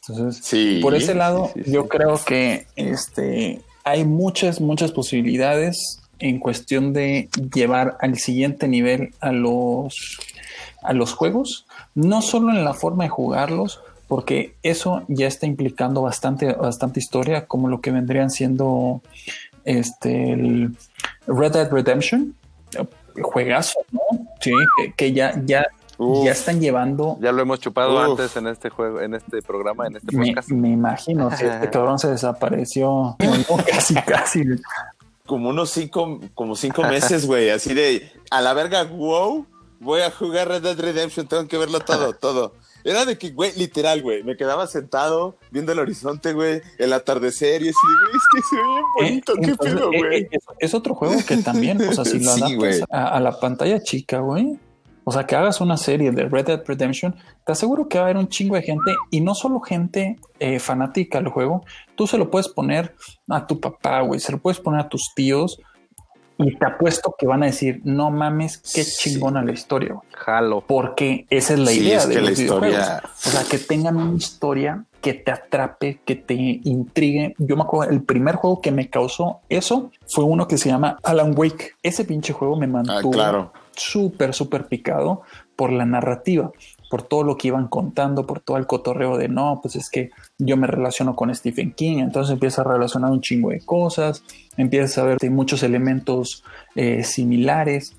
Entonces, 0.09 0.45
Sí. 0.45 0.81
por 0.83 0.95
ese 0.95 1.15
lado, 1.15 1.51
sí, 1.55 1.63
sí, 1.65 1.73
yo 1.73 1.89
creo 1.89 2.21
que 2.25 2.67
este 2.77 3.61
hay 3.85 4.05
muchas, 4.05 4.61
muchas 4.61 4.93
posibilidades 4.93 6.01
en 6.19 6.39
cuestión 6.39 6.93
de 6.93 7.29
llevar 7.55 7.97
al 8.01 8.19
siguiente 8.19 8.69
nivel 8.69 9.15
a 9.21 9.33
los 9.33 10.19
a 10.83 10.93
los 10.93 11.15
juegos, 11.15 11.67
no 11.95 12.21
solo 12.23 12.51
en 12.51 12.65
la 12.65 12.75
forma 12.75 13.05
de 13.05 13.11
jugarlos, 13.11 13.81
porque 14.07 14.55
eso 14.63 15.03
ya 15.09 15.27
está 15.27 15.47
implicando 15.47 16.03
bastante, 16.03 16.53
bastante 16.53 17.01
historia, 17.01 17.47
como 17.47 17.69
lo 17.69 17.81
que 17.81 17.91
vendrían 17.91 18.31
siendo 18.31 19.01
este 19.65 20.33
el 20.33 20.77
Red 21.27 21.53
Dead 21.53 21.71
Redemption, 21.71 22.35
juegazo, 23.23 23.81
¿no? 23.93 24.01
Sí, 24.41 24.53
que, 24.77 24.93
que 24.93 25.13
ya, 25.15 25.41
ya, 25.47 25.67
Uf. 25.99 26.25
ya 26.25 26.33
están 26.33 26.61
llevando 26.61 27.17
Ya 27.21 27.31
lo 27.33 27.43
hemos 27.43 27.61
chupado 27.61 27.95
Uf. 27.95 28.21
antes 28.21 28.37
en 28.37 28.47
este 28.49 28.69
juego, 28.71 29.01
en 29.01 29.15
este 29.15 29.41
programa, 29.43 29.87
en 29.87 29.97
este 29.97 30.17
me, 30.17 30.27
podcast. 30.27 30.49
me 30.51 30.69
imagino, 30.71 31.31
si 31.37 31.45
este 31.47 31.71
cabrón 31.71 31.99
se 31.99 32.09
desapareció 32.09 33.17
no, 33.19 33.57
casi, 33.71 33.95
casi. 33.95 34.43
como 35.27 35.51
unos 35.51 35.71
cinco, 35.71 36.21
como 36.35 36.57
cinco 36.57 36.83
meses, 36.83 37.27
güey, 37.27 37.51
así 37.51 37.75
de 37.75 38.11
a 38.31 38.41
la 38.41 38.55
verga, 38.55 38.85
wow, 38.85 39.47
voy 39.81 40.01
a 40.01 40.11
jugar 40.11 40.49
Red 40.49 40.63
Dead 40.63 40.79
Redemption, 40.81 41.27
tengo 41.27 41.47
que 41.49 41.59
verlo 41.59 41.81
todo, 41.81 42.13
todo. 42.21 42.55
Era 42.87 43.07
de 43.07 43.17
que, 43.17 43.31
güey, 43.31 43.51
literal, 43.57 44.03
güey, 44.03 44.23
me 44.25 44.37
quedaba 44.37 44.67
sentado 44.67 45.37
viendo 45.51 45.73
el 45.73 45.79
horizonte, 45.79 46.35
güey, 46.35 46.61
el 46.77 46.93
atardecer 46.93 47.63
y 47.63 47.69
así, 47.71 47.79
güey, 48.03 48.15
es 48.15 48.23
que 48.35 48.43
se 48.51 48.57
ve 48.57 48.63
bien 48.63 48.85
bonito, 48.99 49.33
Eh, 49.33 49.37
qué 49.41 49.51
entonces, 49.53 49.75
pedo, 49.75 49.93
eh, 49.93 49.99
güey. 49.99 50.21
eh, 50.25 50.29
es, 50.33 50.43
es 50.59 50.75
otro 50.75 50.95
juego 50.95 51.15
que 51.27 51.37
también, 51.39 51.81
o 51.81 51.93
sea, 51.95 52.05
si 52.05 52.19
lo 52.19 52.33
Sí, 52.35 52.41
adaptas 52.43 52.57
güey. 52.59 52.81
a, 52.91 53.09
a 53.09 53.21
la 53.21 53.41
pantalla 53.41 53.83
chica, 53.83 54.19
güey, 54.19 54.59
o 55.05 55.13
sea, 55.13 55.27
que 55.27 55.37
hagas 55.37 55.61
una 55.61 55.77
serie 55.77 56.11
de 56.11 56.25
Red 56.29 56.47
Dead 56.47 56.63
Redemption, 56.67 57.15
te 57.45 57.53
aseguro 57.53 57.89
que 57.89 57.99
va 57.99 58.05
a 58.05 58.07
haber 58.09 58.17
un 58.17 58.29
chingo 58.29 58.57
de 58.57 58.63
gente 58.63 58.95
y 59.11 59.21
no 59.21 59.35
solo 59.35 59.61
gente 59.61 60.19
eh, 60.39 60.59
fanática 60.59 61.19
del 61.19 61.29
juego, 61.29 61.65
tú 61.95 62.07
se 62.07 62.19
lo 62.19 62.31
puedes 62.31 62.49
poner 62.49 62.95
a 63.29 63.47
tu 63.47 63.61
papá, 63.61 64.01
güey, 64.01 64.21
se 64.21 64.33
lo 64.33 64.39
puedes 64.39 64.61
poner 64.61 64.81
a 64.81 64.89
tus 64.89 65.13
tíos 65.15 65.59
y 66.39 66.57
te 66.57 66.67
apuesto 66.67 67.15
que 67.19 67.27
van 67.27 67.43
a 67.43 67.47
decir, 67.47 67.81
no 67.85 68.11
mames, 68.11 68.59
qué 68.59 68.83
Sí. 68.85 69.11
chingona 69.11 69.43
la 69.43 69.53
historia, 69.53 69.93
güey. 69.95 70.07
Jalo. 70.13 70.63
porque 70.67 71.27
esa 71.31 71.53
es 71.55 71.61
la 71.61 71.71
Sí, 71.71 71.81
idea 71.81 71.99
es 71.99 72.09
de 72.09 72.15
que 72.15 72.21
la 72.21 72.31
los 72.31 72.39
videojuegos. 72.39 72.79
historia- 72.79 73.03
O 73.05 73.31
sea, 73.31 73.43
que 73.51 73.59
tengan 73.59 73.97
una 73.97 74.17
historia 74.17 74.85
que 75.01 75.13
te 75.15 75.31
atrape, 75.31 76.01
que 76.05 76.15
te 76.17 76.35
intrigue. 76.35 77.35
Yo 77.39 77.57
me 77.57 77.63
acuerdo, 77.63 77.93
el 77.93 78.03
primer 78.03 78.37
juego 78.37 78.61
que 78.63 78.71
me 78.73 78.89
causó 78.89 79.41
eso 79.51 79.91
fue 80.07 80.25
uno 80.25 80.49
que 80.49 80.57
se 80.57 80.71
llama 80.71 80.99
Alan 81.03 81.35
Wake. 81.37 81.73
Ese 81.83 82.05
pinche 82.05 82.33
juego 82.33 82.57
me 82.57 82.65
Ah, 82.67 82.69
mantuvo 82.69 83.11
claro. 83.13 83.53
súper, 83.77 84.33
súper 84.35 84.67
picado 84.67 85.23
por 85.57 85.71
la 85.73 85.85
narrativa, 85.85 86.51
por 86.95 87.03
todo 87.03 87.25
lo 87.25 87.37
que 87.37 87.49
iban 87.49 87.67
contando, 87.67 88.25
por 88.25 88.39
todo 88.39 88.57
el 88.57 88.69
cotorreo 88.69 89.19
de 89.19 89.29
no, 89.29 89.59
pues 89.61 89.75
es 89.75 89.91
que 89.91 90.11
yo 90.39 90.57
me 90.57 90.69
relaciono 90.69 91.17
con 91.17 91.35
Stephen 91.35 91.73
King, 91.73 91.99
entonces 91.99 92.33
empieza 92.33 92.61
a 92.61 92.73
relacionar 92.73 93.11
un 93.11 93.21
chingo 93.21 93.51
de 93.51 93.59
cosas, 93.63 94.23
empiezas 94.57 94.99
a 94.99 95.03
ver 95.03 95.19
muchos 95.29 95.65
elementos 95.65 96.45
eh, 96.77 97.03
similares 97.03 97.97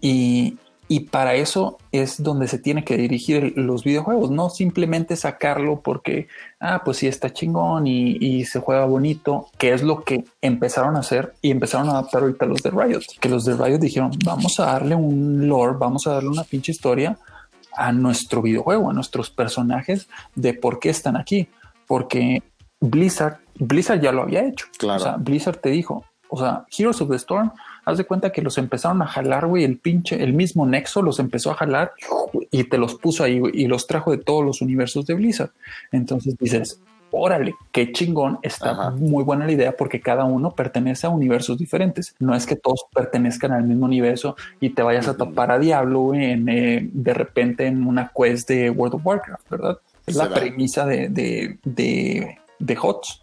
y, 0.00 0.56
y 0.88 1.00
para 1.00 1.34
eso 1.34 1.76
es 1.92 2.22
donde 2.22 2.48
se 2.48 2.58
tiene 2.58 2.82
que 2.82 2.96
dirigir 2.96 3.52
los 3.56 3.84
videojuegos, 3.84 4.30
no 4.30 4.48
simplemente 4.48 5.16
sacarlo 5.16 5.82
porque, 5.82 6.26
ah, 6.60 6.80
pues 6.82 6.96
sí 6.96 7.08
está 7.08 7.34
chingón 7.34 7.86
y, 7.86 8.16
y 8.18 8.46
se 8.46 8.60
juega 8.60 8.86
bonito, 8.86 9.48
que 9.58 9.74
es 9.74 9.82
lo 9.82 10.02
que 10.02 10.24
empezaron 10.40 10.96
a 10.96 11.00
hacer 11.00 11.34
y 11.42 11.50
empezaron 11.50 11.90
a 11.90 11.92
adaptar 11.92 12.22
ahorita 12.22 12.46
los 12.46 12.62
de 12.62 12.70
Riot, 12.70 13.02
que 13.20 13.28
los 13.28 13.44
de 13.44 13.54
Riot 13.54 13.80
dijeron, 13.80 14.12
vamos 14.24 14.58
a 14.60 14.64
darle 14.64 14.94
un 14.94 15.46
lore, 15.46 15.76
vamos 15.78 16.06
a 16.06 16.14
darle 16.14 16.30
una 16.30 16.44
pinche 16.44 16.72
historia 16.72 17.18
a 17.76 17.92
nuestro 17.92 18.42
videojuego, 18.42 18.90
a 18.90 18.92
nuestros 18.92 19.30
personajes 19.30 20.08
de 20.34 20.54
por 20.54 20.78
qué 20.80 20.90
están 20.90 21.16
aquí, 21.16 21.48
porque 21.86 22.42
Blizzard, 22.80 23.38
Blizzard 23.56 24.00
ya 24.00 24.12
lo 24.12 24.22
había 24.22 24.44
hecho, 24.44 24.66
Claro. 24.78 25.00
o 25.00 25.02
sea, 25.04 25.16
Blizzard 25.16 25.58
te 25.58 25.70
dijo, 25.70 26.04
o 26.28 26.38
sea, 26.38 26.64
Heroes 26.76 27.00
of 27.00 27.10
the 27.10 27.16
Storm, 27.16 27.52
haz 27.84 27.98
de 27.98 28.04
cuenta 28.04 28.30
que 28.30 28.40
los 28.42 28.56
empezaron 28.58 29.02
a 29.02 29.06
jalar, 29.06 29.46
güey, 29.46 29.64
el 29.64 29.78
pinche, 29.78 30.22
el 30.22 30.32
mismo 30.32 30.64
Nexo 30.66 31.02
los 31.02 31.18
empezó 31.18 31.50
a 31.50 31.54
jalar 31.54 31.92
y 32.50 32.64
te 32.64 32.78
los 32.78 32.94
puso 32.94 33.24
ahí, 33.24 33.40
güey, 33.40 33.52
y 33.54 33.66
los 33.66 33.86
trajo 33.86 34.12
de 34.12 34.18
todos 34.18 34.44
los 34.44 34.60
universos 34.62 35.06
de 35.06 35.14
Blizzard. 35.14 35.50
Entonces 35.90 36.36
dices, 36.38 36.80
órale, 37.10 37.54
qué 37.72 37.92
chingón, 37.92 38.38
está 38.42 38.70
Ajá. 38.70 38.90
muy 38.90 39.24
buena 39.24 39.46
la 39.46 39.52
idea 39.52 39.76
porque 39.76 40.00
cada 40.00 40.24
uno 40.24 40.52
pertenece 40.52 41.06
a 41.06 41.10
universos 41.10 41.58
diferentes. 41.58 42.14
No 42.18 42.34
es 42.34 42.46
que 42.46 42.56
todos 42.56 42.86
pertenezcan 42.94 43.52
al 43.52 43.64
mismo 43.64 43.86
universo 43.86 44.36
y 44.60 44.70
te 44.70 44.82
vayas 44.82 45.08
a 45.08 45.16
topar 45.16 45.50
a 45.50 45.58
Diablo 45.58 46.14
en, 46.14 46.48
eh, 46.48 46.88
de 46.92 47.14
repente 47.14 47.66
en 47.66 47.86
una 47.86 48.12
quest 48.16 48.48
de 48.48 48.70
World 48.70 48.96
of 48.96 49.06
Warcraft, 49.06 49.50
¿verdad? 49.50 49.78
Es 50.06 50.16
la 50.16 50.28
premisa 50.28 50.86
de, 50.86 51.08
de, 51.08 51.58
de, 51.64 52.38
de 52.58 52.78
HOTS, 52.80 53.22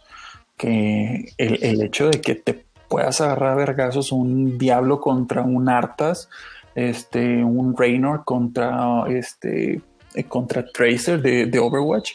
que 0.56 1.34
el, 1.38 1.64
el 1.64 1.82
hecho 1.82 2.10
de 2.10 2.22
que 2.22 2.36
te 2.36 2.66
puedas 2.88 3.22
agarrar 3.22 3.54
a 3.54 3.56
vergazos 3.56 4.12
un 4.12 4.58
Diablo 4.58 5.02
contra 5.02 5.42
un 5.42 5.70
Arthas, 5.70 6.30
este, 6.76 7.44
un 7.44 7.76
Raynor 7.76 8.24
contra 8.24 9.04
este 9.10 9.82
eh, 10.14 10.24
contra 10.24 10.66
Tracer 10.66 11.22
de, 11.22 11.46
de 11.46 11.60
Overwatch. 11.60 12.12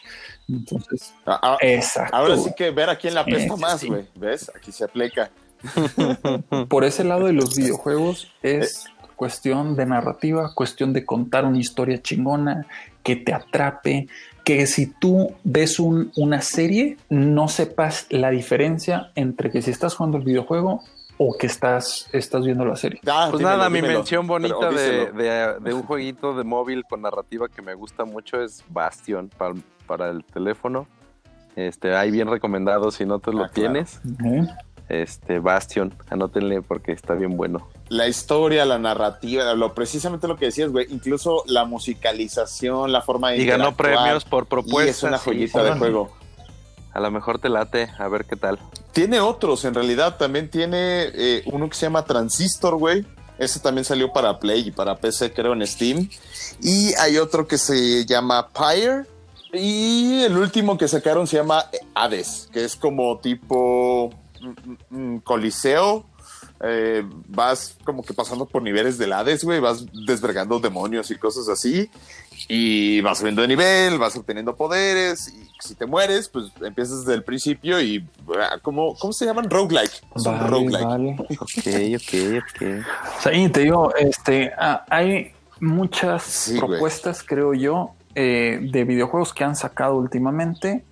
Entonces, 0.48 1.14
Ah, 1.26 1.38
ah, 1.42 1.56
exacto. 1.60 2.16
Ahora 2.16 2.36
sí 2.36 2.50
que 2.56 2.70
ver 2.70 2.90
a 2.90 2.96
quién 2.96 3.14
la 3.14 3.24
pesta 3.24 3.56
más, 3.56 3.80
sí. 3.80 3.88
güey. 3.88 4.06
¿Ves? 4.16 4.50
Aquí 4.54 4.72
se 4.72 4.84
aplica. 4.84 5.30
Por 6.68 6.84
ese 6.84 7.04
lado 7.04 7.26
de 7.26 7.32
los 7.32 7.56
videojuegos 7.56 8.28
es 8.42 8.86
cuestión 9.16 9.76
de 9.76 9.86
narrativa, 9.86 10.52
cuestión 10.54 10.92
de 10.92 11.04
contar 11.04 11.44
una 11.44 11.58
historia 11.58 12.02
chingona, 12.02 12.66
que 13.04 13.14
te 13.16 13.32
atrape, 13.32 14.08
que 14.44 14.66
si 14.66 14.86
tú 14.86 15.32
ves 15.44 15.78
un- 15.78 16.10
una 16.16 16.40
serie, 16.40 16.96
no 17.08 17.46
sepas 17.48 18.06
la 18.10 18.30
diferencia 18.30 19.12
entre 19.14 19.50
que 19.50 19.62
si 19.62 19.70
estás 19.70 19.94
jugando 19.94 20.18
el 20.18 20.24
videojuego 20.24 20.82
o 21.24 21.36
que 21.38 21.46
estás, 21.46 22.08
estás 22.12 22.44
viendo 22.44 22.64
la 22.64 22.76
serie. 22.76 23.00
Ah, 23.06 23.26
Pues 23.30 23.38
dímelo, 23.38 23.56
nada, 23.56 23.70
mi 23.70 23.82
mención 23.82 24.26
bonita 24.26 24.70
de, 24.70 25.12
de- 25.12 25.56
de 25.60 25.74
un 25.74 25.82
jueguito 25.82 26.34
de 26.34 26.44
móvil 26.44 26.84
con 26.88 27.02
narrativa 27.02 27.48
que 27.48 27.62
me 27.62 27.74
gusta 27.74 28.04
mucho 28.04 28.42
es 28.42 28.64
Bastion 28.68 29.28
para, 29.36 29.54
para 29.86 30.08
el 30.10 30.24
teléfono. 30.24 30.86
Este, 31.54 31.94
ahí 31.94 32.10
bien 32.10 32.28
recomendado 32.28 32.90
si 32.90 33.04
no 33.04 33.18
te 33.18 33.30
lo 33.32 33.44
Ah, 33.44 33.48
claro. 33.52 33.72
tienes. 33.72 34.00
Este, 34.88 35.38
Bastion, 35.38 35.94
anótenle 36.10 36.60
porque 36.60 36.92
está 36.92 37.14
bien 37.14 37.36
bueno. 37.36 37.68
La 37.88 38.08
historia, 38.08 38.64
la 38.66 38.78
narrativa, 38.78 39.54
lo 39.54 39.74
precisamente 39.74 40.26
lo 40.28 40.36
que 40.36 40.46
decías, 40.46 40.70
güey. 40.70 40.86
Incluso 40.90 41.44
la 41.46 41.64
musicalización, 41.64 42.92
la 42.92 43.00
forma 43.00 43.30
de 43.30 43.38
Y 43.38 43.46
ganó 43.46 43.74
premios 43.74 44.24
por 44.24 44.44
Y 44.44 44.46
propuestas. 44.46 44.96
es 44.96 45.02
una 45.04 45.18
sí, 45.18 45.24
joyita 45.24 45.58
de 45.60 45.64
órale. 45.66 45.78
juego. 45.78 46.10
A 46.92 47.00
lo 47.00 47.10
mejor 47.10 47.38
te 47.38 47.48
late, 47.48 47.90
a 47.98 48.08
ver 48.08 48.24
qué 48.24 48.36
tal. 48.36 48.58
Tiene 48.92 49.20
otros, 49.20 49.64
en 49.64 49.74
realidad. 49.74 50.16
También 50.18 50.50
tiene 50.50 51.10
eh, 51.14 51.42
uno 51.46 51.68
que 51.68 51.74
se 51.74 51.86
llama 51.86 52.04
Transistor, 52.04 52.76
güey. 52.76 53.06
Ese 53.38 53.60
también 53.60 53.84
salió 53.84 54.12
para 54.12 54.38
Play 54.38 54.68
y 54.68 54.70
para 54.70 54.96
PC, 54.96 55.32
creo, 55.32 55.54
en 55.54 55.66
Steam. 55.66 56.08
Y 56.60 56.94
hay 56.94 57.18
otro 57.18 57.46
que 57.46 57.58
se 57.58 58.04
llama 58.04 58.48
Pyre. 58.48 59.06
Y 59.52 60.22
el 60.22 60.36
último 60.36 60.78
que 60.78 60.88
sacaron 60.88 61.26
se 61.26 61.36
llama 61.36 61.66
Hades, 61.94 62.48
que 62.52 62.64
es 62.64 62.76
como 62.76 63.18
tipo 63.18 64.10
mm, 64.40 64.96
mm, 64.96 65.18
Coliseo. 65.20 66.06
Eh, 66.64 67.02
vas 67.26 67.76
como 67.84 68.04
que 68.04 68.14
pasando 68.14 68.46
por 68.46 68.62
niveles 68.62 68.96
del 68.98 69.12
Hades, 69.12 69.44
güey. 69.44 69.60
Vas 69.60 69.84
desvergando 70.06 70.60
demonios 70.60 71.10
y 71.10 71.16
cosas 71.16 71.48
así. 71.48 71.90
Y 72.48 73.00
vas 73.00 73.18
subiendo 73.18 73.42
de 73.42 73.48
nivel, 73.48 73.98
vas 73.98 74.16
obteniendo 74.16 74.54
poderes. 74.56 75.28
Y 75.32 75.48
si 75.60 75.74
te 75.74 75.86
mueres, 75.86 76.28
pues 76.28 76.46
empiezas 76.62 77.00
desde 77.00 77.14
el 77.14 77.22
principio 77.24 77.80
y. 77.80 78.06
ah, 78.38 78.58
¿Cómo, 78.62 78.94
cómo 78.98 79.12
se 79.12 79.24
llaman? 79.26 79.48
Roguelike. 79.48 79.92
Son 80.16 80.36
Vale, 80.38 80.48
roguelike. 80.50 80.84
vale. 80.84 81.16
Ok, 81.40 81.96
ok, 81.96 82.42
ok. 82.42 83.52
Te 83.52 83.60
digo, 83.60 83.94
este, 83.96 84.52
ah, 84.58 84.84
hay 84.90 85.32
muchas 85.60 86.22
Sí, 86.24 86.58
güey. 86.58 86.70
propuestas, 86.70 87.22
creo 87.22 87.54
yo, 87.54 87.92
eh, 88.14 88.58
de 88.72 88.84
videojuegos 88.84 89.32
que 89.32 89.44
han 89.44 89.56
sacado 89.56 89.96
últimamente 89.96 90.84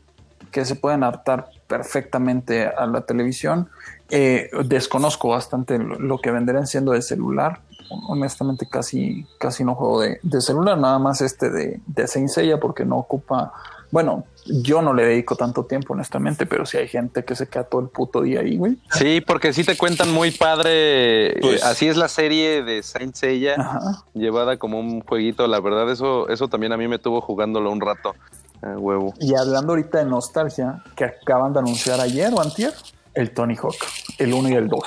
que 0.53 0.65
se 0.65 0.75
pueden 0.75 1.05
adaptar 1.05 1.49
perfectamente 1.69 2.67
a 2.67 2.87
la 2.87 3.03
televisión. 3.03 3.69
Eh, 4.09 4.51
desconozco 4.65 5.29
bastante 5.29 5.79
lo, 5.79 5.97
lo 5.99 6.19
que 6.19 6.31
venderán 6.33 6.67
siendo 6.67 6.91
de 6.93 7.03
celular. 7.03 7.61
Honestamente, 8.09 8.66
casi, 8.68 9.26
casi 9.38 9.64
no 9.64 9.74
juego 9.74 10.01
de, 10.01 10.20
de 10.22 10.41
celular, 10.41 10.78
nada 10.78 10.99
más 10.99 11.20
este 11.20 11.51
de, 11.51 11.80
de 11.86 12.07
Saint 12.07 12.28
Seiya 12.28 12.59
porque 12.61 12.84
no 12.84 12.99
ocupa 12.99 13.53
Bueno, 13.91 14.24
yo 14.47 14.80
no 14.82 14.95
le 14.95 15.05
dedico 15.05 15.34
tanto 15.34 15.64
tiempo, 15.64 15.95
honestamente, 15.95 16.47
pero 16.47 16.64
si 16.64 16.76
hay 16.78 16.86
gente 16.86 17.24
que 17.24 17.34
se 17.34 17.49
queda 17.49 17.64
todo 17.64 17.80
el 17.80 17.88
puto 17.88 18.22
día 18.22 18.41
ahí, 18.41 18.57
güey. 18.57 18.78
Sí, 18.93 19.20
porque 19.20 19.53
sí 19.53 19.64
te 19.64 19.76
cuentan 19.76 20.12
muy 20.12 20.30
padre. 20.30 21.36
Pues- 21.41 21.61
eh, 21.61 21.64
así 21.64 21.88
es 21.88 21.97
la 21.97 22.07
serie 22.09 22.62
de 22.62 22.82
Saint 22.84 23.14
Seiya, 23.16 23.57
Ajá. 23.59 24.05
llevada 24.14 24.57
como 24.57 24.78
un 24.78 25.01
jueguito. 25.01 25.47
La 25.49 25.61
verdad, 25.61 25.91
eso, 25.91 26.28
eso 26.28 26.47
también 26.49 26.72
a 26.72 26.76
mí 26.76 26.86
me 26.86 26.99
tuvo 27.01 27.20
jugándolo 27.20 27.70
un 27.72 27.80
rato. 27.80 28.14
Huevo. 28.62 29.14
Y 29.18 29.34
hablando 29.34 29.72
ahorita 29.72 29.99
de 29.99 30.05
nostalgia, 30.05 30.82
que 30.95 31.05
acaban 31.05 31.53
de 31.55 31.61
anunciar 31.61 31.99
ayer 31.99 32.30
o 32.34 32.41
antier, 32.43 32.74
el 33.14 33.32
Tony 33.32 33.57
Hawk, 33.57 33.74
el 34.18 34.34
1 34.34 34.51
y 34.51 34.53
el 34.55 34.68
2. 34.68 34.80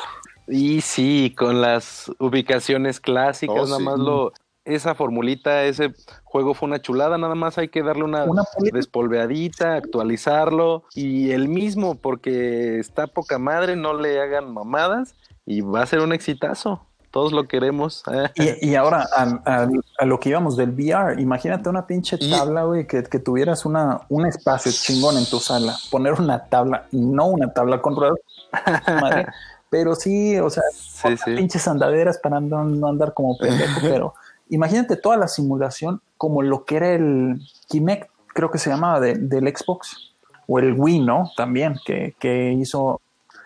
Y 0.47 0.81
sí, 0.81 1.33
con 1.37 1.61
las 1.61 2.11
ubicaciones 2.19 2.99
clásicas, 2.99 3.55
Oh, 3.57 3.65
nada 3.65 3.77
sí. 3.77 3.83
más 3.83 3.99
lo. 3.99 4.33
Esa 4.65 4.95
formulita, 4.95 5.63
ese 5.65 5.93
juego 6.23 6.53
fue 6.53 6.67
una 6.69 6.81
chulada, 6.81 7.17
nada 7.17 7.35
más 7.35 7.57
hay 7.57 7.67
que 7.67 7.83
darle 7.83 8.05
una, 8.05 8.25
despolveadita, 8.71 9.75
actualizarlo 9.75 10.83
y 10.93 11.31
el 11.31 11.47
mismo, 11.49 11.95
porque 11.95 12.79
está 12.79 13.07
poca 13.07 13.39
madre, 13.39 13.75
no 13.75 13.93
le 13.93 14.21
hagan 14.21 14.53
mamadas 14.53 15.15
y 15.45 15.61
va 15.61 15.81
a 15.81 15.85
ser 15.85 15.99
un 15.99 16.13
exitazo. 16.13 16.85
Todos 17.11 17.31
lo 17.31 17.47
queremos. 17.47 18.03
Y, 18.35 18.69
y 18.71 18.75
ahora 18.75 19.05
a, 19.15 19.23
a- 19.45 19.69
a 19.99 20.05
lo 20.05 20.19
que 20.19 20.29
íbamos 20.29 20.55
del 20.57 20.69
VR, 20.71 21.21
imagínate 21.21 21.69
una 21.69 21.85
pinche 21.85 22.17
tabla, 22.17 22.63
güey, 22.63 22.87
que, 22.87 23.03
que 23.03 23.19
tuvieras 23.19 23.65
una, 23.65 24.01
un 24.09 24.25
espacio 24.25 24.71
chingón 24.71 25.17
en 25.17 25.25
tu 25.25 25.39
sala, 25.39 25.75
poner 25.91 26.13
una 26.13 26.45
tabla, 26.45 26.87
no 26.91 27.27
una 27.27 27.53
tabla 27.53 27.81
con 27.81 27.95
ruedas, 27.95 28.17
madre, 29.01 29.27
pero 29.73 29.95
sí, 29.95 30.37
o 30.37 30.51
sea, 30.51 30.61
Sí, 30.71 31.17
sí. 31.17 31.35
pinches 31.35 31.67
andaderas 31.67 32.19
para 32.19 32.39
no, 32.39 32.63
no 32.63 32.87
andar 32.89 33.15
como 33.15 33.35
pendejo, 33.39 33.79
pero 33.81 34.13
imagínate 34.49 34.95
toda 34.97 35.17
la 35.17 35.27
simulación 35.27 35.99
como 36.15 36.43
lo 36.43 36.63
que 36.63 36.75
era 36.75 36.91
el 36.93 37.41
Kinect, 37.69 38.11
creo 38.27 38.51
que 38.51 38.59
se 38.59 38.69
llamaba 38.69 38.99
de- 38.99 39.15
del 39.15 39.47
Xbox, 39.47 40.13
o 40.47 40.59
el 40.59 40.73
Wii, 40.77 40.99
¿no? 40.99 41.31
También, 41.35 41.75
que, 41.85 42.15
que 42.19 42.51
hizo 42.53 43.01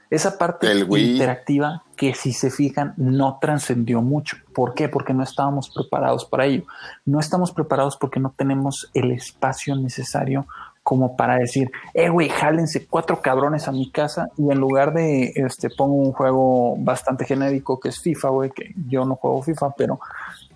esa 0.09 0.38
parte 0.38 0.69
El 0.71 0.88
interactiva 0.97 1.84
que 1.95 2.13
si 2.13 2.34
se 2.34 2.49
fijan 2.51 2.93
no 2.97 3.38
trascendió 3.39 4.01
mucho. 4.01 4.38
¿Por 4.53 4.73
qué? 4.73 4.89
Porque 4.89 5.13
no 5.13 5.23
estábamos 5.23 5.69
preparados 5.69 6.25
para 6.25 6.45
ello. 6.45 6.63
No 7.05 7.19
estamos 7.19 7.51
preparados 7.51 7.95
porque 7.97 8.19
no 8.19 8.34
tenemos 8.38 8.89
el 8.93 9.11
espacio 9.11 9.75
necesario 9.75 10.45
como 10.88 11.17
para 11.17 11.35
decir, 11.35 11.69
eh, 11.93 12.07
güey, 12.07 12.29
jálense 12.29 12.88
cuatro 12.88 13.21
cabrones 13.21 13.67
a 13.67 13.73
mi 13.73 13.91
casa 13.91 14.29
y 14.38 14.49
en 14.49 14.57
lugar 14.57 14.93
de, 14.93 15.33
este, 15.35 15.69
pongo 15.69 15.95
un 15.95 16.13
juego 16.13 16.77
bastante 16.77 17.25
genérico 17.25 17.77
que 17.77 17.89
es 17.89 17.99
FIFA, 17.99 18.29
güey, 18.29 18.51
que 18.51 18.73
yo 18.88 19.03
no 19.03 19.17
juego 19.17 19.41
FIFA, 19.41 19.71
pero 19.71 19.99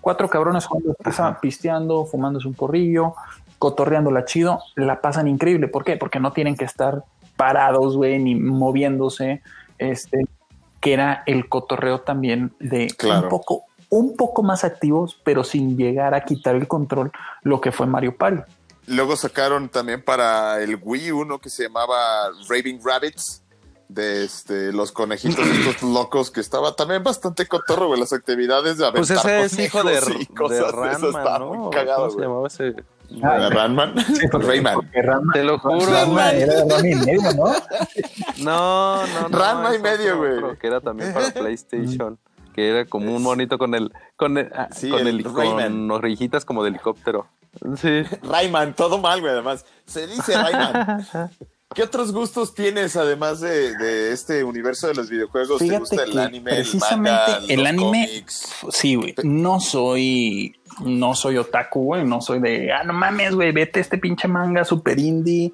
cuatro 0.00 0.30
cabrones 0.30 0.64
jugando 0.64 0.96
FIFA, 1.04 1.38
pisteando, 1.38 2.06
fumándose 2.06 2.48
un 2.48 2.54
porrillo, 2.54 3.12
cotorreándola 3.58 4.24
chido, 4.24 4.60
la 4.74 5.02
pasan 5.02 5.28
increíble. 5.28 5.68
¿Por 5.68 5.84
qué? 5.84 5.98
Porque 5.98 6.18
no 6.18 6.32
tienen 6.32 6.56
que 6.56 6.64
estar 6.64 7.04
parados, 7.36 7.98
güey, 7.98 8.18
ni 8.18 8.34
moviéndose, 8.34 9.42
este, 9.76 10.24
que 10.80 10.94
era 10.94 11.24
el 11.26 11.46
cotorreo 11.50 12.00
también 12.00 12.54
de 12.58 12.86
Claro. 12.96 13.24
un 13.24 13.28
poco, 13.28 13.64
un 13.90 14.16
poco 14.16 14.42
más 14.42 14.64
activos, 14.64 15.20
pero 15.24 15.44
sin 15.44 15.76
llegar 15.76 16.14
a 16.14 16.24
quitar 16.24 16.54
el 16.54 16.66
control, 16.66 17.12
lo 17.42 17.60
que 17.60 17.70
fue 17.70 17.86
Mario 17.86 18.16
Party. 18.16 18.50
Luego 18.86 19.16
sacaron 19.16 19.68
también 19.68 20.04
para 20.04 20.60
el 20.62 20.78
Wii 20.82 21.12
uno 21.12 21.38
que 21.40 21.50
se 21.50 21.64
llamaba 21.64 22.30
Raving 22.48 22.80
Rabbits, 22.84 23.42
de 23.88 24.24
este, 24.24 24.72
los 24.72 24.90
conejitos 24.90 25.46
estos 25.68 25.82
locos, 25.88 26.30
que 26.30 26.40
estaba 26.40 26.74
también 26.74 27.02
bastante 27.02 27.46
cotorro, 27.46 27.88
güey, 27.88 28.00
las 28.00 28.12
actividades 28.12 28.78
de 28.78 28.90
Pues 28.92 29.10
aventar 29.10 29.40
ese 29.44 29.62
es 29.62 29.66
hijo 29.66 29.84
de, 29.84 29.94
de 29.94 30.72
Ranman, 30.72 31.40
¿no? 31.40 31.54
muy 31.54 31.70
cagado, 31.70 32.08
¿Cómo 32.08 32.10
se 32.10 32.20
llamaba 32.20 32.46
ese? 32.48 32.74
Ah, 33.22 33.38
¿De 33.38 33.50
Ranman? 33.50 33.94
Rayman. 34.32 34.74
Porque 34.74 35.02
Te 35.34 35.44
lo 35.44 35.58
juro, 35.58 35.84
Ranma 35.86 36.30
güey. 36.30 36.42
era 36.42 36.54
de 36.54 36.70
Ranma 36.70 36.88
y 36.88 36.94
medio, 36.94 37.32
¿no? 37.34 37.52
No, 38.38 39.06
no, 39.06 39.28
no. 39.28 39.38
Ranma 39.38 39.74
y 39.74 39.78
medio, 39.78 40.16
güey. 40.16 40.56
Que 40.58 40.66
era 40.66 40.80
también 40.80 41.12
para 41.12 41.30
PlayStation. 41.34 42.18
Que 42.54 42.70
era 42.70 42.84
como 42.86 43.14
un 43.14 43.22
monito 43.22 43.58
con 43.58 43.74
el, 43.74 43.92
con 44.16 44.38
el, 44.38 44.50
ah, 44.54 44.68
Sí, 44.72 44.88
con, 44.90 45.00
el 45.00 45.08
el, 45.08 45.24
Rayman. 45.24 45.72
con 45.72 45.90
orejitas 45.90 46.44
como 46.46 46.62
de 46.62 46.70
helicóptero. 46.70 47.26
Sí. 47.76 48.02
Rayman, 48.22 48.74
todo 48.74 48.98
mal, 48.98 49.20
güey, 49.20 49.32
además. 49.32 49.64
Se 49.86 50.06
dice 50.06 50.34
Rayman. 50.34 51.06
¿Qué 51.74 51.82
otros 51.82 52.12
gustos 52.12 52.54
tienes 52.54 52.96
además 52.96 53.40
de, 53.40 53.74
de 53.76 54.12
este 54.12 54.44
universo 54.44 54.88
de 54.88 54.94
los 54.94 55.08
videojuegos? 55.08 55.58
¿Te 55.58 55.64
Fíjate 55.64 55.80
gusta 55.80 56.02
el 56.04 56.18
anime, 56.18 56.50
el 56.50 56.56
precisamente 56.58 57.32
manga, 57.32 57.46
el 57.48 57.66
anime-? 57.66 58.24
Sí, 58.70 58.94
güey. 58.94 59.14
No 59.24 59.58
soy, 59.58 60.54
no 60.84 61.14
soy 61.14 61.38
otaku, 61.38 61.84
güey. 61.84 62.04
No 62.04 62.20
soy 62.20 62.40
de, 62.40 62.70
ah, 62.72 62.84
no 62.84 62.92
mames, 62.92 63.34
güey, 63.34 63.52
vete 63.52 63.80
este 63.80 63.96
pinche 63.96 64.28
manga 64.28 64.64
super 64.66 64.98
indie 64.98 65.52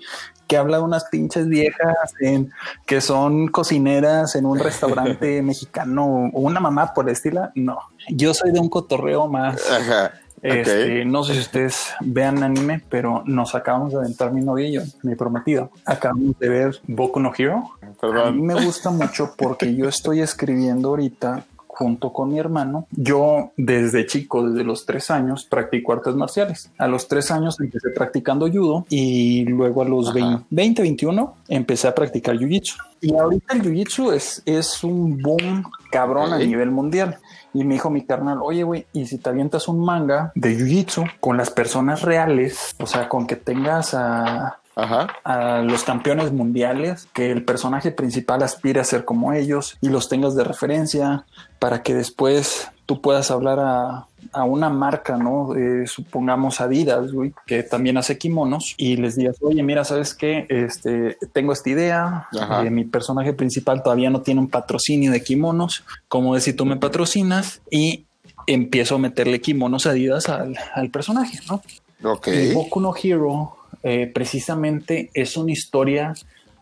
que 0.48 0.56
habla 0.56 0.78
de 0.78 0.82
unas 0.82 1.04
pinches 1.04 1.46
viejas 1.46 2.14
en, 2.20 2.50
que 2.86 3.00
son 3.00 3.48
cocineras 3.48 4.34
en 4.34 4.46
un 4.46 4.58
restaurante 4.58 5.42
mexicano 5.42 6.30
o 6.32 6.40
una 6.40 6.58
mamá 6.58 6.94
por 6.94 7.06
el 7.06 7.12
estilo. 7.12 7.50
No, 7.54 7.78
yo 8.08 8.34
soy 8.34 8.50
de 8.50 8.58
un 8.58 8.70
cotorreo 8.70 9.28
más. 9.28 9.70
Ajá. 9.70 10.12
Este. 10.42 11.04
No 11.04 11.24
sé 11.24 11.34
si 11.34 11.40
ustedes 11.40 11.88
vean 12.00 12.42
anime, 12.42 12.82
pero 12.88 13.22
nos 13.26 13.54
acabamos 13.54 13.92
de 13.92 13.98
aventar 13.98 14.32
mi 14.32 14.40
novia 14.40 14.68
y 14.68 14.72
yo, 14.72 14.82
mi 15.02 15.14
prometido. 15.14 15.70
Acabamos 15.84 16.38
de 16.38 16.48
ver 16.48 16.80
Boku 16.86 17.20
no 17.20 17.32
Hero. 17.36 17.70
A 17.80 17.86
mí 17.86 17.94
Perdón. 18.00 18.42
me 18.42 18.64
gusta 18.64 18.90
mucho 18.90 19.34
porque 19.36 19.74
yo 19.74 19.88
estoy 19.88 20.20
escribiendo 20.20 20.88
ahorita 20.90 21.44
junto 21.78 22.12
con 22.12 22.30
mi 22.30 22.40
hermano. 22.40 22.88
Yo 22.90 23.52
desde 23.56 24.04
chico, 24.04 24.48
desde 24.48 24.64
los 24.64 24.84
tres 24.84 25.12
años, 25.12 25.44
practico 25.44 25.92
artes 25.92 26.16
marciales. 26.16 26.72
A 26.76 26.88
los 26.88 27.06
tres 27.06 27.30
años 27.30 27.60
empecé 27.60 27.90
practicando 27.90 28.50
judo 28.50 28.84
y 28.90 29.44
luego 29.44 29.82
a 29.82 29.84
los 29.84 30.08
Ajá. 30.08 30.14
20, 30.14 30.46
20, 30.50 30.82
21 30.82 31.34
empecé 31.46 31.86
a 31.86 31.94
practicar 31.94 32.36
jiu-jitsu. 32.36 32.74
Y 33.00 33.14
ahorita 33.14 33.54
el 33.54 33.62
jiu-jitsu 33.62 34.12
es, 34.12 34.42
es 34.44 34.82
un 34.82 35.22
boom 35.22 35.62
cabrón 35.92 36.32
a 36.32 36.38
nivel 36.38 36.72
mundial. 36.72 37.18
Y 37.54 37.64
me 37.64 37.74
dijo 37.74 37.90
mi 37.90 38.04
carnal, 38.04 38.38
oye, 38.42 38.62
güey, 38.62 38.86
¿y 38.92 39.06
si 39.06 39.18
te 39.18 39.30
avientas 39.30 39.68
un 39.68 39.84
manga 39.84 40.32
de 40.34 40.56
jiu-jitsu 40.56 41.10
con 41.20 41.36
las 41.36 41.50
personas 41.50 42.02
reales? 42.02 42.74
O 42.78 42.86
sea, 42.86 43.08
con 43.08 43.26
que 43.26 43.36
tengas 43.36 43.94
a, 43.94 44.60
Ajá. 44.76 45.08
a 45.24 45.58
los 45.62 45.82
campeones 45.82 46.32
mundiales, 46.32 47.08
que 47.12 47.30
el 47.30 47.44
personaje 47.44 47.90
principal 47.90 48.42
aspire 48.42 48.80
a 48.80 48.84
ser 48.84 49.04
como 49.04 49.32
ellos 49.32 49.76
y 49.80 49.88
los 49.88 50.08
tengas 50.08 50.34
de 50.34 50.44
referencia 50.44 51.24
para 51.58 51.82
que 51.82 51.94
después 51.94 52.70
tú 52.86 53.00
puedas 53.00 53.30
hablar 53.30 53.58
a, 53.60 54.06
a 54.32 54.44
una 54.44 54.68
marca, 54.68 55.16
¿no? 55.16 55.54
Eh, 55.54 55.86
supongamos 55.86 56.60
Adidas, 56.60 57.12
güey, 57.12 57.32
que 57.46 57.62
también 57.62 57.96
hace 57.96 58.18
kimonos 58.18 58.74
y 58.76 58.96
les 58.96 59.16
digas, 59.16 59.36
oye, 59.40 59.62
mira, 59.62 59.84
¿sabes 59.84 60.14
qué? 60.14 60.46
Este, 60.48 61.16
tengo 61.32 61.52
esta 61.52 61.70
idea, 61.70 62.28
eh, 62.64 62.70
mi 62.70 62.84
personaje 62.84 63.32
principal 63.32 63.82
todavía 63.82 64.10
no 64.10 64.22
tiene 64.22 64.40
un 64.40 64.48
patrocinio 64.48 65.12
de 65.12 65.22
kimonos, 65.22 65.84
como 66.08 66.34
de 66.34 66.40
si 66.40 66.52
tú 66.52 66.64
me 66.64 66.76
patrocinas 66.76 67.60
y 67.70 68.06
empiezo 68.46 68.96
a 68.96 68.98
meterle 68.98 69.40
kimonos 69.40 69.86
Adidas 69.86 70.28
al, 70.28 70.56
al 70.74 70.90
personaje, 70.90 71.38
¿no? 71.48 71.62
Ok. 72.10 72.28
Y 72.28 72.52
Boku 72.52 72.80
no 72.80 72.94
Hero 73.00 73.56
eh, 73.82 74.10
precisamente 74.12 75.10
es 75.14 75.36
una 75.36 75.52
historia 75.52 76.14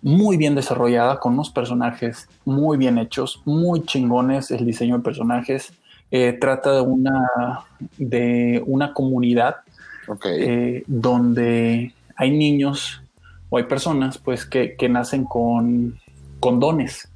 muy 0.02 0.36
bien 0.36 0.54
desarrollada 0.54 1.18
con 1.18 1.32
unos 1.32 1.50
personajes 1.50 2.28
muy 2.44 2.76
bien 2.76 2.98
hechos, 2.98 3.40
muy 3.44 3.82
chingones 3.84 4.50
el 4.50 4.66
diseño 4.66 4.98
de 4.98 5.02
personajes. 5.02 5.72
Eh, 6.10 6.36
trata 6.40 6.72
de 6.72 6.80
una, 6.82 7.64
de 7.98 8.62
una 8.66 8.92
comunidad 8.94 9.56
eh, 10.24 10.84
donde 10.86 11.92
hay 12.14 12.30
niños 12.30 13.02
o 13.50 13.58
hay 13.58 13.64
personas 13.64 14.18
pues 14.18 14.46
que, 14.46 14.76
que 14.76 14.88
nacen 14.88 15.24
con, 15.24 15.98
con 16.38 16.60
dones 16.60 17.08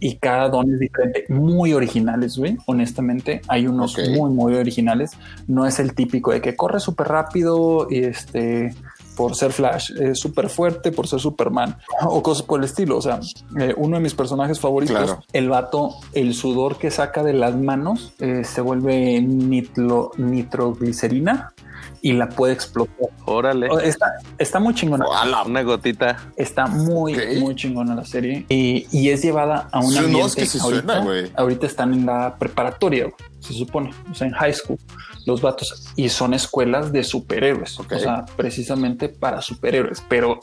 y 0.00 0.16
cada 0.16 0.50
don 0.50 0.70
es 0.70 0.78
diferente, 0.78 1.24
muy 1.30 1.72
originales, 1.72 2.36
güey. 2.36 2.58
Honestamente, 2.66 3.40
hay 3.48 3.66
unos 3.66 3.96
muy, 4.10 4.30
muy 4.30 4.54
originales. 4.54 5.12
No 5.46 5.64
es 5.64 5.78
el 5.78 5.94
típico 5.94 6.32
de 6.32 6.42
que 6.42 6.56
corre 6.56 6.78
súper 6.78 7.08
rápido 7.08 7.86
y 7.88 8.00
este 8.00 8.74
por 9.16 9.34
ser 9.36 9.52
Flash, 9.52 9.92
es 10.00 10.18
súper 10.18 10.48
fuerte 10.48 10.90
por 10.92 11.06
ser 11.06 11.20
Superman 11.20 11.76
o 12.02 12.22
cosas 12.22 12.42
por 12.44 12.58
el 12.60 12.64
estilo. 12.66 12.98
O 12.98 13.02
sea, 13.02 13.20
eh, 13.60 13.74
uno 13.76 13.96
de 13.96 14.02
mis 14.02 14.14
personajes 14.14 14.58
favoritos, 14.60 14.96
Claro. 14.96 15.22
el 15.32 15.48
vato, 15.48 15.94
el 16.12 16.34
sudor 16.34 16.78
que 16.78 16.90
saca 16.90 17.22
de 17.22 17.32
las 17.32 17.54
manos 17.56 18.12
eh, 18.18 18.42
se 18.44 18.60
vuelve 18.60 19.20
nitro, 19.20 20.10
nitroglicerina 20.16 21.52
y 22.00 22.12
la 22.12 22.28
puede 22.28 22.52
explotar. 22.52 23.08
Órale. 23.24 23.68
Está, 23.82 24.06
está 24.38 24.60
muy 24.60 24.74
chingona. 24.74 25.06
¡Hala! 25.14 25.42
Una 25.44 25.62
gotita. 25.62 26.18
Está 26.36 26.66
muy, 26.66 27.14
Ok. 27.14 27.20
muy 27.40 27.54
chingona 27.54 27.94
la 27.94 28.04
serie 28.04 28.44
y, 28.48 28.86
y 28.92 29.08
es 29.10 29.22
llevada 29.22 29.68
a 29.72 29.80
un 29.80 29.90
Sí, 29.90 29.98
no, 30.00 30.04
ambiente. 30.06 30.42
es 30.42 30.52
que 30.52 30.58
ahorita, 30.58 30.82
suena, 30.86 31.04
güey. 31.04 31.32
ahorita 31.34 31.66
están 31.66 31.94
en 31.94 32.04
la 32.06 32.36
preparatoria, 32.38 33.10
se 33.40 33.52
supone, 33.54 33.90
o 34.10 34.14
sea, 34.14 34.26
en 34.26 34.34
high 34.34 34.52
school, 34.52 34.78
los 35.26 35.40
vatos 35.40 35.92
y 35.96 36.08
son 36.08 36.34
escuelas 36.34 36.92
de 36.92 37.02
superhéroes, 37.02 37.78
o 37.80 37.84
sea, 37.98 38.24
precisamente 38.36 39.08
para 39.08 39.40
superhéroes. 39.40 40.02
Pero 40.08 40.40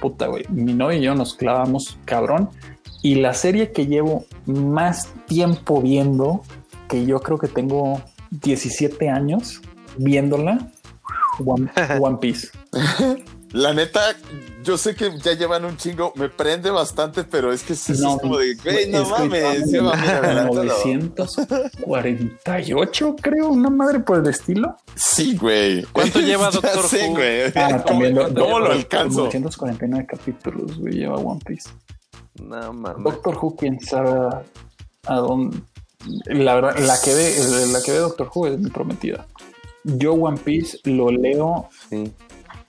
puta, 0.00 0.26
güey, 0.26 0.44
mi 0.48 0.72
novia 0.74 0.98
y 0.98 1.02
yo 1.02 1.14
nos 1.14 1.34
clavamos 1.34 1.98
cabrón 2.04 2.50
y 3.02 3.16
la 3.16 3.34
serie 3.34 3.72
que 3.72 3.86
llevo 3.86 4.26
más 4.46 5.12
tiempo 5.26 5.80
viendo, 5.80 6.42
que 6.88 7.06
yo 7.06 7.20
creo 7.20 7.38
que 7.38 7.48
tengo 7.48 8.02
17 8.30 9.08
años 9.08 9.60
viéndola, 9.96 10.72
One, 11.44 11.70
One 12.00 12.18
Piece. 12.20 12.48
La 13.52 13.72
neta, 13.72 14.00
yo 14.66 14.76
sé 14.76 14.94
que 14.96 15.16
ya 15.22 15.32
llevan 15.34 15.64
un 15.64 15.76
chingo, 15.76 16.12
me 16.16 16.28
prende 16.28 16.70
bastante, 16.70 17.22
pero 17.24 17.52
es 17.52 17.62
que 17.62 17.72
es, 17.74 17.88
es 17.90 18.00
No, 18.00 18.18
como 18.18 18.36
de, 18.38 18.54
güey, 18.56 18.90
no 18.90 19.02
es 19.02 19.08
mames, 19.10 19.42
adelántalo. 19.74 20.72
948, 21.86 23.16
creo, 23.20 23.48
una 23.48 23.70
madre 23.70 24.00
por 24.00 24.18
el 24.18 24.26
estilo. 24.26 24.76
Sí, 24.94 25.36
güey. 25.36 25.82
¿Cuánto 25.92 26.20
lleva 26.20 26.50
Doctor 26.50 26.84
sé, 26.88 27.06
Who? 27.08 27.14
güey. 27.14 27.42
Ah, 27.54 27.68
¿Cómo, 27.70 27.84
también 27.84 28.14
lo- 28.14 28.34
cómo 28.34 28.58
lo 28.58 28.66
lo- 28.66 28.72
alcanzo? 28.72 29.20
949 29.20 30.06
capítulos, 30.08 30.78
güey, 30.78 30.94
lleva 30.94 31.16
One 31.16 31.40
Piece. 31.46 31.70
No 32.42 32.72
mames. 32.72 33.04
Doctor 33.04 33.38
Who, 33.40 33.56
quién 33.56 33.80
sabe 33.80 34.10
a, 34.10 34.42
a 35.06 35.16
dónde. 35.16 35.58
La 36.26 36.54
verdad, 36.54 36.76
la 36.78 37.00
que 37.02 37.14
ve, 37.14 37.34
la 37.72 37.82
que 37.82 37.92
ve 37.92 37.98
Doctor 37.98 38.30
Who 38.34 38.46
es 38.48 38.58
mi 38.58 38.70
prometida. 38.70 39.26
Yo 39.84 40.12
One 40.14 40.38
Piece 40.38 40.78
lo 40.84 41.10
leo 41.10 41.68
Sí. 41.88 42.12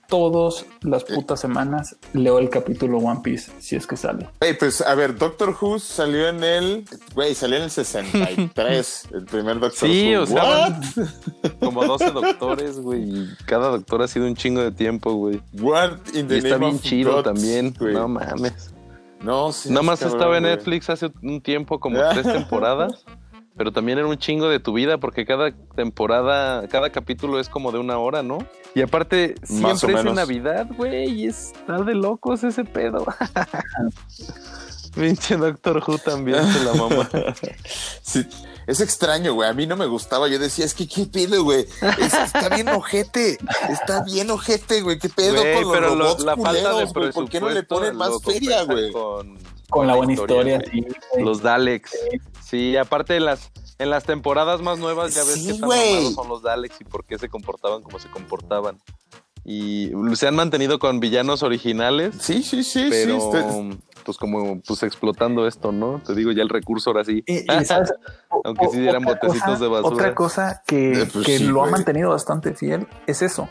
Todas 0.08 0.66
las 0.82 1.04
putas 1.04 1.40
semanas. 1.40 1.96
Leo 2.14 2.40
el 2.40 2.50
capítulo 2.50 2.98
One 3.00 3.20
Piece 3.24 3.52
si 3.60 3.76
es 3.76 3.86
que 3.88 3.98
sale. 3.98 4.30
Güey, 4.40 4.58
pues 4.58 4.82
a 4.82 4.96
ver, 4.96 5.18
Doctor 5.18 5.56
Who 5.60 5.80
salió 5.80 6.28
en 6.30 6.44
el, 6.44 6.86
güey, 7.14 7.36
salió 7.36 7.58
en 7.58 7.64
el 7.64 7.70
63, 7.72 9.08
el 9.14 9.26
primer 9.26 9.60
Doctor 9.60 9.90
Sí, 9.90 10.16
Who. 10.16 10.24
o 10.24 10.26
sea, 10.26 10.44
What? 10.44 11.08
Como 11.60 11.86
12 11.86 12.12
doctores, 12.12 12.80
güey. 12.80 13.02
Y 13.04 13.30
cada 13.46 13.70
doctor 13.70 14.02
ha 14.02 14.08
sido 14.08 14.26
un 14.26 14.36
chingo 14.36 14.62
de 14.62 14.72
tiempo, 14.72 15.14
güey. 15.14 15.42
What 15.54 15.98
in 16.14 16.28
the 16.28 16.36
Y 16.36 16.38
está 16.40 16.50
name 16.52 16.66
bien 16.66 16.76
of 16.76 16.82
chido 16.82 17.24
también. 17.24 17.74
No 17.80 18.08
mames. 18.08 18.74
No, 19.22 19.52
sí. 19.52 19.70
Nada 19.70 19.82
más 19.82 20.00
cabrón, 20.00 20.18
estaba 20.20 20.38
en. 20.38 20.44
Netflix 20.44 20.90
hace 20.90 21.12
un 21.24 21.42
tiempo, 21.42 21.80
como 21.80 22.00
tres 22.12 22.24
temporadas. 22.32 23.04
Pero 23.58 23.72
también 23.72 23.98
era 23.98 24.08
un 24.08 24.18
chingo 24.18 24.48
de 24.50 24.60
tu 24.60 24.74
vida, 24.74 25.00
porque 25.00 25.26
cada 25.26 25.52
temporada, 25.76 26.68
cada 26.68 26.92
capítulo 26.92 27.40
es 27.40 27.50
como 27.50 27.72
de 27.72 27.80
una 27.80 27.98
hora, 27.98 28.22
¿no? 28.22 28.38
Y 28.76 28.82
aparte, 28.82 29.34
Más 29.50 29.80
siempre 29.80 30.00
es 30.00 30.06
en. 30.06 30.14
Navidad, 30.16 30.68
güey, 30.78 31.10
y 31.10 31.26
está 31.28 31.80
de 31.82 31.96
locos 31.96 32.44
ese 32.44 32.64
pedo. 32.66 33.06
Pinche 34.96 35.38
Doctor 35.38 35.84
Who 35.86 35.98
también 36.00 36.44
se 36.52 36.64
la 36.64 36.74
mamá. 36.74 37.10
Sí, 38.02 38.26
es 38.68 38.80
extraño, 38.80 39.34
güey. 39.34 39.50
A 39.50 39.54
mí 39.54 39.68
no 39.68 39.76
me 39.76 39.86
gustaba. 39.86 40.28
Yo 40.28 40.40
decía, 40.40 40.66
es 40.66 40.74
que 40.74 40.88
qué 40.88 41.06
pedo, 41.06 41.44
güey. 41.44 41.66
Es- 42.00 42.14
está 42.14 42.50
bien 42.50 42.70
ojete. 42.70 43.38
Está 43.70 44.04
bien 44.04 44.30
ojete, 44.32 44.82
güey. 44.82 44.98
¿Qué 44.98 45.10
pedo 45.10 45.34
Güey, 45.42 45.54
con 45.56 45.64
los 45.64 45.72
pero 45.74 45.96
lo- 45.96 46.18
la 46.20 46.36
falta 46.38 46.74
de? 46.74 46.88
¿Por 47.12 47.30
qué 47.30 47.40
no 47.42 47.50
le 47.50 47.64
ponen 47.64 47.96
más 47.96 48.12
feria, 48.24 48.64
güey? 48.64 48.92
Con, 48.92 49.38
Con 49.70 49.88
la 49.88 49.96
buena 49.96 50.14
historia, 50.14 50.62
sí. 50.72 50.86
Los 51.20 51.42
Daleks. 51.42 51.92
Sí, 52.44 52.78
aparte 52.78 53.18
en 53.18 53.26
las, 53.26 53.52
en 53.80 53.90
las 53.90 54.06
temporadas 54.06 54.62
más 54.62 54.80
nuevas 54.80 55.14
ya 55.14 55.24
ves 55.24 55.34
Sí, 55.44 55.48
que 55.54 55.60
tan 55.60 56.14
son 56.14 56.30
los 56.30 56.42
Daleks 56.42 56.80
y 56.82 56.84
por 56.86 57.04
qué 57.06 57.18
se 57.18 57.28
comportaban 57.30 57.82
como 57.84 58.00
se 58.00 58.10
comportaban. 58.10 58.78
Y 59.44 59.92
se 60.16 60.28
han 60.28 60.36
mantenido 60.36 60.78
con 60.80 61.00
villanos 61.00 61.42
originales, 61.44 62.16
Sí, 62.20 62.44
sí, 62.44 62.64
sí. 62.64 62.88
pero 62.90 63.20
sí. 63.20 63.28
este- 63.38 63.78
pues 64.04 64.18
como 64.18 64.62
pues 64.62 64.84
explotando 64.84 65.48
esto, 65.48 65.74
¿no? 65.74 66.02
Te 66.06 66.16
digo 66.16 66.32
ya 66.32 66.42
el 66.42 66.48
recurso 66.48 66.92
ahora 66.92 67.04
sí. 67.04 67.24
Y- 67.26 67.40
y, 67.40 67.66
¿sabes? 67.66 67.94
Aunque 68.46 68.68
sí 68.70 68.88
eran 68.88 69.04
Otra 69.06 69.16
botecitos 69.22 69.44
cosa- 69.50 69.64
de 69.64 69.68
basura. 69.70 69.96
Otra 69.96 70.16
cosa 70.16 70.64
que, 70.66 71.02
Eh, 71.02 71.08
pues 71.12 71.26
que 71.26 71.38
sí, 71.40 71.44
lo 71.46 71.60
ha 71.60 71.64
güey. 71.64 71.72
mantenido 71.74 72.10
bastante 72.12 72.54
fiel 72.54 72.88
es 73.06 73.22
eso, 73.22 73.50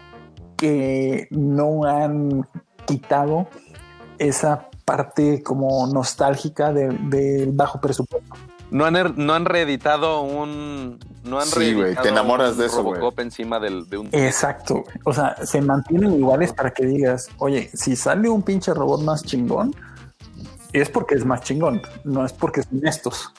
que 0.57 1.29
no 1.31 1.85
han 1.85 2.49
quitado 2.87 3.49
esa 4.19 4.69
parte 4.87 5.43
como 5.43 5.87
nostálgica 5.89 6.72
del 6.72 7.51
bajo 7.53 7.78
presupuesto. 7.80 8.34
No 8.70 8.84
han, 8.87 8.95
er- 8.97 9.14
no 9.16 9.34
han 9.34 9.45
reeditado 9.45 10.22
un. 10.22 10.99
No 11.24 11.39
han 11.41 11.47
Sí, 11.47 11.74
güey, 11.74 11.95
te 11.97 12.09
enamoras 12.09 12.57
de 12.57 12.66
eso, 12.66 12.82
güey. 12.82 12.99
Robocop 13.01 13.20
encima 13.20 13.61
del, 13.61 13.89
de 13.91 13.99
un. 13.99 14.09
Exacto. 14.12 14.84
O 15.05 15.12
sea, 15.12 15.37
se 15.45 15.61
mantienen 15.61 16.14
iguales 16.14 16.53
para 16.53 16.70
que 16.70 16.87
digas, 16.87 17.28
oye, 17.39 17.68
si 17.74 17.95
sale 17.97 18.28
un 18.28 18.43
pinche 18.43 18.72
robot 18.74 19.03
más 19.03 19.22
chingón, 19.24 19.74
es 20.72 20.89
porque 20.89 21.14
es 21.16 21.24
más 21.24 21.43
chingón, 21.43 21.82
no 22.05 22.24
es 22.24 22.32
porque 22.32 22.62
son 22.62 22.84
estos. 22.87 23.30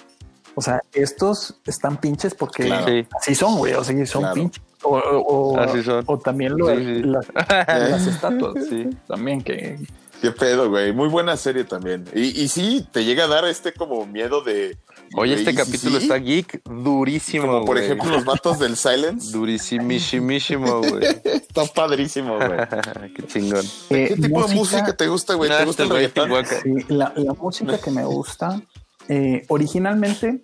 O 0.55 0.61
sea, 0.61 0.81
estos 0.93 1.59
están 1.65 1.97
pinches 1.97 2.33
porque 2.33 2.65
Claro. 2.65 2.85
Así 3.19 3.35
son, 3.35 3.57
güey. 3.57 3.73
O 3.73 3.83
sea, 3.83 4.05
son 4.05 4.21
Claro. 4.23 4.35
pinches. 4.35 4.63
O, 4.83 4.97
o- 4.97 5.19
o- 5.53 5.59
Así 5.59 5.83
son. 5.83 6.03
o 6.07 6.17
también 6.19 6.57
lo, 6.57 6.69
Sí, 6.69 6.83
sí. 6.83 7.03
Las, 7.03 7.25
las 7.67 8.07
estatuas. 8.07 8.53
Sí. 8.69 8.89
También 9.07 9.41
que 9.41 9.77
Qué 10.21 10.31
pedo, 10.31 10.69
güey. 10.69 10.93
Muy 10.93 11.09
buena 11.09 11.37
serie 11.37 11.63
también. 11.63 12.05
Y, 12.13 12.41
y 12.41 12.47
sí, 12.47 12.85
te 12.91 13.05
llega 13.05 13.25
a 13.25 13.27
dar 13.27 13.45
este 13.45 13.73
como 13.73 14.05
miedo 14.05 14.41
de. 14.41 14.77
Oye, 15.15 15.35
este 15.35 15.53
capítulo 15.55 15.97
sí, 15.99 16.03
está 16.03 16.17
geek 16.17 16.61
durísimo. 16.65 17.45
Como 17.47 17.65
por 17.65 17.75
güey. 17.77 17.85
ejemplo 17.85 18.09
los 18.11 18.25
vatos 18.25 18.59
del 18.59 18.75
Silence. 18.75 19.31
Durísimísimo, 19.37 20.79
güey. 20.81 21.03
Está 21.23 21.65
padrísimo, 21.65 22.35
güey. 22.37 22.49
Qué 23.15 23.27
chingón. 23.27 23.65
¿Qué 23.89 24.05
Eh, 24.05 24.15
tipo 24.21 24.45
de 24.47 24.55
música 24.55 24.95
te 24.95 25.07
gusta, 25.07 25.35
güey? 25.35 25.49
¿Te 25.49 25.65
gusta 25.65 25.83
el 25.83 25.91
este 25.91 26.21
reggaetón? 26.25 26.45
Sí, 26.63 26.93
la, 26.93 27.13
la 27.15 27.33
música 27.33 27.77
que 27.77 27.91
me 27.91 28.03
gusta, 28.03 28.61
eh, 29.07 29.45
originalmente, 29.49 30.41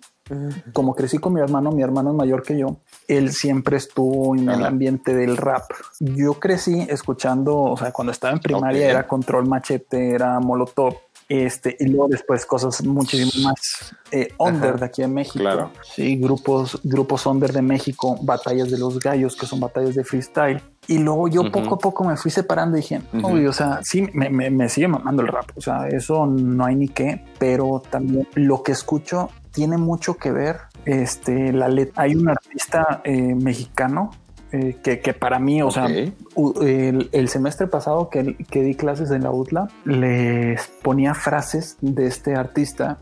como 0.72 0.94
crecí 0.94 1.18
con 1.18 1.34
mi 1.34 1.40
hermano, 1.40 1.70
mi 1.70 1.82
hermano 1.82 2.10
es 2.10 2.16
mayor 2.16 2.42
que 2.42 2.58
yo, 2.58 2.78
él 3.08 3.32
siempre 3.32 3.76
estuvo 3.76 4.34
en 4.34 4.48
el 4.48 4.64
ambiente 4.64 5.14
del 5.14 5.36
rap. 5.36 5.64
Yo 6.00 6.34
crecí 6.34 6.86
escuchando, 6.88 7.56
o 7.58 7.76
sea, 7.76 7.92
cuando 7.92 8.12
estaba 8.12 8.32
en 8.32 8.40
primaria 8.40 8.86
Ok. 8.86 8.90
era 8.90 9.06
Control 9.06 9.46
Machete, 9.46 10.10
era 10.10 10.40
Molotov. 10.40 10.94
Este, 11.26 11.74
y 11.80 11.86
luego 11.86 12.08
después 12.08 12.44
cosas 12.44 12.84
muchísimo 12.84 13.48
más 13.48 13.94
eh, 14.10 14.28
under 14.38 14.70
Ajá. 14.70 14.78
de 14.80 14.84
aquí 14.84 15.02
en 15.02 15.14
México. 15.14 15.38
Claro. 15.38 15.70
Sí, 15.82 16.16
grupos, 16.16 16.78
grupos 16.84 17.24
under 17.24 17.50
de 17.50 17.62
México, 17.62 18.18
batallas 18.20 18.70
de 18.70 18.76
los 18.76 18.98
gallos, 19.00 19.34
que 19.34 19.46
son 19.46 19.58
batallas 19.58 19.94
de 19.94 20.04
freestyle. 20.04 20.60
Y 20.86 20.98
luego 20.98 21.28
yo 21.28 21.40
Ujú. 21.40 21.50
poco 21.50 21.74
a 21.76 21.78
poco 21.78 22.04
me 22.04 22.18
fui 22.18 22.30
separando 22.30 22.76
y 22.76 22.82
dije, 22.82 23.00
Ujú. 23.14 23.26
"Uy, 23.36 23.46
o 23.46 23.54
sea, 23.54 23.80
sí, 23.82 24.06
me, 24.12 24.28
me- 24.28 24.50
me 24.50 24.68
sigue 24.68 24.86
mamando 24.86 25.22
el 25.22 25.28
rap. 25.28 25.46
O 25.56 25.62
sea, 25.62 25.88
eso 25.88 26.26
no 26.26 26.62
hay 26.66 26.74
ni 26.76 26.88
qué, 26.88 27.24
pero 27.38 27.80
también 27.90 28.28
lo 28.34 28.62
que 28.62 28.72
escucho 28.72 29.30
tiene 29.54 29.78
mucho 29.78 30.16
que 30.16 30.32
ver. 30.32 30.56
Este, 30.84 31.52
la 31.52 31.68
letra. 31.68 32.02
Hay 32.02 32.14
un 32.14 32.28
artista 32.28 33.00
eh, 33.04 33.34
mexicano 33.34 34.10
eh, 34.52 34.76
que, 34.82 35.00
que 35.00 35.14
para 35.14 35.38
mí, 35.38 35.62
o 35.62 35.70
sea, 35.70 35.86
el, 35.86 37.08
el 37.10 37.28
semestre 37.28 37.66
pasado 37.66 38.10
que, 38.10 38.36
que 38.50 38.62
di 38.62 38.74
clases 38.74 39.10
en 39.10 39.22
la 39.22 39.30
UTLA, 39.30 39.68
les 39.84 40.66
ponía 40.82 41.14
frases 41.14 41.76
de 41.80 42.06
este 42.06 42.34
artista 42.34 42.98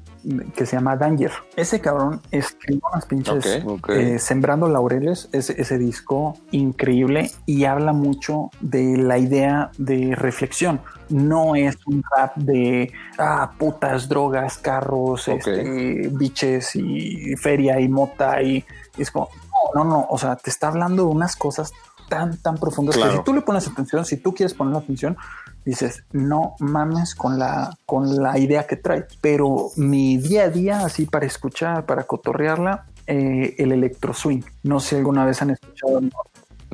que 0.54 0.66
se 0.66 0.76
llama 0.76 0.96
Danger. 0.96 1.32
Ese 1.56 1.80
cabrón 1.80 2.20
escribió 2.30 2.82
unas 2.92 3.06
pinches 3.06 3.64
eh, 3.88 4.18
Sembrando 4.18 4.68
Laureles, 4.68 5.28
ese, 5.32 5.60
ese 5.60 5.78
disco 5.78 6.34
increíble 6.52 7.30
y 7.46 7.64
habla 7.64 7.92
mucho 7.92 8.50
de 8.60 8.96
la 8.96 9.18
idea 9.18 9.70
de 9.78 10.14
reflexión. 10.14 10.80
No 11.12 11.54
es 11.54 11.76
un 11.86 12.02
rap 12.16 12.36
de 12.36 12.92
ah, 13.18 13.52
putas, 13.58 14.08
drogas, 14.08 14.58
carros, 14.58 15.28
este, 15.28 16.08
biches 16.10 16.74
y 16.76 17.36
feria 17.36 17.78
y 17.80 17.88
mota 17.88 18.40
y, 18.42 18.64
y 18.96 19.02
es 19.02 19.10
como, 19.10 19.28
no, 19.74 19.84
no, 19.84 19.90
no, 19.90 20.06
o 20.10 20.18
sea, 20.18 20.36
te 20.36 20.50
está 20.50 20.68
hablando 20.68 21.04
de 21.04 21.10
unas 21.10 21.36
cosas 21.36 21.72
tan, 22.08 22.36
tan 22.38 22.56
profundas 22.58 22.96
Claro. 22.96 23.10
que 23.12 23.16
si 23.18 23.24
tú 23.24 23.34
le 23.34 23.42
pones 23.42 23.66
atención, 23.68 24.04
si 24.04 24.16
tú 24.16 24.34
quieres 24.34 24.54
poner 24.54 24.76
atención, 24.76 25.16
dices, 25.64 26.02
no 26.12 26.56
mames 26.58 27.14
con 27.14 27.38
la, 27.38 27.76
con 27.86 28.22
la 28.22 28.38
idea 28.38 28.66
que 28.66 28.76
trae. 28.76 29.06
Pero 29.20 29.68
mi 29.76 30.16
día 30.18 30.44
a 30.44 30.48
día, 30.48 30.80
así 30.84 31.06
para 31.06 31.24
escuchar, 31.26 31.86
para 31.86 32.02
cotorrearla, 32.04 32.86
eh, 33.06 33.54
el 33.58 33.72
electro 33.72 34.12
swing. 34.14 34.42
No 34.62 34.80
sé 34.80 34.88
si 34.90 34.96
alguna 34.96 35.24
vez 35.24 35.40
han 35.42 35.50
escuchado. 35.50 36.00
¿no? 36.00 36.10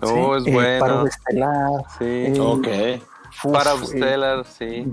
No, 0.01 0.09
Sí, 0.09 0.43
es 0.43 0.47
eh, 0.47 0.53
bueno. 0.55 0.81
Paro 0.81 1.03
de 1.05 1.11
Estelar. 1.11 1.71
Sí. 1.99 2.05
eh, 2.05 2.35
Ok. 2.41 2.69
Uf, 3.45 3.53
Para 3.53 3.73
eh, 3.75 3.87
Stellar, 3.87 4.45
sí. 4.47 4.85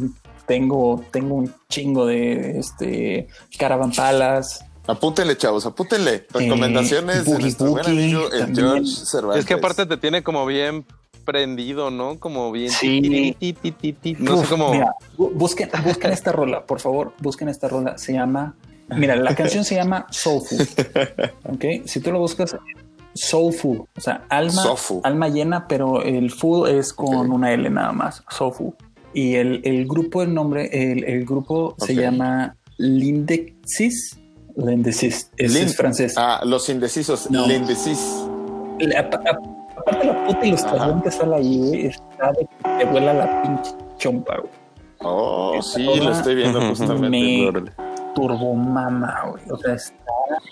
tengo, 0.45 1.03
tengo 1.11 1.35
un 1.35 1.53
chingo 1.69 2.05
de 2.05 2.59
este 2.59 3.27
Caravan 3.57 3.91
Palace. 3.91 4.63
Apúntenle, 4.87 5.35
chavos, 5.37 5.65
apúntenle. 5.65 6.27
Recomendaciones 6.31 7.25
de 7.25 7.31
Boogie 7.31 7.41
nuestro 7.41 7.71
buen 7.71 7.83
Boogie 7.85 8.03
amigo, 8.03 8.31
el 8.31 8.39
también. 8.39 8.55
George 8.67 8.91
Cervantes. 9.05 9.39
Es 9.39 9.45
que 9.47 9.53
aparte 9.55 9.85
te 9.87 9.97
tiene 9.97 10.21
como 10.21 10.45
bien 10.45 10.85
prendido, 11.25 11.89
¿no? 11.89 12.19
Como 12.19 12.51
bien. 12.51 12.69
Sí. 12.69 13.01
ti, 13.01 13.53
ti, 13.53 13.53
ti, 13.53 13.71
ti, 13.71 13.93
ti. 13.93 14.15
No 14.19 14.35
sé 14.37 14.43
Uf, 14.43 14.49
cómo. 14.51 14.71
Mira, 14.71 14.93
bu- 15.17 15.31
busquen, 15.33 15.71
busquen 15.83 16.11
esta 16.11 16.31
rola, 16.31 16.63
por 16.67 16.79
favor, 16.79 17.13
busquen 17.19 17.49
esta 17.49 17.67
rola. 17.67 17.97
Se 17.97 18.13
llama, 18.13 18.53
mira, 18.89 19.15
la 19.15 19.33
canción 19.35 19.65
se 19.65 19.73
llama 19.73 20.05
Soulful. 20.11 20.59
Ok, 21.45 21.65
si 21.85 21.99
tú 21.99 22.11
lo 22.11 22.19
buscas, 22.19 22.55
Soulful, 23.15 23.85
o 23.97 24.01
sea, 24.01 24.25
alma, 24.29 24.61
alma 25.03 25.29
llena, 25.29 25.67
pero 25.67 26.03
el 26.03 26.29
full 26.31 26.67
es 26.67 26.93
con 26.93 27.31
una 27.31 27.51
L 27.53 27.69
nada 27.69 27.91
más, 27.93 28.23
Soulful. 28.29 28.73
Y 29.13 29.35
el, 29.35 29.61
el 29.63 29.87
grupo, 29.87 30.21
el 30.21 30.33
nombre, 30.33 30.69
el, 30.91 31.03
el 31.05 31.25
grupo 31.25 31.75
se 31.79 31.95
llama 31.95 32.55
Lindexis. 32.77 34.19
Lindexis, 34.57 35.31
es, 35.37 35.53
Lin- 35.53 35.63
es 35.65 35.75
francés. 35.77 36.13
Ah, 36.17 36.41
los 36.45 36.67
indecisos. 36.69 37.29
No. 37.31 37.45
La- 38.79 38.99
a- 38.99 39.39
Aparte 39.77 40.05
la 40.07 40.25
puta 40.25 40.45
ilustración 40.45 41.01
que 41.01 41.11
sale 41.11 41.35
ahí, 41.35 41.57
güey, 41.57 41.85
está 41.87 42.31
de 42.31 42.45
que 42.47 42.85
te 42.85 42.91
vuela 42.91 43.13
la 43.13 43.41
pinche 43.43 43.71
chompa, 43.97 44.37
güey. 44.37 44.51
Oh, 44.99 45.61
sí, 45.61 45.83
lo 45.83 46.11
estoy 46.11 46.35
viendo 46.35 46.59
justamente. 46.61 47.09
me. 47.09 47.84
Turbomama, 48.15 49.25
güey. 49.29 49.43
O 49.51 49.57
sea, 49.57 49.73
está 49.75 49.93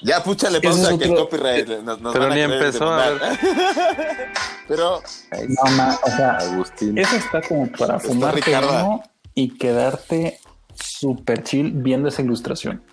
Ya, 0.03 0.21
púchale 0.23 0.61
pausa 0.61 0.91
es 0.91 0.97
que 0.99 1.05
el 1.05 1.15
copyright 1.15 1.67
nos, 1.83 1.99
nos 2.01 2.13
Pero 2.13 2.25
van 2.25 2.31
a 2.33 2.35
ni 2.35 2.41
empezó, 2.41 2.91
a 2.91 3.05
demandar. 3.09 3.39
Pero 4.67 5.01
No, 5.49 5.71
ma- 5.77 5.97
o 6.03 6.07
sea, 6.09 6.37
Agustín. 6.37 6.97
eso 6.97 7.15
está 7.15 7.41
como 7.41 7.67
para 7.71 7.97
uno 8.07 9.01
y 9.33 9.57
quedarte 9.57 10.39
súper 10.75 11.43
chill 11.43 11.71
viendo 11.73 12.09
esa 12.09 12.21
ilustración. 12.21 12.83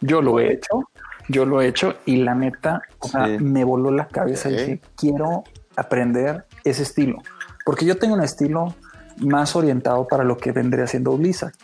Yo 0.00 0.20
lo 0.20 0.38
he 0.40 0.52
hecho, 0.52 0.80
yo 1.28 1.46
lo 1.46 1.62
he 1.62 1.68
hecho 1.68 1.94
y 2.04 2.16
la 2.16 2.34
neta, 2.34 2.82
o 2.98 3.08
sea, 3.08 3.26
Sí. 3.26 3.38
me 3.42 3.64
voló 3.64 3.90
la 3.90 4.08
cabeza 4.08 4.50
y 4.50 4.56
dije, 4.56 4.80
quiero 4.96 5.44
aprender 5.76 6.44
ese 6.64 6.82
estilo. 6.82 7.18
Porque 7.64 7.84
yo 7.86 7.96
tengo 7.98 8.14
un 8.14 8.22
estilo 8.22 8.74
más 9.18 9.56
orientado 9.56 10.06
para 10.06 10.22
lo 10.24 10.36
que 10.36 10.52
vendría 10.52 10.86
siendo 10.86 11.16
Blizzard, 11.16 11.54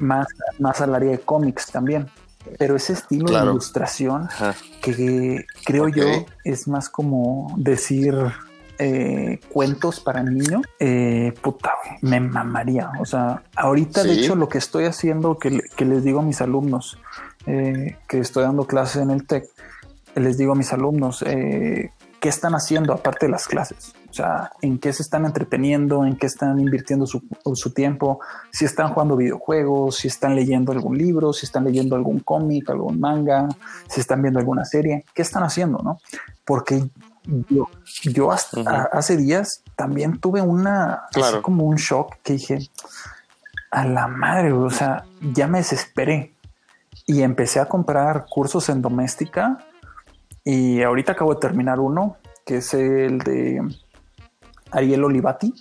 más, 0.00 0.26
más 0.58 0.80
al 0.80 0.94
área 0.94 1.10
de 1.10 1.18
cómics 1.18 1.66
también. 1.70 2.08
Pero 2.58 2.74
ese 2.74 2.94
estilo 2.94 3.26
Claro. 3.26 3.46
de 3.46 3.52
ilustración 3.52 4.24
Ajá. 4.24 4.54
que 4.80 5.44
creo 5.64 5.88
yo 5.88 6.04
es 6.44 6.66
más 6.66 6.88
como 6.88 7.54
decir 7.56 8.14
eh, 8.78 9.38
cuentos 9.52 10.00
para 10.00 10.24
niños, 10.24 10.62
eh, 10.80 11.32
puta, 11.40 11.72
me 12.00 12.18
mamaría. 12.18 12.90
O 12.98 13.04
sea, 13.04 13.44
ahorita 13.54 14.02
de 14.02 14.14
hecho 14.14 14.34
lo 14.34 14.48
que 14.48 14.58
estoy 14.58 14.86
haciendo, 14.86 15.38
que, 15.38 15.60
que 15.76 15.84
les 15.84 16.02
digo 16.02 16.18
a 16.18 16.22
mis 16.24 16.40
alumnos, 16.40 16.98
eh, 17.46 17.96
que 18.08 18.18
estoy 18.18 18.42
dando 18.42 18.64
clases 18.66 19.02
en 19.02 19.10
el 19.10 19.24
TEC, 19.24 19.44
les 20.16 20.36
digo 20.36 20.52
a 20.52 20.56
mis 20.56 20.72
alumnos, 20.72 21.22
eh, 21.26 21.90
¿qué 22.18 22.28
están 22.28 22.54
haciendo 22.56 22.92
aparte 22.92 23.26
de 23.26 23.32
las 23.32 23.46
clases? 23.46 23.94
O 24.12 24.14
sea, 24.14 24.52
¿en 24.60 24.78
qué 24.78 24.92
se 24.92 25.02
están 25.02 25.24
entreteniendo? 25.24 26.04
¿En 26.04 26.16
qué 26.18 26.26
están 26.26 26.60
invirtiendo 26.60 27.06
su, 27.06 27.22
su 27.54 27.72
tiempo? 27.72 28.20
Si 28.50 28.66
están 28.66 28.92
jugando 28.92 29.16
videojuegos, 29.16 29.96
si 29.96 30.08
están 30.08 30.36
leyendo 30.36 30.70
algún 30.70 30.98
libro, 30.98 31.32
si 31.32 31.46
están 31.46 31.64
leyendo 31.64 31.96
algún 31.96 32.20
cómic, 32.20 32.68
algún 32.68 33.00
manga, 33.00 33.48
si 33.88 34.00
están 34.02 34.20
viendo 34.20 34.38
alguna 34.38 34.66
serie, 34.66 35.06
¿qué 35.14 35.22
están 35.22 35.44
haciendo? 35.44 35.78
¿No? 35.78 35.98
Porque 36.44 36.90
yo, 37.48 37.70
yo 38.02 38.30
hasta 38.30 38.82
hace 38.92 39.16
días 39.16 39.62
también 39.76 40.18
tuve 40.18 40.42
una, 40.42 41.06
así 41.06 41.14
Claro. 41.14 41.40
como 41.40 41.64
un 41.64 41.76
shock 41.76 42.16
que 42.22 42.34
dije, 42.34 42.58
a 43.70 43.86
la 43.86 44.08
madre, 44.08 44.52
o 44.52 44.68
sea, 44.68 45.06
ya 45.22 45.46
me 45.48 45.56
desesperé 45.56 46.34
y 47.06 47.22
empecé 47.22 47.60
a 47.60 47.64
comprar 47.64 48.26
cursos 48.28 48.68
en 48.68 48.82
doméstica 48.82 49.56
y 50.44 50.82
ahorita 50.82 51.12
acabo 51.12 51.32
de 51.32 51.40
terminar 51.40 51.80
uno 51.80 52.18
que 52.44 52.56
es 52.56 52.74
el 52.74 53.18
de 53.20 53.62
Ariel 54.72 55.04
Olivati, 55.04 55.52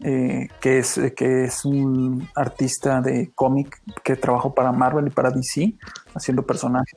eh, 0.00 0.48
que, 0.60 0.78
es, 0.78 1.00
que 1.16 1.44
es 1.44 1.64
un 1.64 2.28
artista 2.34 3.00
de 3.00 3.30
cómic 3.34 3.80
que 4.02 4.16
trabajó 4.16 4.54
para 4.54 4.72
Marvel 4.72 5.06
y 5.06 5.10
para 5.10 5.30
DC 5.30 5.74
haciendo 6.14 6.44
personajes 6.44 6.94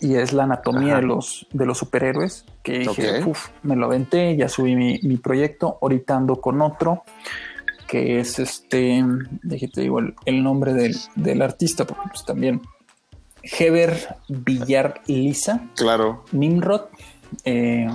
y 0.00 0.14
es 0.14 0.32
la 0.32 0.44
anatomía 0.44 0.92
Ajá. 0.94 1.00
de 1.02 1.06
los, 1.06 1.46
de 1.52 1.66
los 1.66 1.78
superhéroes 1.78 2.44
que 2.62 2.78
dije. 2.80 3.22
"Uf, 3.24 3.48
me 3.62 3.76
lo 3.76 3.86
aventé, 3.86 4.34
ya 4.36 4.48
subí 4.48 4.74
mi, 4.76 4.98
mi 5.02 5.16
proyecto, 5.18 5.78
ahorita 5.82 6.16
ando 6.16 6.40
con 6.40 6.60
otro 6.62 7.02
que 7.86 8.20
es 8.20 8.38
este, 8.38 9.04
déjate 9.42 9.82
digo 9.82 9.98
el, 9.98 10.14
el 10.24 10.42
nombre 10.42 10.72
del, 10.72 10.96
del 11.14 11.42
artista, 11.42 11.84
porque 11.86 12.08
pues 12.08 12.24
también 12.24 12.62
Heber 13.42 14.16
Villar 14.28 15.02
Lisa, 15.06 15.68
claro. 15.76 16.24
Nimrod. 16.32 16.82
eh, 17.44 17.86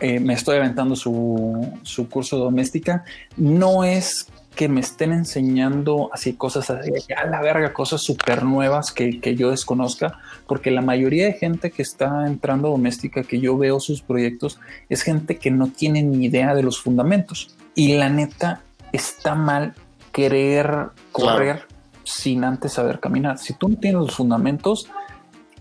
eh, 0.00 0.20
me 0.20 0.34
estoy 0.34 0.56
aventando 0.56 0.96
su, 0.96 1.78
su 1.82 2.08
curso 2.08 2.38
doméstica. 2.38 3.04
No 3.36 3.84
es 3.84 4.26
que 4.54 4.68
me 4.68 4.80
estén 4.80 5.12
enseñando 5.12 6.10
así 6.12 6.34
cosas 6.34 6.70
así, 6.70 6.90
a 7.16 7.26
la 7.26 7.40
verga, 7.40 7.72
cosas 7.72 8.02
súper 8.02 8.42
nuevas 8.42 8.92
que, 8.92 9.20
que 9.20 9.36
yo 9.36 9.50
desconozca, 9.50 10.18
porque 10.46 10.70
la 10.70 10.82
mayoría 10.82 11.26
de 11.26 11.34
gente 11.34 11.70
que 11.70 11.82
está 11.82 12.26
entrando 12.26 12.70
doméstica, 12.70 13.22
que 13.22 13.40
yo 13.40 13.56
veo 13.56 13.78
sus 13.78 14.02
proyectos, 14.02 14.58
es 14.88 15.02
gente 15.02 15.38
que 15.38 15.50
no 15.50 15.68
tiene 15.68 16.02
ni 16.02 16.26
idea 16.26 16.54
de 16.54 16.62
los 16.62 16.80
fundamentos. 16.80 17.56
Y 17.74 17.94
la 17.96 18.08
neta, 18.08 18.62
está 18.92 19.34
mal 19.34 19.74
querer 20.12 20.88
correr 21.12 21.62
sin 22.04 22.44
antes 22.44 22.72
saber 22.72 23.00
caminar. 23.00 23.38
Si 23.38 23.54
tú 23.54 23.68
no 23.68 23.76
tienes 23.76 24.00
los 24.00 24.14
fundamentos, 24.14 24.88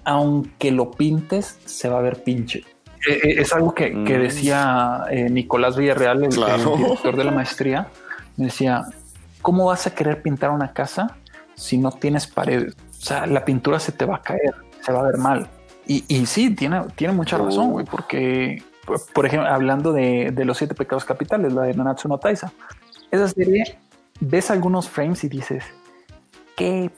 aunque 0.04 0.72
lo 0.72 0.92
pintes, 0.92 1.60
se 1.66 1.90
va 1.90 2.00
a 2.00 2.02
ver 2.02 2.24
pinche. 2.24 2.64
Eh, 3.08 3.20
eh, 3.24 3.36
es 3.40 3.54
algo 3.54 3.74
que, 3.74 3.92
que 4.04 4.18
Mm. 4.18 4.22
decía 4.22 5.04
eh, 5.10 5.30
Nicolás 5.30 5.78
Villarreal, 5.78 6.24
el, 6.24 6.30
Claro. 6.34 6.74
el 6.76 6.84
director 6.84 7.16
de 7.18 7.24
la 7.24 7.32
maestría. 7.40 7.88
Me 8.38 8.46
decía, 8.46 8.84
¿cómo 9.42 9.66
vas 9.66 9.88
a 9.88 9.94
querer 9.96 10.22
pintar 10.22 10.50
una 10.52 10.74
casa 10.74 11.16
si 11.56 11.78
no 11.78 11.92
tienes 11.92 12.28
paredes? 12.28 12.76
O 12.92 13.02
sea, 13.02 13.26
la 13.26 13.46
pintura 13.46 13.80
se 13.80 13.92
te 13.92 14.06
va 14.06 14.18
a 14.18 14.22
caer, 14.22 14.54
se 14.82 14.92
va 14.92 15.00
a 15.00 15.04
ver 15.04 15.18
mal. 15.18 15.48
Y, 15.88 16.04
y 16.08 16.26
sí, 16.26 16.54
tiene, 16.54 16.82
tiene 16.96 17.14
mucha 17.14 17.38
razón, 17.38 17.72
güey, 17.72 17.86
porque, 17.86 18.62
por- 18.86 19.00
por 19.14 19.26
ejemplo, 19.26 19.50
hablando 19.50 19.92
de, 19.94 20.32
de 20.32 20.46
los 20.46 20.58
siete 20.58 20.76
pecados 20.76 21.04
capitales, 21.06 21.54
la 21.54 21.64
de 21.64 21.74
Nanatsu 21.74 22.08
no 22.08 22.18
Taisa, 22.18 22.52
esa 23.12 23.28
serie, 23.28 23.78
ves 24.20 24.52
algunos 24.52 24.88
frames 24.90 25.24
y 25.24 25.30
dices, 25.30 25.64
qué 26.56 26.92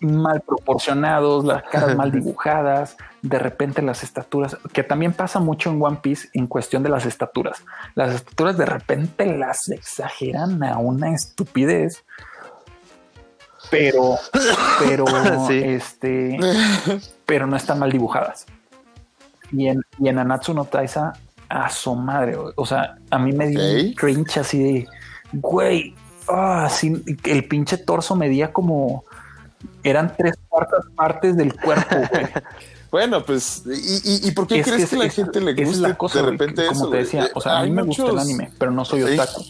mal 0.00 0.40
proporcionados, 0.42 1.44
las 1.44 1.62
caras 1.64 1.96
mal 1.96 2.10
dibujadas, 2.12 2.96
de 3.22 3.38
repente 3.38 3.80
las 3.82 4.02
estaturas, 4.02 4.56
que 4.72 4.82
también 4.82 5.12
pasa 5.12 5.40
mucho 5.40 5.70
en 5.70 5.82
One 5.82 5.98
Piece 6.02 6.28
en 6.34 6.46
cuestión 6.46 6.82
de 6.82 6.88
las 6.90 7.06
estaturas. 7.06 7.62
Las 7.94 8.14
estaturas 8.14 8.56
de 8.58 8.66
repente 8.66 9.26
las 9.36 9.68
exageran 9.68 10.62
a 10.62 10.78
una 10.78 11.14
estupidez. 11.14 12.04
Pero, 13.70 14.16
pero, 14.86 15.06
Sí. 15.48 15.54
este, 15.64 16.38
pero 17.26 17.46
no 17.46 17.56
están 17.56 17.78
mal 17.78 17.90
dibujadas. 17.90 18.46
Y 19.52 19.68
en, 19.68 19.82
y 19.98 20.08
en 20.08 20.18
Anatsu 20.18 20.52
no 20.54 20.64
Taisa, 20.64 21.12
a 21.48 21.70
su 21.70 21.94
madre, 21.94 22.36
o- 22.56 22.66
sea, 22.66 22.96
a 23.10 23.18
mí 23.18 23.32
me 23.32 23.48
dio 23.48 23.60
un 23.60 23.90
Ok. 23.90 23.96
cringe 23.96 24.38
así 24.38 24.62
de, 24.62 24.86
güey, 25.32 25.94
ah, 26.28 26.68
sí, 26.70 27.02
el 27.24 27.46
pinche 27.46 27.76
torso 27.78 28.16
medía 28.16 28.52
como, 28.52 29.04
eran 29.82 30.14
tres 30.16 30.34
cuartas 30.48 30.84
partes 30.96 31.36
del 31.36 31.54
cuerpo, 31.58 31.96
güey. 32.10 32.26
Bueno, 32.90 33.24
pues, 33.24 33.64
¿y, 33.66 34.26
y, 34.26 34.28
y 34.28 34.30
por 34.30 34.46
qué 34.46 34.60
Es 34.60 34.66
crees 34.68 34.78
que, 34.88 34.94
es- 34.94 34.98
la 35.00 35.06
es- 35.06 35.14
gente 35.16 35.40
le 35.40 35.52
gusta 35.52 35.68
es 35.72 35.78
la 35.78 35.94
cosa, 35.96 36.22
de 36.22 36.30
repente 36.30 36.62
que 36.62 36.68
eso? 36.68 36.74
como 36.78 36.90
te 36.90 36.98
decía, 36.98 37.28
o 37.34 37.40
sea, 37.40 37.58
a 37.58 37.64
mí 37.64 37.70
me 37.72 37.82
gusta 37.82 38.06
el 38.06 38.18
anime, 38.20 38.52
pero 38.56 38.70
no 38.70 38.84
soy 38.84 39.02
Sí. 39.02 39.18
otaku. 39.18 39.44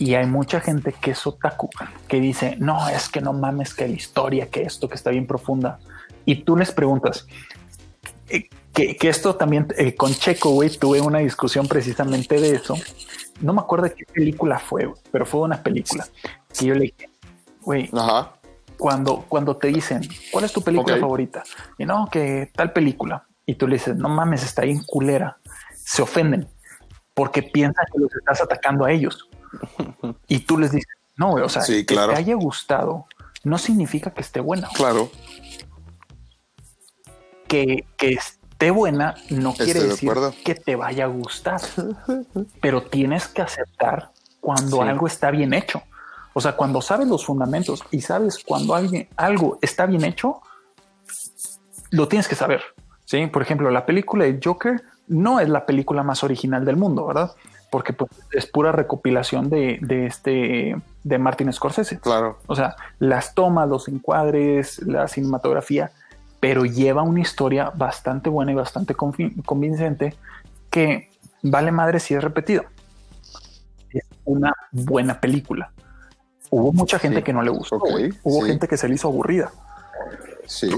Y 0.00 0.14
hay 0.14 0.26
mucha 0.26 0.60
gente 0.60 0.92
que 1.00 1.12
es 1.12 1.24
otaku, 1.24 1.70
que 2.08 2.18
dice, 2.20 2.56
no, 2.58 2.88
es 2.88 3.08
que 3.08 3.20
no 3.20 3.32
mames, 3.32 3.72
que 3.72 3.86
la 3.86 3.94
historia, 3.94 4.48
que 4.50 4.62
esto, 4.62 4.88
que 4.88 4.96
está 4.96 5.10
bien 5.10 5.28
profunda. 5.28 5.78
Y 6.24 6.42
tú 6.42 6.56
les 6.56 6.72
preguntas, 6.72 7.28
eh, 8.30 8.48
que, 8.72 8.96
que 8.96 9.08
esto 9.08 9.36
también 9.36 9.68
eh, 9.76 9.94
con 9.94 10.12
Checo, 10.12 10.50
güey, 10.50 10.70
tuve 10.70 11.00
una 11.00 11.20
discusión 11.20 11.68
precisamente 11.68 12.40
de 12.40 12.56
eso. 12.56 12.74
No 13.40 13.52
me 13.52 13.60
acuerdo 13.60 13.84
de 13.84 13.94
qué 13.94 14.04
película 14.12 14.58
fue, 14.58 14.92
pero 15.12 15.24
fue 15.24 15.42
una 15.42 15.62
película 15.62 16.04
que 16.58 16.66
yo 16.66 16.74
le 16.74 16.80
dije, 16.80 17.08
güey, 17.62 17.88
Ajá. 17.92 18.32
Cuando, 18.78 19.24
cuando 19.28 19.56
te 19.56 19.68
dicen, 19.68 20.02
¿cuál 20.30 20.44
es 20.44 20.52
tu 20.52 20.62
película 20.62 20.96
favorita? 20.98 21.42
Y 21.78 21.84
no, 21.84 22.08
que 22.10 22.50
tal 22.54 22.72
película. 22.72 23.26
Y 23.44 23.54
tú 23.54 23.66
le 23.66 23.74
dices, 23.74 23.96
no 23.96 24.08
mames, 24.08 24.42
está 24.44 24.62
bien 24.62 24.82
culera. 24.86 25.38
Se 25.74 26.02
ofenden 26.02 26.48
porque 27.14 27.42
piensan 27.42 27.84
que 27.92 27.98
los 27.98 28.14
estás 28.14 28.40
atacando 28.40 28.84
a 28.84 28.92
ellos. 28.92 29.28
Y 30.28 30.40
tú 30.40 30.58
les 30.58 30.70
dices, 30.72 30.92
no, 31.16 31.32
o 31.32 31.48
sea, 31.48 31.62
Sí, 31.62 31.84
claro. 31.86 32.08
que 32.10 32.14
te 32.16 32.20
haya 32.20 32.34
gustado 32.34 33.06
no 33.44 33.56
significa 33.58 34.10
que 34.12 34.20
esté 34.20 34.40
buena. 34.40 34.68
Claro. 34.74 35.10
Que, 37.46 37.86
que 37.96 38.10
esté 38.10 38.70
buena 38.70 39.14
no 39.30 39.50
Estoy 39.50 39.64
quiere 39.66 39.80
de 39.80 39.88
decir 39.88 40.10
acuerdo. 40.10 40.34
que 40.44 40.54
te 40.54 40.76
vaya 40.76 41.04
a 41.04 41.08
gustar, 41.08 41.60
pero 42.60 42.82
tienes 42.82 43.26
que 43.28 43.40
aceptar 43.42 44.12
cuando 44.40 44.82
Sí. 44.82 44.88
algo 44.88 45.06
está 45.06 45.30
bien 45.30 45.54
hecho. 45.54 45.82
O 46.38 46.40
sea, 46.40 46.52
cuando 46.52 46.80
sabes 46.80 47.08
los 47.08 47.26
fundamentos 47.26 47.82
y 47.90 48.00
sabes 48.00 48.38
cuando 48.46 48.76
alguien, 48.76 49.08
algo 49.16 49.58
está 49.60 49.86
bien 49.86 50.04
hecho, 50.04 50.40
lo 51.90 52.06
tienes 52.06 52.28
que 52.28 52.36
saber. 52.36 52.62
Sí, 53.06 53.26
por 53.26 53.42
ejemplo, 53.42 53.72
la 53.72 53.84
película 53.84 54.24
de 54.24 54.38
Joker 54.40 54.80
no 55.08 55.40
es 55.40 55.48
la 55.48 55.66
película 55.66 56.04
más 56.04 56.22
original 56.22 56.64
del 56.64 56.76
mundo, 56.76 57.06
¿verdad? 57.06 57.32
Porque 57.72 57.92
pues, 57.92 58.12
es 58.30 58.46
pura 58.46 58.70
recopilación 58.70 59.50
de, 59.50 59.80
de 59.82 60.06
este 60.06 60.80
de 61.02 61.18
Martin 61.18 61.52
Scorsese. 61.52 61.98
Claro. 61.98 62.38
O 62.46 62.54
sea, 62.54 62.76
las 63.00 63.34
tomas, 63.34 63.68
los 63.68 63.88
encuadres, 63.88 64.80
la 64.86 65.08
cinematografía, 65.08 65.90
pero 66.38 66.64
lleva 66.64 67.02
una 67.02 67.18
historia 67.18 67.72
bastante 67.74 68.30
buena 68.30 68.52
y 68.52 68.54
bastante 68.54 68.94
convincente 68.94 70.14
que 70.70 71.10
vale 71.42 71.72
madre 71.72 71.98
si 71.98 72.14
es 72.14 72.22
repetido. 72.22 72.62
Es 73.90 74.04
una 74.24 74.54
buena 74.70 75.20
película. 75.20 75.72
Hubo 76.50 76.72
mucha 76.72 76.98
gente 76.98 77.18
Sí. 77.18 77.22
que 77.24 77.32
no 77.32 77.42
le 77.42 77.50
gustó. 77.50 77.76
Hubo 77.76 78.42
sí. 78.42 78.46
gente 78.46 78.68
que 78.68 78.76
se 78.76 78.88
le 78.88 78.94
hizo 78.94 79.08
aburrida, 79.08 79.50
Sí. 80.46 80.70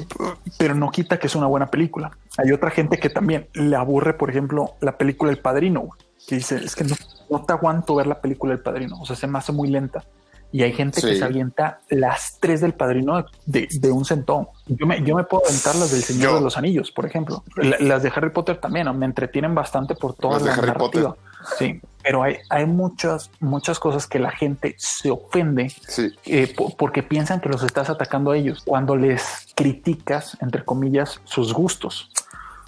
pero 0.59 0.75
no 0.75 0.91
quita 0.91 1.19
que 1.19 1.27
es 1.27 1.35
una 1.35 1.47
buena 1.47 1.71
película. 1.71 2.11
Hay 2.39 2.53
otra 2.53 2.71
gente 2.71 2.99
que 2.99 3.11
también 3.11 3.49
le 3.55 3.77
aburre, 3.77 4.15
por 4.15 4.31
ejemplo, 4.31 4.75
la 4.81 4.99
película 4.99 5.31
El 5.31 5.39
Padrino, 5.39 5.81
güey, 5.81 6.01
que 6.27 6.37
dice, 6.37 6.57
es 6.57 6.75
que 6.75 6.85
no, 6.85 6.97
no 7.31 7.45
te 7.45 7.53
aguanto 7.53 7.95
ver 7.95 8.07
la 8.07 8.21
película 8.21 8.53
El 8.53 8.61
Padrino, 8.61 9.01
o 9.01 9.07
sea, 9.07 9.17
se 9.17 9.27
me 9.27 9.39
hace 9.39 9.53
muy 9.53 9.69
lenta. 9.69 10.05
Y 10.53 10.65
hay 10.65 10.73
gente 10.73 11.01
que 11.01 11.15
se 11.15 11.25
avienta 11.25 11.79
las 11.91 12.39
tres 12.41 12.61
del 12.61 12.75
padrino 12.75 13.25
de, 13.47 13.69
un 13.93 14.05
centón. 14.05 14.49
Yo 14.67 14.85
me, 14.85 15.01
yo 15.05 15.15
me 15.15 15.23
puedo 15.23 15.45
aventar 15.47 15.77
las 15.77 15.93
del 15.93 16.03
Señor 16.03 16.35
de 16.35 16.41
los 16.41 16.59
Anillos, 16.59 16.91
por 16.91 17.07
ejemplo. 17.07 17.45
las 17.55 18.03
de 18.03 18.13
Harry 18.13 18.31
Potter 18.31 18.57
también 18.59 18.99
me 18.99 19.07
entretienen 19.07 19.55
bastante 19.55 19.95
por 19.95 20.15
toda 20.15 20.41
la 20.41 20.57
narrativa. 20.57 21.15
Sí, 21.59 21.81
pero 22.03 22.23
hay, 22.23 22.37
hay 22.49 22.67
muchas, 22.67 23.31
muchas 23.41 23.79
cosas 23.79 24.07
que 24.07 24.19
la 24.19 24.31
gente 24.31 24.75
se 24.79 25.11
ofende 25.11 25.73
eh, 26.27 26.55
porque 26.79 27.03
piensan 27.03 27.41
que 27.41 27.49
los 27.49 27.63
estás 27.63 27.91
atacando 27.91 28.31
a 28.31 28.37
ellos 28.37 28.63
cuando 28.65 28.97
les 28.97 29.47
criticas, 29.55 30.37
entre 30.41 30.65
comillas, 30.65 31.21
sus 31.25 31.53
gustos. 31.53 32.11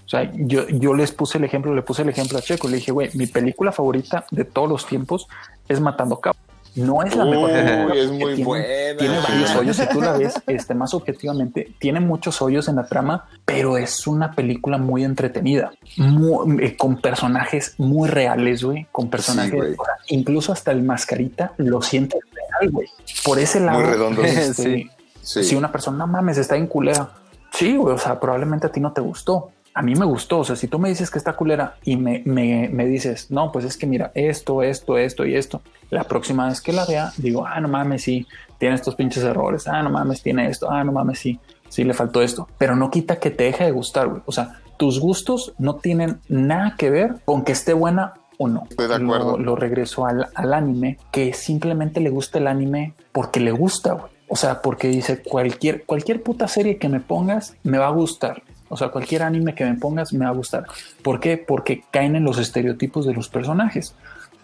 O 0.05 0.09
sea, 0.09 0.31
yo, 0.35 0.68
yo 0.68 0.93
les 0.93 1.12
puse 1.12 1.39
el 1.39 1.45
ejemplo, 1.45 1.75
le 1.75 1.83
puse 1.83 2.03
el 2.03 2.11
ejemplo 2.11 2.37
a 2.39 2.43
Checo, 2.43 2.68
le 2.68 2.77
dije, 2.77 2.93
güey, 2.93 3.11
mi 3.14 3.27
película 3.27 3.73
favorita 3.73 4.27
de 4.31 4.45
todos 4.45 4.68
los 4.68 4.87
tiempos 4.87 5.27
es 5.68 5.81
Matando 5.81 6.20
Cabos. 6.20 6.52
No 6.75 7.03
es 7.03 7.14
la 7.14 7.25
mejor. 7.25 7.51
es 7.97 8.11
muy 8.11 8.35
tiene, 8.35 8.45
buena. 8.45 8.66
Tiene 8.99 9.18
varios 9.20 9.55
hoyos. 9.55 9.77
Si 9.77 9.87
tú 9.89 10.01
la 10.01 10.12
ves 10.12 10.35
este, 10.47 10.75
más 10.75 10.95
objetivamente, 10.95 11.75
tiene 11.79 12.01
muchos 12.01 12.41
hoyos 12.41 12.68
en 12.68 12.77
la 12.77 12.87
trama, 12.87 13.29
pero 13.45 13.77
es 13.77 14.07
una 14.07 14.33
película 14.33 14.79
muy 14.79 15.05
entretenida, 15.05 15.73
eh, 15.99 16.77
con 16.77 17.01
personajes 17.01 17.75
muy 17.79 18.09
reales, 18.09 18.64
güey. 18.64 18.87
Con 18.91 19.11
personajes, 19.11 19.77
incluso 20.09 20.53
hasta 20.53 20.70
el 20.70 20.83
mascarita 20.83 21.53
lo 21.59 21.83
siente 21.83 22.18
real, 22.33 22.73
güey. 22.73 22.89
Por 23.25 23.39
ese 23.39 23.61
lado, 23.61 23.81
muy 23.81 23.89
redondo. 23.89 24.23
Este, 24.23 24.91
si 25.23 25.55
una 25.55 25.70
persona, 25.70 25.99
no 25.99 26.07
mames, 26.07 26.39
está 26.39 26.57
en 26.57 26.66
culera. 26.66 27.11
Sí, 27.53 27.77
güey, 27.77 27.95
o 27.95 27.99
sea, 27.99 28.18
probablemente 28.18 28.66
a 28.66 28.73
ti 28.73 28.81
no 28.81 28.93
te 28.93 29.01
gustó 29.03 29.51
a 29.75 29.83
mí 29.83 29.95
me 29.95 30.05
gustó. 30.05 30.41
O 30.41 30.45
sea, 30.45 30.57
si 30.57 30.68
tú 30.68 30.79
me 30.79 30.89
dices 30.89 31.11
que 31.11 31.18
está 31.18 31.35
culera 31.35 31.77
y 31.85 31.97
me, 31.97 32.23
me, 32.25 32.68
me, 32.68 32.87
dices, 32.87 33.31
no, 33.31 33.53
pues 33.53 33.64
es 33.64 33.77
que 33.77 33.87
mira, 33.87 34.11
esto, 34.14 34.62
esto, 34.62 34.99
esto 34.99 35.25
y 35.25 35.35
esto, 35.35 35.62
la 35.91 36.05
próxima 36.05 36.49
vez 36.49 36.61
que 36.61 36.73
la 36.73 36.85
vea, 36.85 37.12
digo, 37.16 37.47
ah, 37.47 37.61
no 37.61 37.68
mames, 37.68 38.03
sí, 38.03 38.27
tiene 38.59 38.75
estos 38.75 38.95
pinches 38.95 39.25
errores, 39.25 39.66
ah, 39.66 39.83
no 39.83 39.91
mames, 39.91 40.23
tiene 40.23 40.49
esto, 40.49 40.70
ah, 40.70 40.85
no 40.85 40.93
mames, 40.93 41.18
sí, 41.18 41.39
sí, 41.68 41.85
le 41.85 41.95
faltó 41.95 42.23
esto. 42.23 42.49
Pero 42.59 42.77
no 42.77 42.91
quita 42.91 43.16
que 43.16 43.31
te 43.31 43.45
deje 43.45 43.64
de 43.64 43.73
gustar, 43.73 44.09
güey. 44.09 44.23
O 44.27 44.33
sea, 44.33 44.61
tus 44.77 45.01
gustos 45.01 45.55
no 45.59 45.77
tienen 45.77 46.20
nada 46.29 46.77
que 46.77 46.91
ver 46.91 47.16
con 47.25 47.45
que 47.45 47.53
esté 47.53 47.73
buena 47.73 48.14
o 48.39 48.49
no. 48.49 48.64
Estoy 48.68 48.89
de 48.89 48.95
acuerdo. 48.97 49.39
Lo, 49.39 49.57
regreso 49.57 50.07
al, 50.07 50.29
al 50.35 50.55
anime, 50.55 50.99
que 51.11 51.33
simplemente 51.33 52.01
le 52.01 52.11
gusta 52.11 52.39
el 52.39 52.47
anime 52.47 52.95
porque 53.12 53.41
le 53.41 53.53
gusta, 53.53 53.93
güey. 53.93 54.12
O 54.29 54.37
sea, 54.37 54.62
porque 54.62 54.89
dice 54.89 55.23
cualquier, 55.23 55.85
cualquier 55.85 56.23
puta 56.23 56.49
serie 56.49 56.79
que 56.79 56.89
me 56.89 57.01
pongas 57.01 57.55
me 57.64 57.77
va 57.77 57.89
a 57.89 57.91
gustar. 57.91 58.43
O 58.73 58.77
sea, 58.79 58.89
cualquier 58.89 59.23
anime 59.23 59.55
que 59.55 59.66
me 59.66 59.75
pongas 59.75 60.14
me 60.14 60.25
va 60.25 60.31
a 60.31 60.35
gustar. 60.35 60.64
¿Por 61.03 61.20
qué? 61.20 61.37
Porque 61.37 61.85
caen 61.91 62.16
en 62.16 62.25
los 62.25 62.39
estereotipos 62.39 63.05
de 63.07 63.12
los 63.12 63.29
personajes, 63.29 63.95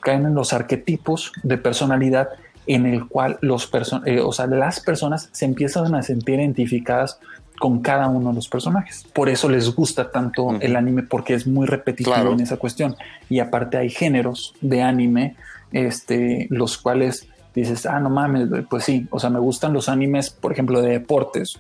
caen 0.01 0.27
en 0.27 0.35
los 0.35 0.53
arquetipos 0.53 1.33
de 1.43 1.57
personalidad 1.57 2.29
en 2.67 2.85
el 2.85 3.09
cual 3.09 3.39
los 3.41 3.71
eh, 4.05 4.21
o 4.21 4.31
sea, 4.33 4.47
las 4.47 4.81
personas 4.81 5.31
se 5.33 5.47
empiezan 5.47 5.95
a 5.95 6.03
sentir 6.03 6.41
identificadas 6.41 7.19
con 7.59 7.81
cada 7.81 8.09
uno 8.09 8.29
de 8.29 8.35
los 8.35 8.49
personajes. 8.49 9.07
Por 9.15 9.31
eso 9.31 9.49
les 9.49 9.75
gusta 9.75 10.11
tanto 10.11 10.59
el 10.61 10.77
anime 10.77 11.05
porque 11.05 11.33
es 11.33 11.47
muy 11.47 11.67
repetitivo 11.67 12.31
en 12.31 12.41
esa 12.41 12.59
cuestión. 12.59 12.97
Y 13.31 13.41
aparte 13.41 13.79
hay 13.79 13.89
géneros 13.89 14.55
de 14.61 14.83
anime, 14.83 15.37
este, 15.73 16.49
los 16.51 16.77
cuales 16.77 17.27
dices, 17.55 17.87
ah, 17.87 17.99
no 17.99 18.11
mames, 18.11 18.51
pues 18.69 18.85
sí, 18.85 19.09
o 19.11 19.19
sea, 19.19 19.31
me 19.31 19.39
gustan 19.39 19.73
los 19.73 19.89
animes, 19.89 20.29
por 20.29 20.53
ejemplo, 20.53 20.83
de 20.83 20.91
deportes 20.91 21.59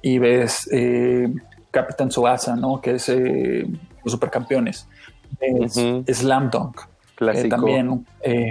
y 0.00 0.18
ves 0.18 0.68
eh, 0.70 1.28
Capitán 1.74 2.10
Suasa, 2.10 2.56
¿no? 2.56 2.80
Que 2.80 2.92
es 2.92 3.08
eh, 3.08 3.66
los 4.04 4.12
supercampeones. 4.12 4.88
Slam 6.06 6.50
Dunk. 6.50 6.80
Eh, 7.20 7.48
también 7.48 8.04
eh, 8.22 8.50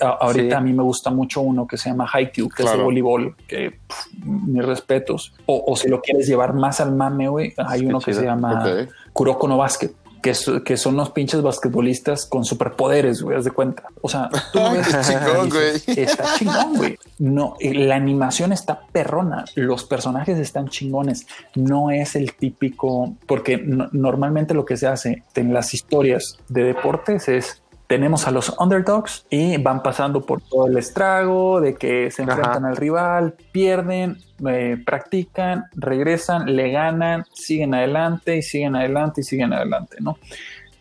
ahorita 0.00 0.58
a 0.58 0.60
mí 0.60 0.74
me 0.74 0.82
gusta 0.82 1.10
mucho 1.10 1.40
uno 1.40 1.66
que 1.66 1.78
se 1.78 1.88
llama 1.88 2.06
Haikyuu, 2.12 2.48
que 2.48 2.62
es 2.62 2.70
de 2.70 2.76
voleibol, 2.76 3.36
que 3.46 3.78
mis 4.24 4.64
respetos. 4.64 5.34
O, 5.46 5.74
si 5.76 5.88
lo 5.88 6.02
quieres 6.02 6.26
llevar 6.26 6.52
más 6.52 6.80
al 6.80 6.94
mame, 6.94 7.28
güey, 7.28 7.54
hay 7.56 7.86
uno 7.86 8.00
que 8.00 8.12
se 8.12 8.24
llama 8.24 8.86
Kuroko 9.12 9.48
no 9.48 9.56
Basket 9.56 9.92
que, 10.22 10.32
que 10.64 10.76
son 10.76 10.96
los 10.96 11.10
pinches 11.10 11.42
basquetbolistas 11.42 12.26
con 12.26 12.44
superpoderes, 12.44 13.22
güey, 13.22 13.36
haz 13.36 13.44
de 13.44 13.50
cuenta. 13.50 13.82
O 14.00 14.08
sea, 14.08 14.30
tú 14.52 14.60
ves, 14.72 14.86
chingón, 15.06 15.50
güey. 15.50 15.82
Está 15.86 16.34
chingón, 16.38 16.76
güey. 16.76 16.98
No, 17.18 17.56
la 17.60 17.96
animación 17.96 18.52
está 18.52 18.86
perrona, 18.92 19.44
los 19.56 19.84
personajes 19.84 20.38
están 20.38 20.68
chingones. 20.68 21.26
No 21.56 21.90
es 21.90 22.14
el 22.16 22.34
típico, 22.34 23.16
porque 23.26 23.58
normalmente 23.58 24.54
lo 24.54 24.64
que 24.64 24.76
se 24.76 24.86
hace 24.86 25.24
en 25.34 25.52
las 25.52 25.74
historias 25.74 26.38
de 26.48 26.64
deportes 26.64 27.28
es 27.28 27.61
tenemos 27.92 28.26
a 28.26 28.30
los 28.30 28.58
underdogs 28.58 29.26
y 29.28 29.58
van 29.58 29.82
pasando 29.82 30.22
por 30.24 30.40
todo 30.40 30.66
el 30.66 30.78
estrago 30.78 31.60
de 31.60 31.74
que 31.74 32.10
se 32.10 32.22
enfrentan 32.22 32.64
al 32.64 32.74
rival, 32.74 33.34
pierden, 33.52 34.16
eh, 34.48 34.82
practican, 34.82 35.66
regresan, 35.74 36.56
le 36.56 36.70
ganan, 36.70 37.26
siguen 37.34 37.74
adelante 37.74 38.38
y 38.38 38.40
siguen 38.40 38.76
adelante 38.76 39.20
y 39.20 39.24
siguen 39.24 39.52
adelante, 39.52 39.98
¿no? 40.00 40.16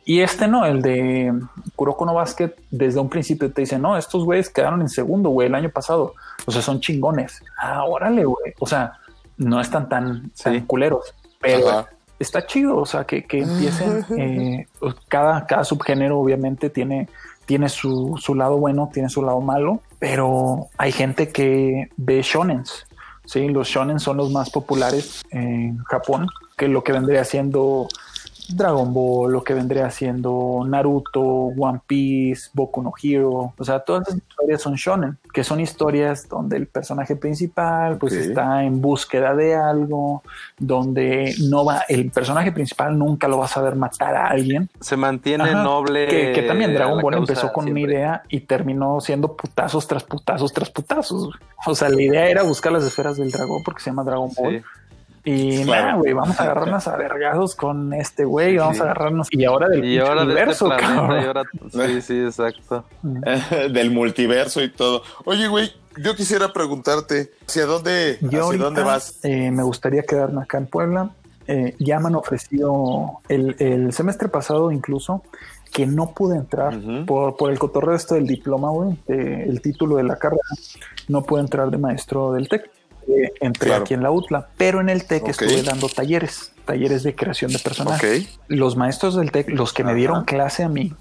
Y 0.05 0.21
este 0.21 0.47
no, 0.47 0.65
el 0.65 0.81
de 0.81 1.33
Kuroko 1.75 2.05
no 2.05 2.13
Basket, 2.13 2.55
desde 2.69 3.01
un 3.01 3.09
principio 3.09 3.51
te 3.51 3.59
dice, 3.59 3.77
no, 3.77 3.97
estos 3.97 4.23
güeyes 4.23 4.47
quedaron 4.47 4.79
en 4.79 4.87
segundo, 4.87 5.31
güey, 5.31 5.49
el 5.49 5.55
año 5.55 5.69
pasado. 5.69 6.13
O 6.45 6.51
sea, 6.53 6.61
son 6.61 6.79
chingones. 6.79 7.43
Ah, 7.61 7.83
órale, 7.83 8.23
güey. 8.23 8.53
O 8.57 8.65
sea, 8.65 8.93
no 9.35 9.59
están 9.59 9.89
tan, 9.89 10.31
culeros, 10.65 11.13
pero 11.41 11.87
está 12.21 12.45
chido, 12.45 12.77
o 12.77 12.85
sea, 12.85 13.05
que, 13.05 13.25
empiecen, 13.31 14.05
eh, 14.17 14.67
cada, 15.07 15.45
cada 15.45 15.63
subgénero 15.63 16.19
obviamente 16.19 16.69
tiene, 16.69 17.09
tiene 17.45 17.69
su, 17.69 18.17
su, 18.21 18.35
lado 18.35 18.57
bueno, 18.57 18.89
tiene 18.93 19.09
su 19.09 19.21
lado 19.21 19.41
malo, 19.41 19.81
pero 19.99 20.67
hay 20.77 20.91
gente 20.91 21.29
que 21.29 21.89
ve 21.97 22.21
shonens, 22.21 22.85
¿sí? 23.25 23.47
Los 23.47 23.67
shonen 23.67 23.99
son 23.99 24.17
los 24.17 24.31
más 24.31 24.49
populares 24.49 25.23
en 25.31 25.77
Japón, 25.85 26.27
que 26.57 26.67
lo 26.67 26.83
que 26.83 26.91
vendría 26.91 27.23
siendo 27.23 27.87
Dragon 28.55 28.93
Ball, 28.93 29.31
lo 29.31 29.43
que 29.43 29.53
vendría 29.53 29.89
siendo 29.89 30.63
Naruto, 30.67 31.21
One 31.21 31.81
Piece, 31.85 32.49
Boku 32.53 32.81
no 32.81 32.93
Hero, 33.01 33.53
o 33.57 33.63
sea, 33.63 33.79
todas 33.79 34.07
las 34.07 34.17
historias 34.17 34.61
son 34.61 34.75
shonen, 34.75 35.17
que 35.33 35.43
son 35.43 35.59
historias 35.59 36.27
donde 36.27 36.57
el 36.57 36.67
personaje 36.67 37.15
principal 37.15 37.97
pues 37.97 38.13
está 38.13 38.63
en 38.63 38.81
búsqueda 38.81 39.35
de 39.35 39.55
algo, 39.55 40.23
donde 40.57 41.33
no 41.49 41.65
va, 41.65 41.83
el 41.87 42.11
personaje 42.11 42.51
principal 42.51 42.97
nunca 42.97 43.27
lo 43.27 43.37
va 43.37 43.45
a 43.45 43.49
saber 43.49 43.75
matar 43.75 44.15
a 44.15 44.27
alguien. 44.27 44.69
Se 44.79 44.97
mantiene 44.97 45.53
noble. 45.53 46.07
Que, 46.07 46.43
también 46.47 46.73
Dragon 46.73 47.01
Ball 47.01 47.15
empezó 47.15 47.51
con 47.51 47.69
una 47.69 47.79
idea 47.79 48.23
y 48.29 48.41
terminó 48.41 48.99
siendo 49.01 49.35
putazos 49.35 49.87
tras 49.87 50.03
putazos 50.03 50.53
tras 50.53 50.69
putazos. 50.69 51.29
O 51.65 51.75
sea, 51.75 51.89
la 51.89 52.01
idea 52.01 52.27
era 52.27 52.43
buscar 52.43 52.71
las 52.71 52.83
esferas 52.83 53.17
del 53.17 53.31
dragón 53.31 53.61
porque 53.63 53.81
se 53.81 53.89
llama 53.89 54.03
Dragon 54.03 54.29
Ball. 54.35 54.63
Y 55.23 55.63
nada, 55.65 55.95
güey, 55.95 56.13
vamos 56.13 56.39
a 56.39 56.43
agarrarnos 56.43 56.87
a 56.87 56.95
vergazos 56.95 57.55
con 57.55 57.93
este 57.93 58.25
güey, 58.25 58.57
vamos 58.57 58.79
a 58.79 58.83
agarrarnos. 58.83 59.27
Y 59.31 59.45
ahora 59.45 59.67
del 59.69 59.85
y 59.85 59.99
ahora 59.99 60.23
multiverso, 60.23 60.69
de 60.69 60.75
este 60.75 61.91
Sí, 61.91 62.01
sí, 62.07 62.19
exacto. 62.25 62.85
del 63.71 63.91
multiverso 63.91 64.63
y 64.63 64.69
todo. 64.69 65.03
Oye, 65.25 65.47
güey, 65.47 65.71
yo 65.97 66.15
quisiera 66.15 66.51
preguntarte, 66.53 67.31
¿hacia 67.47 67.65
dónde, 67.65 68.17
hacia 68.23 68.39
dónde 68.39 68.83
vas? 68.83 69.19
Eh, 69.23 69.51
me 69.51 69.63
gustaría 69.63 70.03
quedarme 70.03 70.41
acá 70.41 70.57
en 70.57 70.67
Puebla. 70.67 71.11
Eh, 71.47 71.75
ya 71.79 71.99
me 71.99 72.07
han 72.07 72.15
ofrecido 72.15 73.19
el, 73.27 73.91
semestre 73.93 74.29
pasado 74.29 74.71
incluso 74.71 75.23
que 75.71 75.85
no 75.85 76.11
pude 76.11 76.37
entrar 76.37 76.77
por, 77.05 77.37
por 77.37 77.51
el 77.51 77.57
cotorreo 77.57 77.95
esto 77.95 78.15
del 78.15 78.27
diploma, 78.27 78.69
güey, 78.71 78.97
el 79.07 79.61
título 79.61 79.95
de 79.95 80.03
la 80.03 80.17
carrera, 80.17 80.41
no 81.07 81.23
pude 81.23 81.41
entrar 81.41 81.71
de 81.71 81.77
maestro 81.77 82.33
del 82.33 82.49
TEC 82.49 82.69
entré 83.39 83.73
aquí 83.73 83.93
en 83.93 84.03
la 84.03 84.11
UTLA, 84.11 84.47
pero 84.57 84.81
en 84.81 84.89
el 84.89 85.05
TEC 85.05 85.29
estuve 85.29 85.63
dando 85.63 85.89
talleres, 85.89 86.51
talleres 86.65 87.03
de 87.03 87.15
creación 87.15 87.51
de 87.51 87.59
personajes. 87.59 88.39
Los 88.47 88.75
maestros 88.75 89.15
del 89.15 89.31
TEC, 89.31 89.49
los 89.49 89.73
que 89.73 89.83
me 89.83 89.93
dieron 89.93 90.25
clase 90.25 90.63
a 90.63 90.69
mí, 90.69 90.93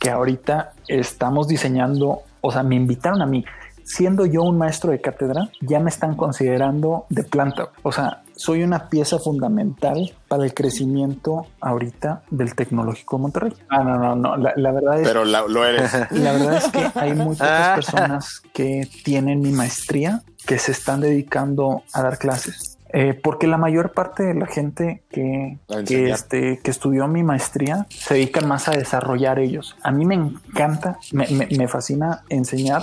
que 0.00 0.10
ahorita 0.10 0.72
estamos 0.88 1.48
diseñando, 1.48 2.22
o 2.40 2.52
sea, 2.52 2.62
me 2.62 2.74
invitaron 2.74 3.22
a 3.22 3.26
mí, 3.26 3.44
siendo 3.84 4.26
yo 4.26 4.42
un 4.42 4.58
maestro 4.58 4.90
de 4.90 5.00
cátedra, 5.00 5.50
ya 5.60 5.78
me 5.78 5.90
están 5.90 6.16
considerando 6.16 7.06
de 7.10 7.22
planta. 7.22 7.70
O 7.82 7.92
sea, 7.92 8.22
soy 8.34 8.62
una 8.62 8.88
pieza 8.88 9.18
fundamental 9.18 10.14
para 10.28 10.44
el 10.44 10.54
crecimiento 10.54 11.46
ahorita 11.60 12.22
del 12.30 12.54
tecnológico 12.54 13.16
de 13.16 13.22
Monterrey. 13.22 13.52
Ah, 13.68 13.84
no, 13.84 13.98
no, 13.98 14.16
no. 14.16 14.36
La, 14.36 14.72
verdad 14.72 15.00
es. 15.00 15.06
Pero 15.06 15.24
lo 15.24 15.64
eres. 15.64 15.92
La 16.10 16.32
verdad 16.32 16.56
es 16.56 16.68
que 16.68 16.90
hay 16.98 17.14
muchas 17.14 17.48
ah. 17.50 17.72
personas 17.76 18.42
que 18.52 18.88
tienen 19.04 19.40
mi 19.40 19.52
maestría 19.52 20.22
que 20.46 20.58
se 20.58 20.72
están 20.72 21.00
dedicando 21.00 21.82
a 21.92 22.02
dar 22.02 22.18
clases. 22.18 22.78
Eh, 22.96 23.12
porque 23.12 23.48
la 23.48 23.56
mayor 23.56 23.92
parte 23.92 24.22
de 24.22 24.34
la 24.34 24.46
gente 24.46 25.02
que, 25.10 25.58
que, 25.84 26.10
este, 26.10 26.60
que 26.60 26.70
estudió 26.70 27.08
mi 27.08 27.24
maestría 27.24 27.88
se 27.90 28.14
dedican 28.14 28.46
más 28.46 28.68
a 28.68 28.70
desarrollar 28.70 29.40
ellos. 29.40 29.74
A 29.82 29.90
mí 29.90 30.04
me 30.04 30.14
encanta, 30.14 30.98
me, 31.12 31.26
me 31.26 31.66
fascina 31.66 32.22
enseñar 32.28 32.82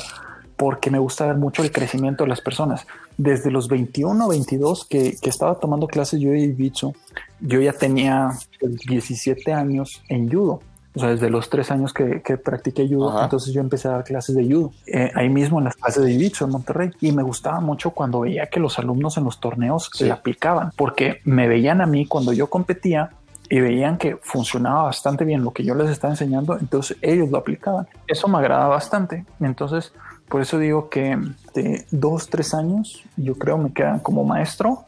porque 0.57 0.91
me 0.91 0.99
gusta 0.99 1.25
ver 1.25 1.37
mucho 1.37 1.63
el 1.63 1.71
crecimiento 1.71 2.25
de 2.25 2.29
las 2.29 2.41
personas. 2.41 2.85
Desde 3.17 3.51
los 3.51 3.67
21 3.67 4.25
o 4.25 4.29
22 4.29 4.85
que, 4.85 5.15
que, 5.19 5.29
estaba 5.29 5.55
tomando 5.59 5.87
clases 5.87 6.19
yo 6.19 6.31
de 6.31 6.55
Jiu-Jitsu, 6.55 6.93
yo 7.39 7.61
ya 7.61 7.73
tenía 7.73 8.31
17 8.59 9.53
años 9.53 10.03
en 10.09 10.29
judo. 10.29 10.61
O 10.93 10.99
sea, 10.99 11.09
desde 11.09 11.29
los 11.29 11.49
tres 11.49 11.71
años 11.71 11.93
que, 11.93 12.21
que 12.21 12.37
practiqué 12.37 12.87
judo, 12.87 13.23
entonces 13.23 13.53
yo 13.53 13.61
empecé 13.61 13.87
a 13.87 13.91
dar 13.91 14.03
clases 14.03 14.35
de 14.35 14.43
judo 14.43 14.73
eh, 14.87 15.09
ahí 15.15 15.29
mismo 15.29 15.59
en 15.59 15.65
las 15.65 15.75
clases 15.75 16.03
de 16.03 16.13
jiu 16.13 16.45
en 16.45 16.49
Monterrey. 16.49 16.91
Y 16.99 17.11
me 17.13 17.23
gustaba 17.23 17.61
mucho 17.61 17.91
cuando 17.91 18.21
veía 18.21 18.47
que 18.47 18.59
los 18.59 18.77
alumnos 18.77 19.17
en 19.17 19.23
los 19.23 19.39
torneos 19.39 19.89
se 19.93 20.11
aplicaban, 20.11 20.71
porque 20.75 21.21
me 21.23 21.47
veían 21.47 21.81
a 21.81 21.85
mí 21.85 22.05
cuando 22.05 22.33
yo 22.33 22.47
competía 22.47 23.11
y 23.49 23.59
veían 23.59 23.97
que 23.97 24.17
funcionaba 24.21 24.83
bastante 24.83 25.25
bien 25.25 25.43
lo 25.43 25.51
que 25.51 25.63
yo 25.63 25.75
les 25.75 25.89
estaba 25.89 26.13
enseñando, 26.13 26.57
entonces 26.57 26.97
ellos 27.01 27.29
lo 27.29 27.37
aplicaban. 27.37 27.85
Eso 28.07 28.29
me 28.29 28.37
agrada 28.37 28.67
bastante. 28.67 29.25
Entonces, 29.41 29.93
por 30.29 30.41
eso 30.41 30.57
digo 30.57 30.87
que 30.87 31.17
de 31.53 31.85
dos, 31.91 32.29
tres 32.29 32.53
años, 32.53 33.03
yo 33.17 33.35
creo 33.35 33.57
me 33.57 33.73
quedan 33.73 33.99
como 33.99 34.23
maestro 34.23 34.85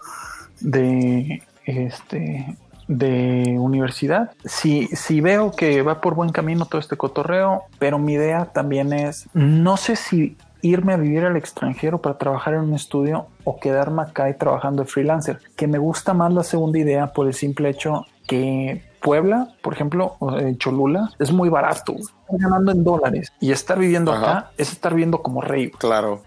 de 0.61 1.43
este 1.65 2.57
de 2.87 3.55
universidad. 3.59 4.31
Si, 4.45 4.87
si 4.87 5.21
veo 5.21 5.51
que 5.51 5.81
va 5.81 6.01
por 6.01 6.15
buen 6.15 6.31
camino 6.31 6.65
todo 6.65 6.79
este 6.79 6.97
cotorreo, 6.97 7.63
pero 7.79 7.99
mi 7.99 8.13
idea 8.13 8.45
también 8.45 8.93
es, 8.93 9.27
no 9.33 9.77
sé 9.77 9.95
si 9.95 10.37
irme 10.61 10.93
a 10.93 10.97
vivir 10.97 11.25
al 11.25 11.35
extranjero 11.35 12.01
para 12.01 12.17
trabajar 12.17 12.53
en 12.53 12.61
un 12.61 12.73
estudio 12.73 13.27
o 13.43 13.59
quedarme 13.59 14.01
acá 14.01 14.29
y 14.29 14.33
trabajando 14.33 14.83
de 14.83 14.89
freelancer, 14.89 15.39
que 15.55 15.67
me 15.67 15.77
gusta 15.77 16.13
más 16.13 16.33
la 16.33 16.43
segunda 16.43 16.79
idea 16.79 17.07
por 17.07 17.27
el 17.27 17.33
simple 17.33 17.69
hecho 17.69 18.05
que 18.27 18.81
Puebla, 19.01 19.49
por 19.61 19.73
ejemplo, 19.73 20.15
en 20.39 20.57
Cholula, 20.57 21.09
es 21.19 21.31
muy 21.33 21.49
barato. 21.49 21.95
ganando 22.29 22.71
en 22.71 22.83
dólares 22.85 23.33
y 23.41 23.51
estar 23.51 23.77
viviendo 23.77 24.13
acá 24.13 24.51
es 24.57 24.71
estar 24.71 24.93
viviendo 24.93 25.21
como 25.21 25.41
rey. 25.41 25.71
Claro. 25.71 26.23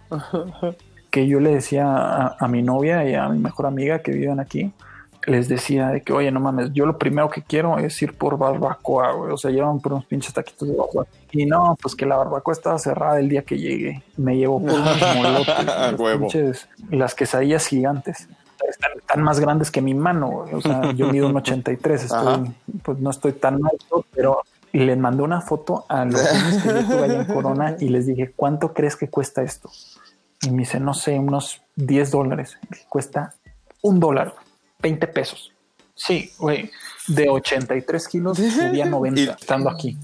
que 1.11 1.27
yo 1.27 1.41
le 1.41 1.55
decía 1.55 1.87
a, 1.87 2.37
a, 2.39 2.49
mi 2.49 2.61
novia 2.61 3.09
y 3.09 3.15
a 3.15 3.27
mi 3.31 3.39
mejor 3.39 3.65
amiga 3.65 4.01
que 4.01 4.13
viven 4.13 4.39
aquí, 4.39 4.75
les 5.27 5.49
decía 5.49 5.89
de 5.89 6.03
que, 6.03 6.13
oye, 6.13 6.31
no 6.31 6.41
mames, 6.41 6.73
yo 6.73 6.87
lo 6.87 6.99
primero 6.99 7.29
que 7.29 7.43
quiero 7.43 7.79
es 7.79 8.01
ir 8.01 8.17
por 8.17 8.39
barbacoa, 8.39 9.13
güey. 9.13 9.33
O 9.33 9.37
sea, 9.37 9.51
llevan 9.51 9.81
por 9.81 9.93
unos 9.93 10.07
pinches 10.07 10.33
taquitos 10.33 10.69
de 10.69 10.75
barbacoa. 10.75 11.07
Y 11.33 11.47
no, 11.47 11.77
pues 11.81 11.95
que 11.95 12.07
la 12.07 12.17
barbacoa 12.17 12.53
estaba 12.53 12.79
cerrada 12.79 13.19
el 13.19 13.29
día 13.29 13.43
que 13.43 13.59
llegué. 13.59 14.03
Me 14.17 14.37
llevó 14.37 14.61
por 14.61 14.73
unos 14.73 14.97
molotes, 15.17 16.19
pinches, 16.19 16.69
las 16.91 17.15
quesadillas 17.15 17.67
gigantes. 17.67 18.29
Están, 18.69 19.23
más 19.23 19.39
grandes 19.39 19.71
que 19.71 19.81
mi 19.81 19.95
mano, 19.95 20.45
O 20.53 20.61
sea, 20.61 20.93
yo 20.93 21.13
mido 21.13 21.29
un 21.29 21.37
83, 21.37 22.05
estoy, 22.05 22.55
pues 22.83 22.99
no 22.99 23.11
estoy 23.11 23.33
tan 23.33 23.55
alto, 23.65 24.05
pero 24.15 24.43
le 24.73 24.97
mandé 24.97 25.23
una 25.23 25.41
foto 25.41 25.87
a 25.89 26.05
los 26.05 26.21
que 26.21 26.69
yo 26.69 26.85
tuve 26.87 27.05
allá 27.05 27.21
en 27.23 27.27
Corona 27.27 27.77
y 27.79 27.89
les 27.89 28.07
dije, 28.07 28.33
¿cuánto 28.35 28.73
crees 28.73 28.97
que 28.97 29.09
cuesta 29.09 29.43
esto? 29.43 29.71
Y 30.43 30.51
me 30.51 30.59
dice, 30.59 30.81
no 30.81 30.95
sé, 30.95 31.19
unos 31.19 31.63
10 31.77 32.11
dólares. 32.11 32.59
Cuesta 32.89 33.35
un 33.83 34.01
dólar. 34.01 34.35
20 34.87 35.07
pesos. 35.09 35.53
Sí, 35.97 36.31
güey, 36.39 36.71
de 37.09 37.29
83 37.29 38.09
kilos 38.09 38.39
subía 38.39 38.85
90 38.97 39.33
estando 39.33 39.69
aquí. 39.69 39.97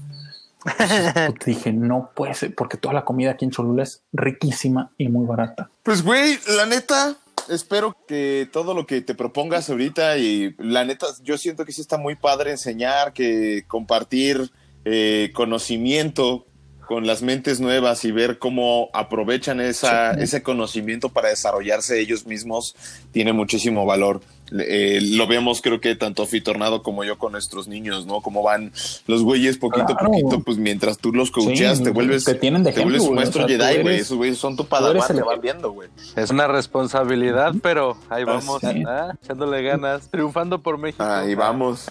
dije, 1.45 1.71
no 1.71 2.11
puede 2.13 2.33
ser, 2.33 2.53
porque 2.53 2.77
toda 2.77 2.93
la 2.93 3.05
comida 3.05 3.31
aquí 3.31 3.45
en 3.45 3.51
Cholula 3.51 3.83
es 3.83 4.01
riquísima 4.11 4.91
y 4.97 5.07
muy 5.07 5.25
barata. 5.25 5.69
Pues, 5.83 6.03
güey, 6.03 6.37
la 6.57 6.65
neta, 6.65 7.15
espero 7.49 7.95
que 8.07 8.49
todo 8.51 8.73
lo 8.73 8.85
que 8.85 9.01
te 9.01 9.15
propongas 9.15 9.69
ahorita 9.69 10.17
y 10.17 10.53
la 10.57 10.83
neta, 10.83 11.07
yo 11.21 11.37
siento 11.37 11.63
que 11.63 11.71
sí 11.71 11.79
está 11.79 11.97
muy 11.97 12.15
padre 12.15 12.51
enseñar, 12.51 13.13
que 13.13 13.63
compartir 13.67 14.51
eh, 14.83 15.31
conocimiento 15.33 16.45
con 16.87 17.07
las 17.07 17.21
mentes 17.21 17.59
nuevas 17.59 18.03
y 18.03 18.11
ver 18.11 18.39
cómo 18.39 18.89
aprovechan 18.93 19.61
esa, 19.61 20.11
ese 20.11 20.43
conocimiento 20.43 21.09
para 21.09 21.29
desarrollarse 21.29 21.99
ellos 21.99 22.25
mismos 22.25 22.75
tiene 23.11 23.33
muchísimo 23.33 23.85
valor. 23.85 24.21
Eh, 24.59 24.99
lo 25.01 25.27
vemos 25.27 25.61
creo 25.61 25.81
que 25.81 25.95
tanto 25.95 26.25
Fitornado 26.25 26.83
como 26.83 27.03
yo 27.03 27.17
con 27.17 27.31
nuestros 27.31 27.67
niños, 27.67 28.05
¿no? 28.05 28.21
Como 28.21 28.43
van 28.43 28.71
los 29.07 29.23
güeyes 29.23 29.57
poquito 29.57 29.93
a 29.93 29.97
poquito, 29.97 30.41
pues 30.41 30.57
mientras 30.57 30.97
tú 30.97 31.11
los 31.11 31.31
coacheas, 31.31 31.81
te 31.81 31.89
vuelves, 31.89 32.23
te 32.23 32.35
tienen 32.35 32.63
de 32.63 32.71
ejemplo, 32.71 32.91
vuelves 32.91 33.09
un 33.09 33.15
maestro 33.15 33.47
Jedi, 33.47 33.81
güey. 33.81 33.99
Esos 33.99 34.17
güeyes 34.17 34.37
son 34.37 34.55
tu 34.55 34.65
padawan, 34.65 35.07
te 35.07 35.21
van 35.21 35.41
viendo, 35.41 35.71
güey. 35.71 35.89
Es 36.15 36.29
una 36.29 36.47
responsabilidad, 36.47 37.53
pero 37.61 37.97
ahí 38.09 38.23
vamos, 38.23 38.63
¿ah? 38.63 39.13
echándole 39.23 39.61
ganas, 39.63 40.09
triunfando 40.09 40.61
por 40.61 40.77
México. 40.77 41.03
Ahí 41.03 41.35
vamos. 41.35 41.85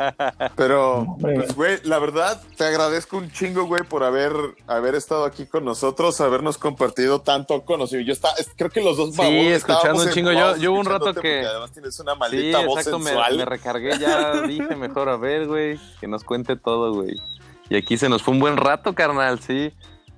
pero, 0.56 1.16
pues, 1.20 1.54
güey, 1.54 1.78
la 1.84 1.98
verdad, 1.98 2.40
te 2.56 2.64
agradezco 2.64 3.18
un 3.18 3.30
chingo, 3.30 3.64
güey, 3.64 3.82
por 3.82 4.04
haber, 4.04 4.32
haber 4.66 4.94
estado 4.94 5.24
aquí 5.24 5.46
con 5.46 5.64
nosotros, 5.64 6.20
habernos 6.20 6.58
compartido 6.58 7.20
tanto 7.20 7.62
conocimiento. 7.64 8.08
Yo 8.08 8.12
está, 8.12 8.30
creo 8.56 8.70
que 8.70 8.80
los 8.80 8.96
dos 8.96 9.14
Sí, 9.14 9.22
escuchando 9.48 10.02
un 10.02 10.10
chingo. 10.10 10.32
Yo, 10.32 10.56
yo 10.56 10.72
hubo 10.72 10.80
un 10.80 10.86
rato 10.86 11.14
que... 11.14 11.44
Además 11.46 11.72
tienes 11.72 11.98
una 12.06 12.14
maldita 12.14 12.64
voz 12.64 12.84
sensual. 12.84 13.36
Me, 13.36 13.44
recargué 13.44 13.98
ya, 13.98 14.40
dije 14.46 14.76
mejor 14.76 15.08
a 15.08 15.16
ver, 15.16 15.46
güey, 15.46 15.78
que 16.00 16.06
nos 16.06 16.22
cuente 16.22 16.56
todo, 16.56 16.94
güey. 16.94 17.20
Y 17.68 17.76
aquí 17.76 17.98
se 17.98 18.08
nos 18.08 18.22
fue 18.22 18.34
un 18.34 18.40
buen 18.40 18.56
rato, 18.56 18.94
carnal, 18.94 19.40
sí. 19.40 19.72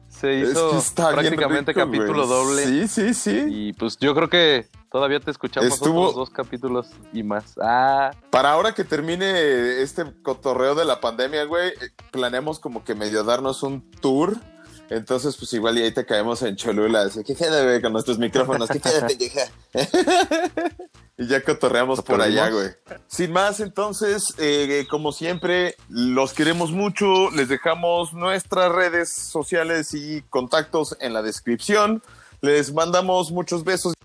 Se 0.09 0.35
hizo 0.35 0.83
prácticamente 0.95 1.73
capítulo 1.73 2.27
doble. 2.27 2.65
Sí, 2.65 2.89
sí, 2.89 3.15
sí. 3.15 3.45
Y 3.49 3.73
pues 3.73 3.97
yo 3.99 4.15
creo 4.15 4.29
que 4.29 4.67
todavía 4.91 5.21
te 5.21 5.31
escuchamos 5.31 5.73
Estuvo... 5.73 6.01
otros 6.03 6.17
dos 6.17 6.31
capítulos 6.31 6.89
y 7.13 7.23
más. 7.23 7.55
Ah. 7.63 8.11
Para 8.31 8.53
ahora 8.53 8.73
que 8.73 8.85
termine 8.85 9.81
este 9.81 10.05
cotorreo 10.23 10.75
de 10.75 10.85
la 10.85 11.01
pandemia, 11.01 11.45
güey, 11.45 11.73
planeamos 12.11 12.59
como 12.59 12.85
que 12.85 12.95
medio 12.95 13.23
darnos 13.25 13.63
un 13.63 13.91
tour. 13.93 14.37
Entonces, 14.91 15.37
pues 15.37 15.53
igual 15.53 15.79
y 15.79 15.83
ahí 15.83 15.93
te 15.93 16.05
caemos 16.05 16.43
en 16.43 16.57
Cholula. 16.57 17.03
Así 17.03 17.23
que 17.23 17.35
quédate 17.35 17.81
con 17.81 17.93
nuestros 17.93 18.19
micrófonos. 18.19 18.69
Que 18.69 18.81
quédate, 18.81 19.17
pendeja. 19.17 19.43
Y 21.21 21.27
ya 21.27 21.43
cotorreamos 21.43 22.01
por 22.01 22.23
allá, 22.23 22.49
güey. 22.49 22.69
Sin 23.09 23.33
más, 23.33 23.59
entonces, 23.59 24.35
eh, 24.39 24.87
como 24.89 25.11
siempre, 25.11 25.75
los 25.89 26.33
queremos 26.33 26.71
mucho. 26.71 27.33
Les 27.33 27.49
dejamos 27.49 28.13
nuestras 28.13 28.71
redes 28.71 29.13
sociales 29.13 29.95
y 29.95 30.23
contactos 30.31 30.97
en 31.01 31.13
la 31.13 31.23
descripción. 31.23 32.05
Les 32.41 32.73
mandamos 32.73 33.33
muchos 33.33 33.65
besos. 33.65 33.98